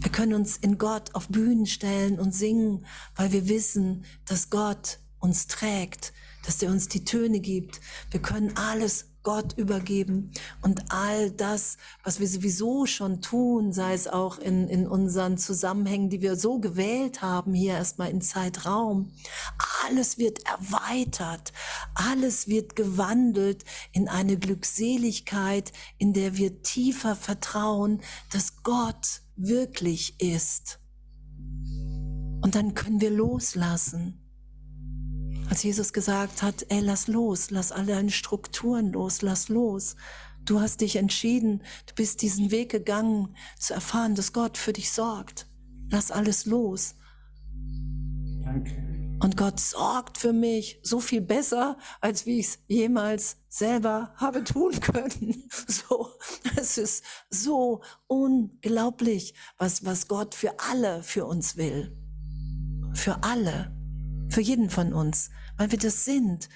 Wir 0.00 0.10
können 0.10 0.34
uns 0.34 0.56
in 0.56 0.76
Gott 0.76 1.14
auf 1.14 1.28
Bühnen 1.28 1.66
stellen 1.66 2.18
und 2.18 2.34
singen, 2.34 2.84
weil 3.14 3.30
wir 3.30 3.48
wissen, 3.48 4.04
dass 4.24 4.50
Gott 4.50 4.98
uns 5.20 5.46
trägt, 5.46 6.12
dass 6.44 6.60
er 6.60 6.72
uns 6.72 6.88
die 6.88 7.04
Töne 7.04 7.38
gibt. 7.38 7.80
Wir 8.10 8.20
können 8.20 8.56
alles 8.56 9.09
Gott 9.22 9.56
übergeben 9.56 10.32
und 10.62 10.92
all 10.92 11.30
das, 11.30 11.76
was 12.04 12.20
wir 12.20 12.28
sowieso 12.28 12.86
schon 12.86 13.20
tun, 13.20 13.72
sei 13.72 13.94
es 13.94 14.08
auch 14.08 14.38
in, 14.38 14.68
in 14.68 14.86
unseren 14.86 15.36
Zusammenhängen, 15.36 16.08
die 16.10 16.22
wir 16.22 16.36
so 16.36 16.58
gewählt 16.58 17.22
haben, 17.22 17.52
hier 17.52 17.74
erstmal 17.74 18.10
in 18.10 18.22
Zeitraum, 18.22 19.12
alles 19.84 20.18
wird 20.18 20.46
erweitert, 20.46 21.52
alles 21.94 22.48
wird 22.48 22.76
gewandelt 22.76 23.64
in 23.92 24.08
eine 24.08 24.38
Glückseligkeit, 24.38 25.72
in 25.98 26.12
der 26.12 26.36
wir 26.36 26.62
tiefer 26.62 27.16
vertrauen, 27.16 28.00
dass 28.32 28.62
Gott 28.62 29.22
wirklich 29.36 30.20
ist. 30.20 30.80
Und 32.42 32.54
dann 32.54 32.74
können 32.74 33.00
wir 33.00 33.10
loslassen. 33.10 34.19
Als 35.50 35.64
Jesus 35.64 35.92
gesagt 35.92 36.42
hat, 36.42 36.64
ey, 36.68 36.78
lass 36.78 37.08
los, 37.08 37.50
lass 37.50 37.72
alle 37.72 37.94
deine 37.94 38.12
Strukturen 38.12 38.92
los, 38.92 39.20
lass 39.20 39.48
los. 39.48 39.96
Du 40.44 40.60
hast 40.60 40.80
dich 40.80 40.94
entschieden, 40.94 41.64
du 41.86 41.94
bist 41.96 42.22
diesen 42.22 42.52
Weg 42.52 42.70
gegangen, 42.70 43.34
zu 43.58 43.74
erfahren, 43.74 44.14
dass 44.14 44.32
Gott 44.32 44.56
für 44.56 44.72
dich 44.72 44.92
sorgt. 44.92 45.48
Lass 45.90 46.12
alles 46.12 46.46
los. 46.46 46.94
Danke. 48.44 48.76
Und 49.20 49.36
Gott 49.36 49.58
sorgt 49.58 50.18
für 50.18 50.32
mich 50.32 50.78
so 50.84 51.00
viel 51.00 51.20
besser, 51.20 51.76
als 52.00 52.26
wie 52.26 52.38
ich 52.38 52.46
es 52.46 52.58
jemals 52.68 53.36
selber 53.48 54.14
habe 54.16 54.44
tun 54.44 54.78
können. 54.80 55.48
So, 55.66 56.10
es 56.56 56.78
ist 56.78 57.04
so 57.28 57.82
unglaublich, 58.06 59.34
was, 59.58 59.84
was 59.84 60.06
Gott 60.06 60.36
für 60.36 60.60
alle 60.70 61.02
für 61.02 61.26
uns 61.26 61.56
will. 61.56 61.96
Für 62.94 63.24
alle. 63.24 63.76
Für 64.28 64.40
jeden 64.40 64.70
von 64.70 64.92
uns 64.92 65.30
weil 65.60 65.72
wir 65.72 65.78
das 65.78 66.06
sind, 66.06 66.48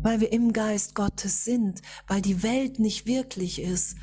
weil 0.00 0.20
wir 0.20 0.32
im 0.32 0.54
Geist 0.54 0.94
Gottes 0.94 1.44
sind, 1.44 1.82
weil 2.08 2.22
die 2.22 2.42
Welt 2.42 2.78
nicht 2.78 3.04
wirklich 3.04 3.60
ist. 3.60 3.96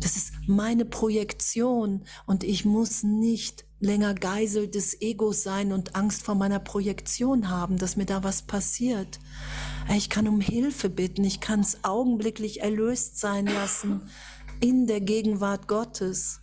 Das 0.00 0.16
ist 0.16 0.32
meine 0.46 0.86
Projektion 0.86 2.06
und 2.24 2.44
ich 2.44 2.64
muss 2.64 3.02
nicht 3.02 3.66
länger 3.80 4.14
Geisel 4.14 4.66
des 4.66 4.98
Egos 5.02 5.42
sein 5.42 5.72
und 5.72 5.94
Angst 5.94 6.22
vor 6.22 6.36
meiner 6.36 6.58
Projektion 6.58 7.50
haben, 7.50 7.76
dass 7.76 7.98
mir 7.98 8.06
da 8.06 8.24
was 8.24 8.40
passiert. 8.40 9.20
Ich 9.94 10.08
kann 10.08 10.26
um 10.26 10.40
Hilfe 10.40 10.88
bitten, 10.88 11.24
ich 11.24 11.40
kann 11.40 11.60
es 11.60 11.84
augenblicklich 11.84 12.62
erlöst 12.62 13.18
sein 13.18 13.44
lassen 13.44 14.08
in 14.60 14.86
der 14.86 15.02
Gegenwart 15.02 15.68
Gottes. 15.68 16.40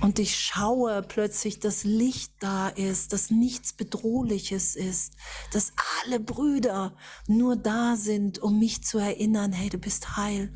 Und 0.00 0.18
ich 0.18 0.38
schaue 0.38 1.02
plötzlich, 1.02 1.58
dass 1.58 1.84
Licht 1.84 2.32
da 2.38 2.68
ist, 2.68 3.12
dass 3.12 3.30
nichts 3.30 3.72
Bedrohliches 3.72 4.76
ist, 4.76 5.14
dass 5.52 5.72
alle 6.04 6.20
Brüder 6.20 6.94
nur 7.26 7.56
da 7.56 7.96
sind, 7.96 8.38
um 8.38 8.58
mich 8.58 8.84
zu 8.84 8.98
erinnern, 8.98 9.52
hey, 9.52 9.68
du 9.68 9.78
bist 9.78 10.16
heil. 10.16 10.52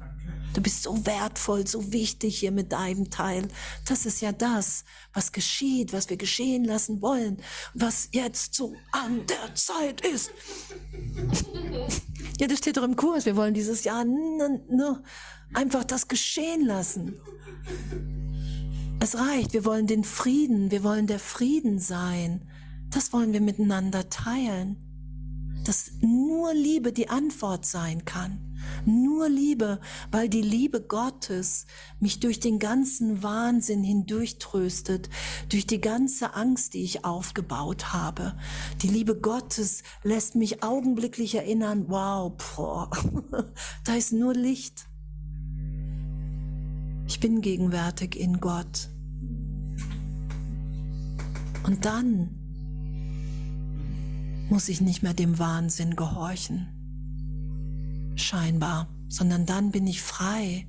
Du 0.52 0.60
bist 0.60 0.82
so 0.82 1.06
wertvoll, 1.06 1.66
so 1.66 1.92
wichtig 1.92 2.40
hier 2.40 2.50
mit 2.50 2.72
deinem 2.72 3.08
Teil. 3.08 3.46
Das 3.86 4.04
ist 4.04 4.20
ja 4.20 4.32
das, 4.32 4.84
was 5.12 5.30
geschieht, 5.30 5.92
was 5.92 6.10
wir 6.10 6.16
geschehen 6.16 6.64
lassen 6.64 7.00
wollen, 7.00 7.40
was 7.72 8.08
jetzt 8.12 8.54
so 8.54 8.74
an 8.90 9.24
der 9.26 9.54
Zeit 9.54 10.00
ist. 10.00 10.32
ja, 12.40 12.48
das 12.48 12.58
steht 12.58 12.76
doch 12.76 12.82
im 12.82 12.96
Kurs. 12.96 13.26
Wir 13.26 13.36
wollen 13.36 13.54
dieses 13.54 13.84
Jahr 13.84 14.04
einfach 15.54 15.84
das 15.84 16.08
geschehen 16.08 16.66
lassen. 16.66 17.20
Es 19.02 19.16
reicht. 19.16 19.54
Wir 19.54 19.64
wollen 19.64 19.86
den 19.86 20.04
Frieden. 20.04 20.70
Wir 20.70 20.84
wollen 20.84 21.06
der 21.06 21.18
Frieden 21.18 21.78
sein. 21.78 22.42
Das 22.90 23.14
wollen 23.14 23.32
wir 23.32 23.40
miteinander 23.40 24.10
teilen. 24.10 24.76
Dass 25.64 25.92
nur 26.02 26.52
Liebe 26.52 26.92
die 26.92 27.08
Antwort 27.08 27.64
sein 27.64 28.04
kann. 28.04 28.38
Nur 28.84 29.30
Liebe, 29.30 29.80
weil 30.10 30.28
die 30.28 30.42
Liebe 30.42 30.82
Gottes 30.82 31.64
mich 31.98 32.20
durch 32.20 32.40
den 32.40 32.58
ganzen 32.58 33.22
Wahnsinn 33.22 33.82
hindurchtröstet, 33.82 35.08
durch 35.48 35.66
die 35.66 35.80
ganze 35.80 36.34
Angst, 36.34 36.74
die 36.74 36.82
ich 36.82 37.04
aufgebaut 37.04 37.94
habe. 37.94 38.36
Die 38.82 38.88
Liebe 38.88 39.18
Gottes 39.18 39.82
lässt 40.02 40.34
mich 40.34 40.62
augenblicklich 40.62 41.34
erinnern, 41.34 41.86
wow, 41.88 42.32
boah, 42.54 42.90
da 43.84 43.94
ist 43.94 44.12
nur 44.12 44.34
Licht. 44.34 44.89
Ich 47.10 47.18
bin 47.18 47.40
gegenwärtig 47.40 48.14
in 48.14 48.38
Gott. 48.38 48.88
Und 51.64 51.84
dann 51.84 52.30
muss 54.48 54.68
ich 54.68 54.80
nicht 54.80 55.02
mehr 55.02 55.12
dem 55.12 55.40
Wahnsinn 55.40 55.96
gehorchen 55.96 56.68
scheinbar, 58.14 58.94
sondern 59.08 59.44
dann 59.44 59.72
bin 59.72 59.88
ich 59.88 60.00
frei, 60.00 60.68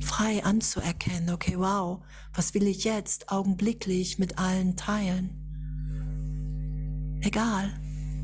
frei 0.00 0.42
anzuerkennen, 0.42 1.34
okay, 1.34 1.58
wow, 1.58 2.02
was 2.32 2.54
will 2.54 2.66
ich 2.66 2.84
jetzt 2.84 3.30
augenblicklich 3.30 4.18
mit 4.18 4.38
allen 4.38 4.74
teilen? 4.74 5.28
Egal, 7.20 7.78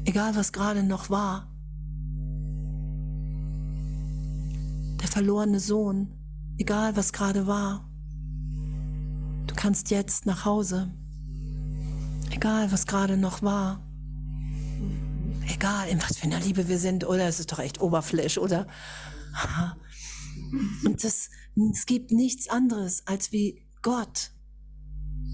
egal 0.06 0.34
was 0.34 0.50
gerade 0.50 0.82
noch 0.82 1.10
war. 1.10 1.46
Der 4.98 5.08
verlorene 5.08 5.60
Sohn, 5.60 6.14
egal 6.60 6.96
was 6.96 7.12
gerade 7.12 7.46
war. 7.46 7.88
Du 9.46 9.54
kannst 9.56 9.90
jetzt 9.90 10.26
nach 10.26 10.44
Hause, 10.44 10.92
egal 12.30 12.70
was 12.70 12.86
gerade 12.86 13.16
noch 13.16 13.42
war 13.42 13.80
egal, 15.60 15.88
in 15.88 16.00
was 16.00 16.16
für 16.18 16.24
einer 16.24 16.40
Liebe 16.40 16.68
wir 16.68 16.78
sind, 16.78 17.06
oder 17.06 17.26
es 17.28 17.40
ist 17.40 17.52
doch 17.52 17.58
echt 17.58 17.80
Oberfläch, 17.80 18.38
oder? 18.38 18.66
Und 20.84 21.04
es 21.04 21.30
gibt 21.86 22.10
nichts 22.10 22.48
anderes 22.48 23.06
als 23.06 23.32
wie 23.32 23.62
Gott. 23.82 24.30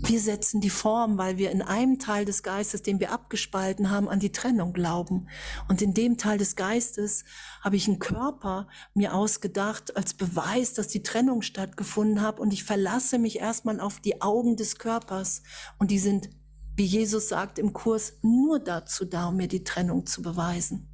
Wir 0.02 0.20
setzen 0.20 0.60
die 0.60 0.70
Form, 0.70 1.18
weil 1.18 1.38
wir 1.38 1.50
in 1.50 1.62
einem 1.62 1.98
Teil 1.98 2.24
des 2.24 2.42
Geistes, 2.42 2.82
den 2.82 3.00
wir 3.00 3.12
abgespalten 3.12 3.90
haben, 3.90 4.08
an 4.08 4.20
die 4.20 4.32
Trennung 4.32 4.72
glauben. 4.72 5.28
Und 5.68 5.82
in 5.82 5.94
dem 5.94 6.16
Teil 6.16 6.38
des 6.38 6.54
Geistes 6.54 7.24
habe 7.60 7.76
ich 7.76 7.88
einen 7.88 7.98
Körper 7.98 8.68
mir 8.94 9.14
ausgedacht 9.14 9.96
als 9.96 10.14
Beweis, 10.14 10.74
dass 10.74 10.88
die 10.88 11.02
Trennung 11.02 11.42
stattgefunden 11.42 12.20
hat. 12.20 12.38
Und 12.38 12.52
ich 12.52 12.64
verlasse 12.64 13.18
mich 13.18 13.40
erstmal 13.40 13.80
auf 13.80 14.00
die 14.00 14.20
Augen 14.22 14.56
des 14.56 14.78
Körpers. 14.78 15.42
Und 15.78 15.90
die 15.90 15.98
sind 15.98 16.30
wie 16.76 16.84
Jesus 16.84 17.30
sagt 17.30 17.58
im 17.58 17.72
Kurs, 17.72 18.18
nur 18.22 18.58
dazu 18.58 19.06
da, 19.06 19.28
um 19.28 19.36
mir 19.36 19.48
die 19.48 19.64
Trennung 19.64 20.04
zu 20.04 20.20
beweisen. 20.20 20.86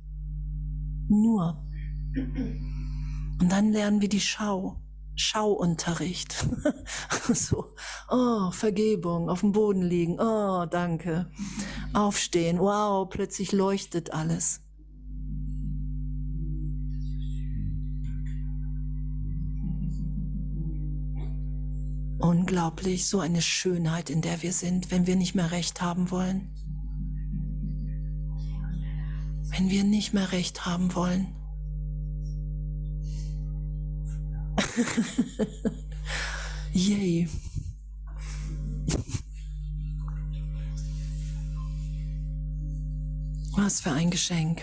Nur. 1.08 1.64
Und 2.14 3.48
dann 3.50 3.72
lernen 3.72 4.00
wir 4.00 4.08
die 4.08 4.20
Schau. 4.20 4.81
Schauunterricht. 5.14 6.46
so, 7.32 7.66
oh, 8.08 8.50
Vergebung, 8.50 9.28
auf 9.28 9.40
dem 9.40 9.52
Boden 9.52 9.82
liegen, 9.82 10.18
oh, 10.18 10.66
danke. 10.66 11.30
Aufstehen, 11.92 12.58
wow, 12.58 13.08
plötzlich 13.08 13.52
leuchtet 13.52 14.12
alles. 14.12 14.60
Unglaublich, 22.18 23.08
so 23.08 23.18
eine 23.18 23.42
Schönheit, 23.42 24.08
in 24.08 24.22
der 24.22 24.42
wir 24.42 24.52
sind, 24.52 24.90
wenn 24.90 25.06
wir 25.06 25.16
nicht 25.16 25.34
mehr 25.34 25.50
recht 25.50 25.82
haben 25.82 26.10
wollen. 26.10 26.48
Wenn 29.50 29.68
wir 29.68 29.84
nicht 29.84 30.14
mehr 30.14 30.32
recht 30.32 30.64
haben 30.64 30.94
wollen. 30.94 31.34
Yay. 36.72 37.28
Was 43.54 43.80
für 43.80 43.92
ein 43.92 44.10
Geschenk. 44.10 44.62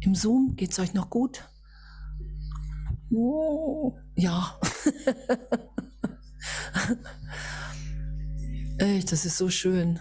Im 0.00 0.14
Zoom 0.14 0.54
geht's 0.56 0.78
euch 0.78 0.94
noch 0.94 1.10
gut? 1.10 1.44
Oh, 3.10 3.98
ja. 4.14 4.58
Echt, 8.78 9.10
das 9.10 9.24
ist 9.24 9.38
so 9.38 9.50
schön. 9.50 9.98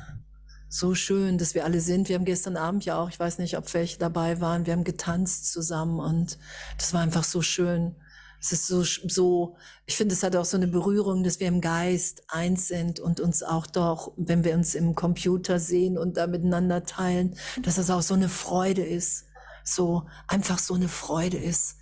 So 0.70 0.94
schön, 0.94 1.40
dass 1.40 1.56
wir 1.56 1.66
alle 1.66 1.82
sind. 1.82 2.10
Wir 2.10 2.16
haben 2.16 2.26
gestern 2.26 2.58
Abend 2.58 2.86
ja 2.86 3.00
auch, 3.00 3.10
ich 3.10 3.20
weiß 3.20 3.40
nicht, 3.40 3.58
ob 3.58 3.74
welche 3.74 3.98
dabei 3.98 4.40
waren, 4.40 4.68
wir 4.68 4.74
haben 4.74 4.84
getanzt 4.84 5.52
zusammen 5.52 6.00
und 6.00 6.38
das 6.78 6.94
war 6.94 7.02
einfach 7.02 7.24
so 7.24 7.42
schön. 7.42 7.96
Es 8.40 8.52
ist 8.52 8.68
so, 8.68 8.84
so, 8.84 9.56
ich 9.86 9.96
finde, 9.96 10.14
es 10.14 10.24
hat 10.24 10.36
auch 10.36 10.46
so 10.46 10.58
eine 10.58 10.68
Berührung, 10.68 11.24
dass 11.24 11.40
wir 11.40 11.48
im 11.48 11.62
Geist 11.62 12.24
eins 12.28 12.68
sind 12.68 13.00
und 13.00 13.20
uns 13.20 13.44
auch 13.44 13.66
doch, 13.66 14.14
wenn 14.16 14.44
wir 14.44 14.54
uns 14.54 14.76
im 14.76 14.96
Computer 14.96 15.60
sehen 15.60 15.98
und 15.98 16.18
da 16.18 16.28
miteinander 16.28 16.84
teilen, 16.84 17.36
dass 17.64 17.76
das 17.76 17.90
auch 17.90 18.02
so 18.02 18.14
eine 18.14 18.30
Freude 18.30 18.84
ist. 18.84 19.26
So, 19.64 20.06
einfach 20.28 20.60
so 20.60 20.76
eine 20.76 20.88
Freude 20.88 21.38
ist. 21.38 21.78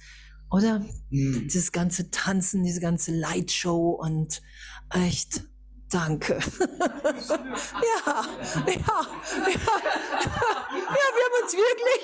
Oder? 0.49 0.80
Mhm. 1.10 1.47
Dieses 1.47 1.72
ganze 1.72 2.10
Tanzen, 2.12 2.64
diese 2.64 2.80
ganze 2.80 3.12
Lightshow 3.12 3.91
und 3.91 4.41
echt, 4.89 5.43
danke. 5.89 6.39
ja, 6.60 7.99
ja, 8.06 8.26
ja, 8.66 8.74
ja, 8.74 8.86
wir 11.14 11.24
haben 11.24 11.38
uns 11.43 11.53
wirklich, 11.53 12.03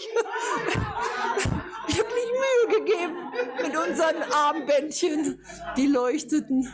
wirklich 1.96 2.32
Mühe 2.42 2.80
gegeben 2.80 3.16
mit 3.62 3.76
unseren 3.78 4.24
Armbändchen, 4.32 5.39
die 5.78 5.88
leuchteten. 5.88 6.68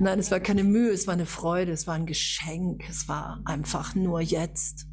Nein, 0.00 0.18
es 0.18 0.30
war 0.30 0.40
keine 0.40 0.64
Mühe, 0.64 0.90
es 0.90 1.06
war 1.06 1.14
eine 1.14 1.26
Freude, 1.26 1.72
es 1.72 1.86
war 1.86 1.94
ein 1.94 2.06
Geschenk, 2.06 2.88
es 2.88 3.08
war 3.08 3.40
einfach 3.44 3.94
nur 3.94 4.20
jetzt. 4.20 4.86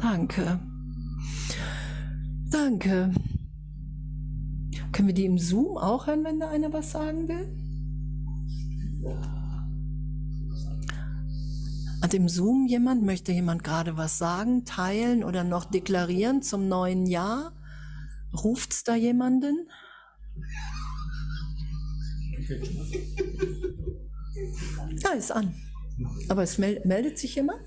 Danke. 0.00 0.60
Danke. 2.50 3.12
Können 4.92 5.08
wir 5.08 5.14
die 5.14 5.24
im 5.24 5.38
Zoom 5.38 5.78
auch 5.78 6.06
hören, 6.06 6.24
wenn 6.24 6.38
da 6.38 6.50
einer 6.50 6.72
was 6.72 6.92
sagen 6.92 7.28
will? 7.28 7.48
Hat 12.02 12.14
im 12.14 12.28
Zoom 12.28 12.66
jemand, 12.66 13.04
möchte 13.04 13.32
jemand 13.32 13.64
gerade 13.64 13.96
was 13.96 14.18
sagen, 14.18 14.64
teilen 14.64 15.24
oder 15.24 15.44
noch 15.44 15.64
deklarieren 15.64 16.42
zum 16.42 16.68
neuen 16.68 17.06
Jahr? 17.06 17.52
Ruft's 18.34 18.84
da 18.84 18.94
jemanden? 18.94 19.68
Ja, 25.02 25.10
ist 25.10 25.30
an. 25.30 25.54
Aber 26.28 26.42
es 26.42 26.58
meldet 26.58 27.18
sich 27.18 27.34
jemand? 27.34 27.60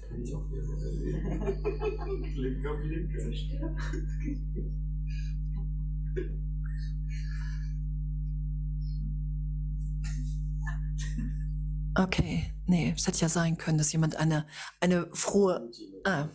Okay, 11.98 12.52
nee, 12.66 12.94
es 12.96 13.08
hätte 13.08 13.20
ja 13.20 13.30
sein 13.30 13.58
können, 13.58 13.78
dass 13.78 13.94
jemand 13.94 14.18
eine, 14.18 14.46
eine 14.82 15.08
frohe. 15.14 15.70
Ah, 16.04 16.28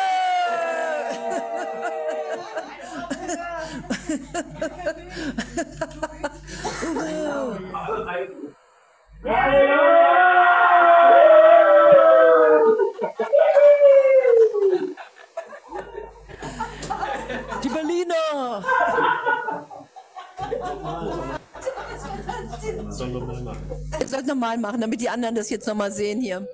Uva! 9.25 10.38
Soll 22.99 23.11
nochmal 23.11 23.41
machen. 23.43 23.63
Ihr 24.01 24.09
sollt 24.09 24.27
nochmal 24.27 24.59
machen, 24.59 24.81
damit 24.81 25.01
die 25.01 25.09
anderen 25.09 25.37
das 25.37 25.51
jetzt 25.51 25.69
nochmal 25.69 25.93
sehen 25.93 26.21
hier. 26.21 26.49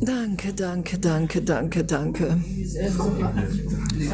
Danke, 0.00 0.52
danke, 0.52 0.98
danke, 0.98 1.42
danke, 1.42 1.84
danke. 1.84 2.38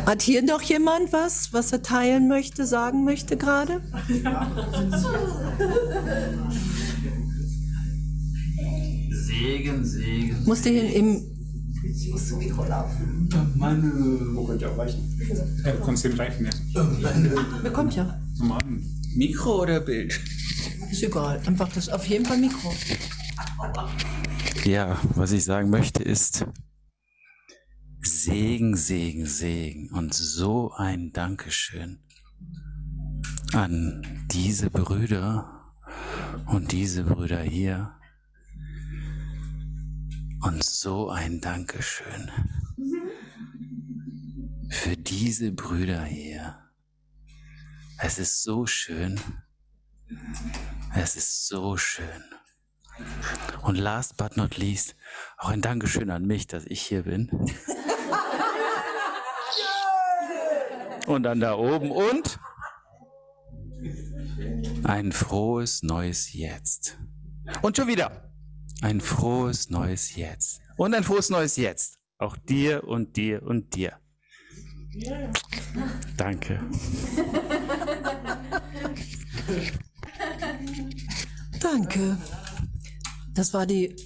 Hat 0.07 0.23
hier 0.23 0.43
noch 0.43 0.63
jemand 0.63 1.13
was, 1.13 1.53
was 1.53 1.73
er 1.73 1.83
teilen 1.83 2.29
möchte, 2.29 2.67
sagen 2.67 3.05
möchte 3.05 3.37
gerade? 3.37 3.83
Segen, 9.11 9.85
Segen. 9.85 10.45
Musste 10.47 10.71
hier 10.71 10.95
im. 10.95 11.23
Wo 14.35 14.45
könnt 14.45 14.63
ihr 14.63 14.71
auch 14.71 14.79
reichen? 14.79 15.01
Ja, 15.65 15.73
du 15.73 15.85
kannst 15.85 16.05
ihm 16.05 16.15
reichen, 16.15 16.47
ja. 16.47 16.53
Wer 17.63 17.73
kommt 17.73 17.95
ja? 17.97 18.19
Zum. 18.37 18.57
Mikro 19.15 19.63
oder 19.63 19.81
Bild? 19.81 20.19
Ist 20.91 21.03
egal. 21.03 21.41
Einfach 21.47 21.69
das 21.73 21.89
auf 21.89 22.07
jeden 22.07 22.25
Fall 22.25 22.39
Mikro. 22.39 22.73
Ja, 24.65 24.97
was 25.17 25.33
ich 25.33 25.43
sagen 25.43 25.71
möchte 25.71 26.05
ist 26.05 26.47
Segen, 28.01 28.77
Segen, 28.77 29.27
Segen 29.27 29.91
und 29.91 30.15
so 30.15 30.71
ein 30.77 31.13
Dankeschön 31.13 31.99
an 33.53 34.25
diese 34.31 34.71
Brüder 34.71 35.75
und 36.47 36.71
diese 36.71 37.03
Brüder 37.03 37.43
hier 37.43 37.99
und 40.43 40.63
so 40.63 41.11
ein 41.11 41.41
Dankeschön 41.41 42.31
für 44.71 44.97
diese 44.97 45.51
Brüder 45.51 46.05
hier. 46.05 46.57
Es 47.99 48.21
ist 48.21 48.45
so 48.45 48.67
schön. 48.67 49.21
Es 50.95 51.17
ist 51.17 51.49
so 51.49 51.77
schön. 51.77 52.23
Und 53.63 53.77
last 53.77 54.17
but 54.17 54.37
not 54.37 54.57
least, 54.57 54.97
auch 55.39 55.51
ein 55.51 55.61
Dankeschön 55.61 56.11
an 56.11 56.27
mich, 56.27 56.47
dass 56.47 56.65
ich 56.67 56.83
hier 56.83 57.05
bin. 57.05 57.31
Und 61.07 61.23
dann 61.25 61.41
da 61.41 61.57
oben 61.57 61.91
und 61.91 62.39
ein 64.85 65.13
frohes 65.13 65.83
neues 65.83 66.33
Jetzt. 66.33 66.99
Und 67.61 67.77
schon 67.77 67.89
wieder 67.89 68.33
ein 68.83 69.01
frohes 69.01 69.71
neues 69.71 70.17
Jetzt. 70.17 70.61
Und 70.77 70.95
ein 70.95 71.05
frohes 71.05 71.31
neues 71.31 71.57
Jetzt. 71.57 71.99
Auch 72.19 72.37
dir 72.37 72.85
und 72.85 73.17
dir 73.17 73.43
und 73.43 73.75
dir. 73.75 73.99
Danke. 76.17 76.61
Danke. 81.61 82.19
Das 83.35 83.55
war 83.55 83.67
die 83.67 83.97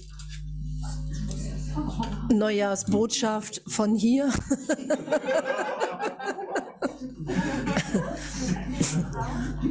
Neujahrsbotschaft 2.31 3.61
von 3.67 3.95
hier. 3.95 4.31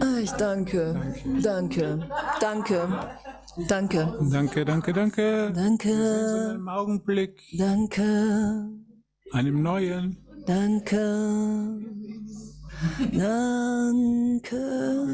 Ah, 0.01 0.19
Ich 0.21 0.31
danke. 0.33 1.15
Danke. 1.43 2.07
Danke. 2.41 2.89
Danke. 3.69 4.15
Danke, 4.31 4.65
danke, 4.65 4.93
danke. 4.93 5.53
Danke. 5.55 6.51
Einem 6.51 6.69
Augenblick, 6.69 7.41
Danke. 7.57 8.69
einem 9.33 9.63
neuen. 9.63 10.19
Danke. 10.47 11.79
Danke. 13.13 14.97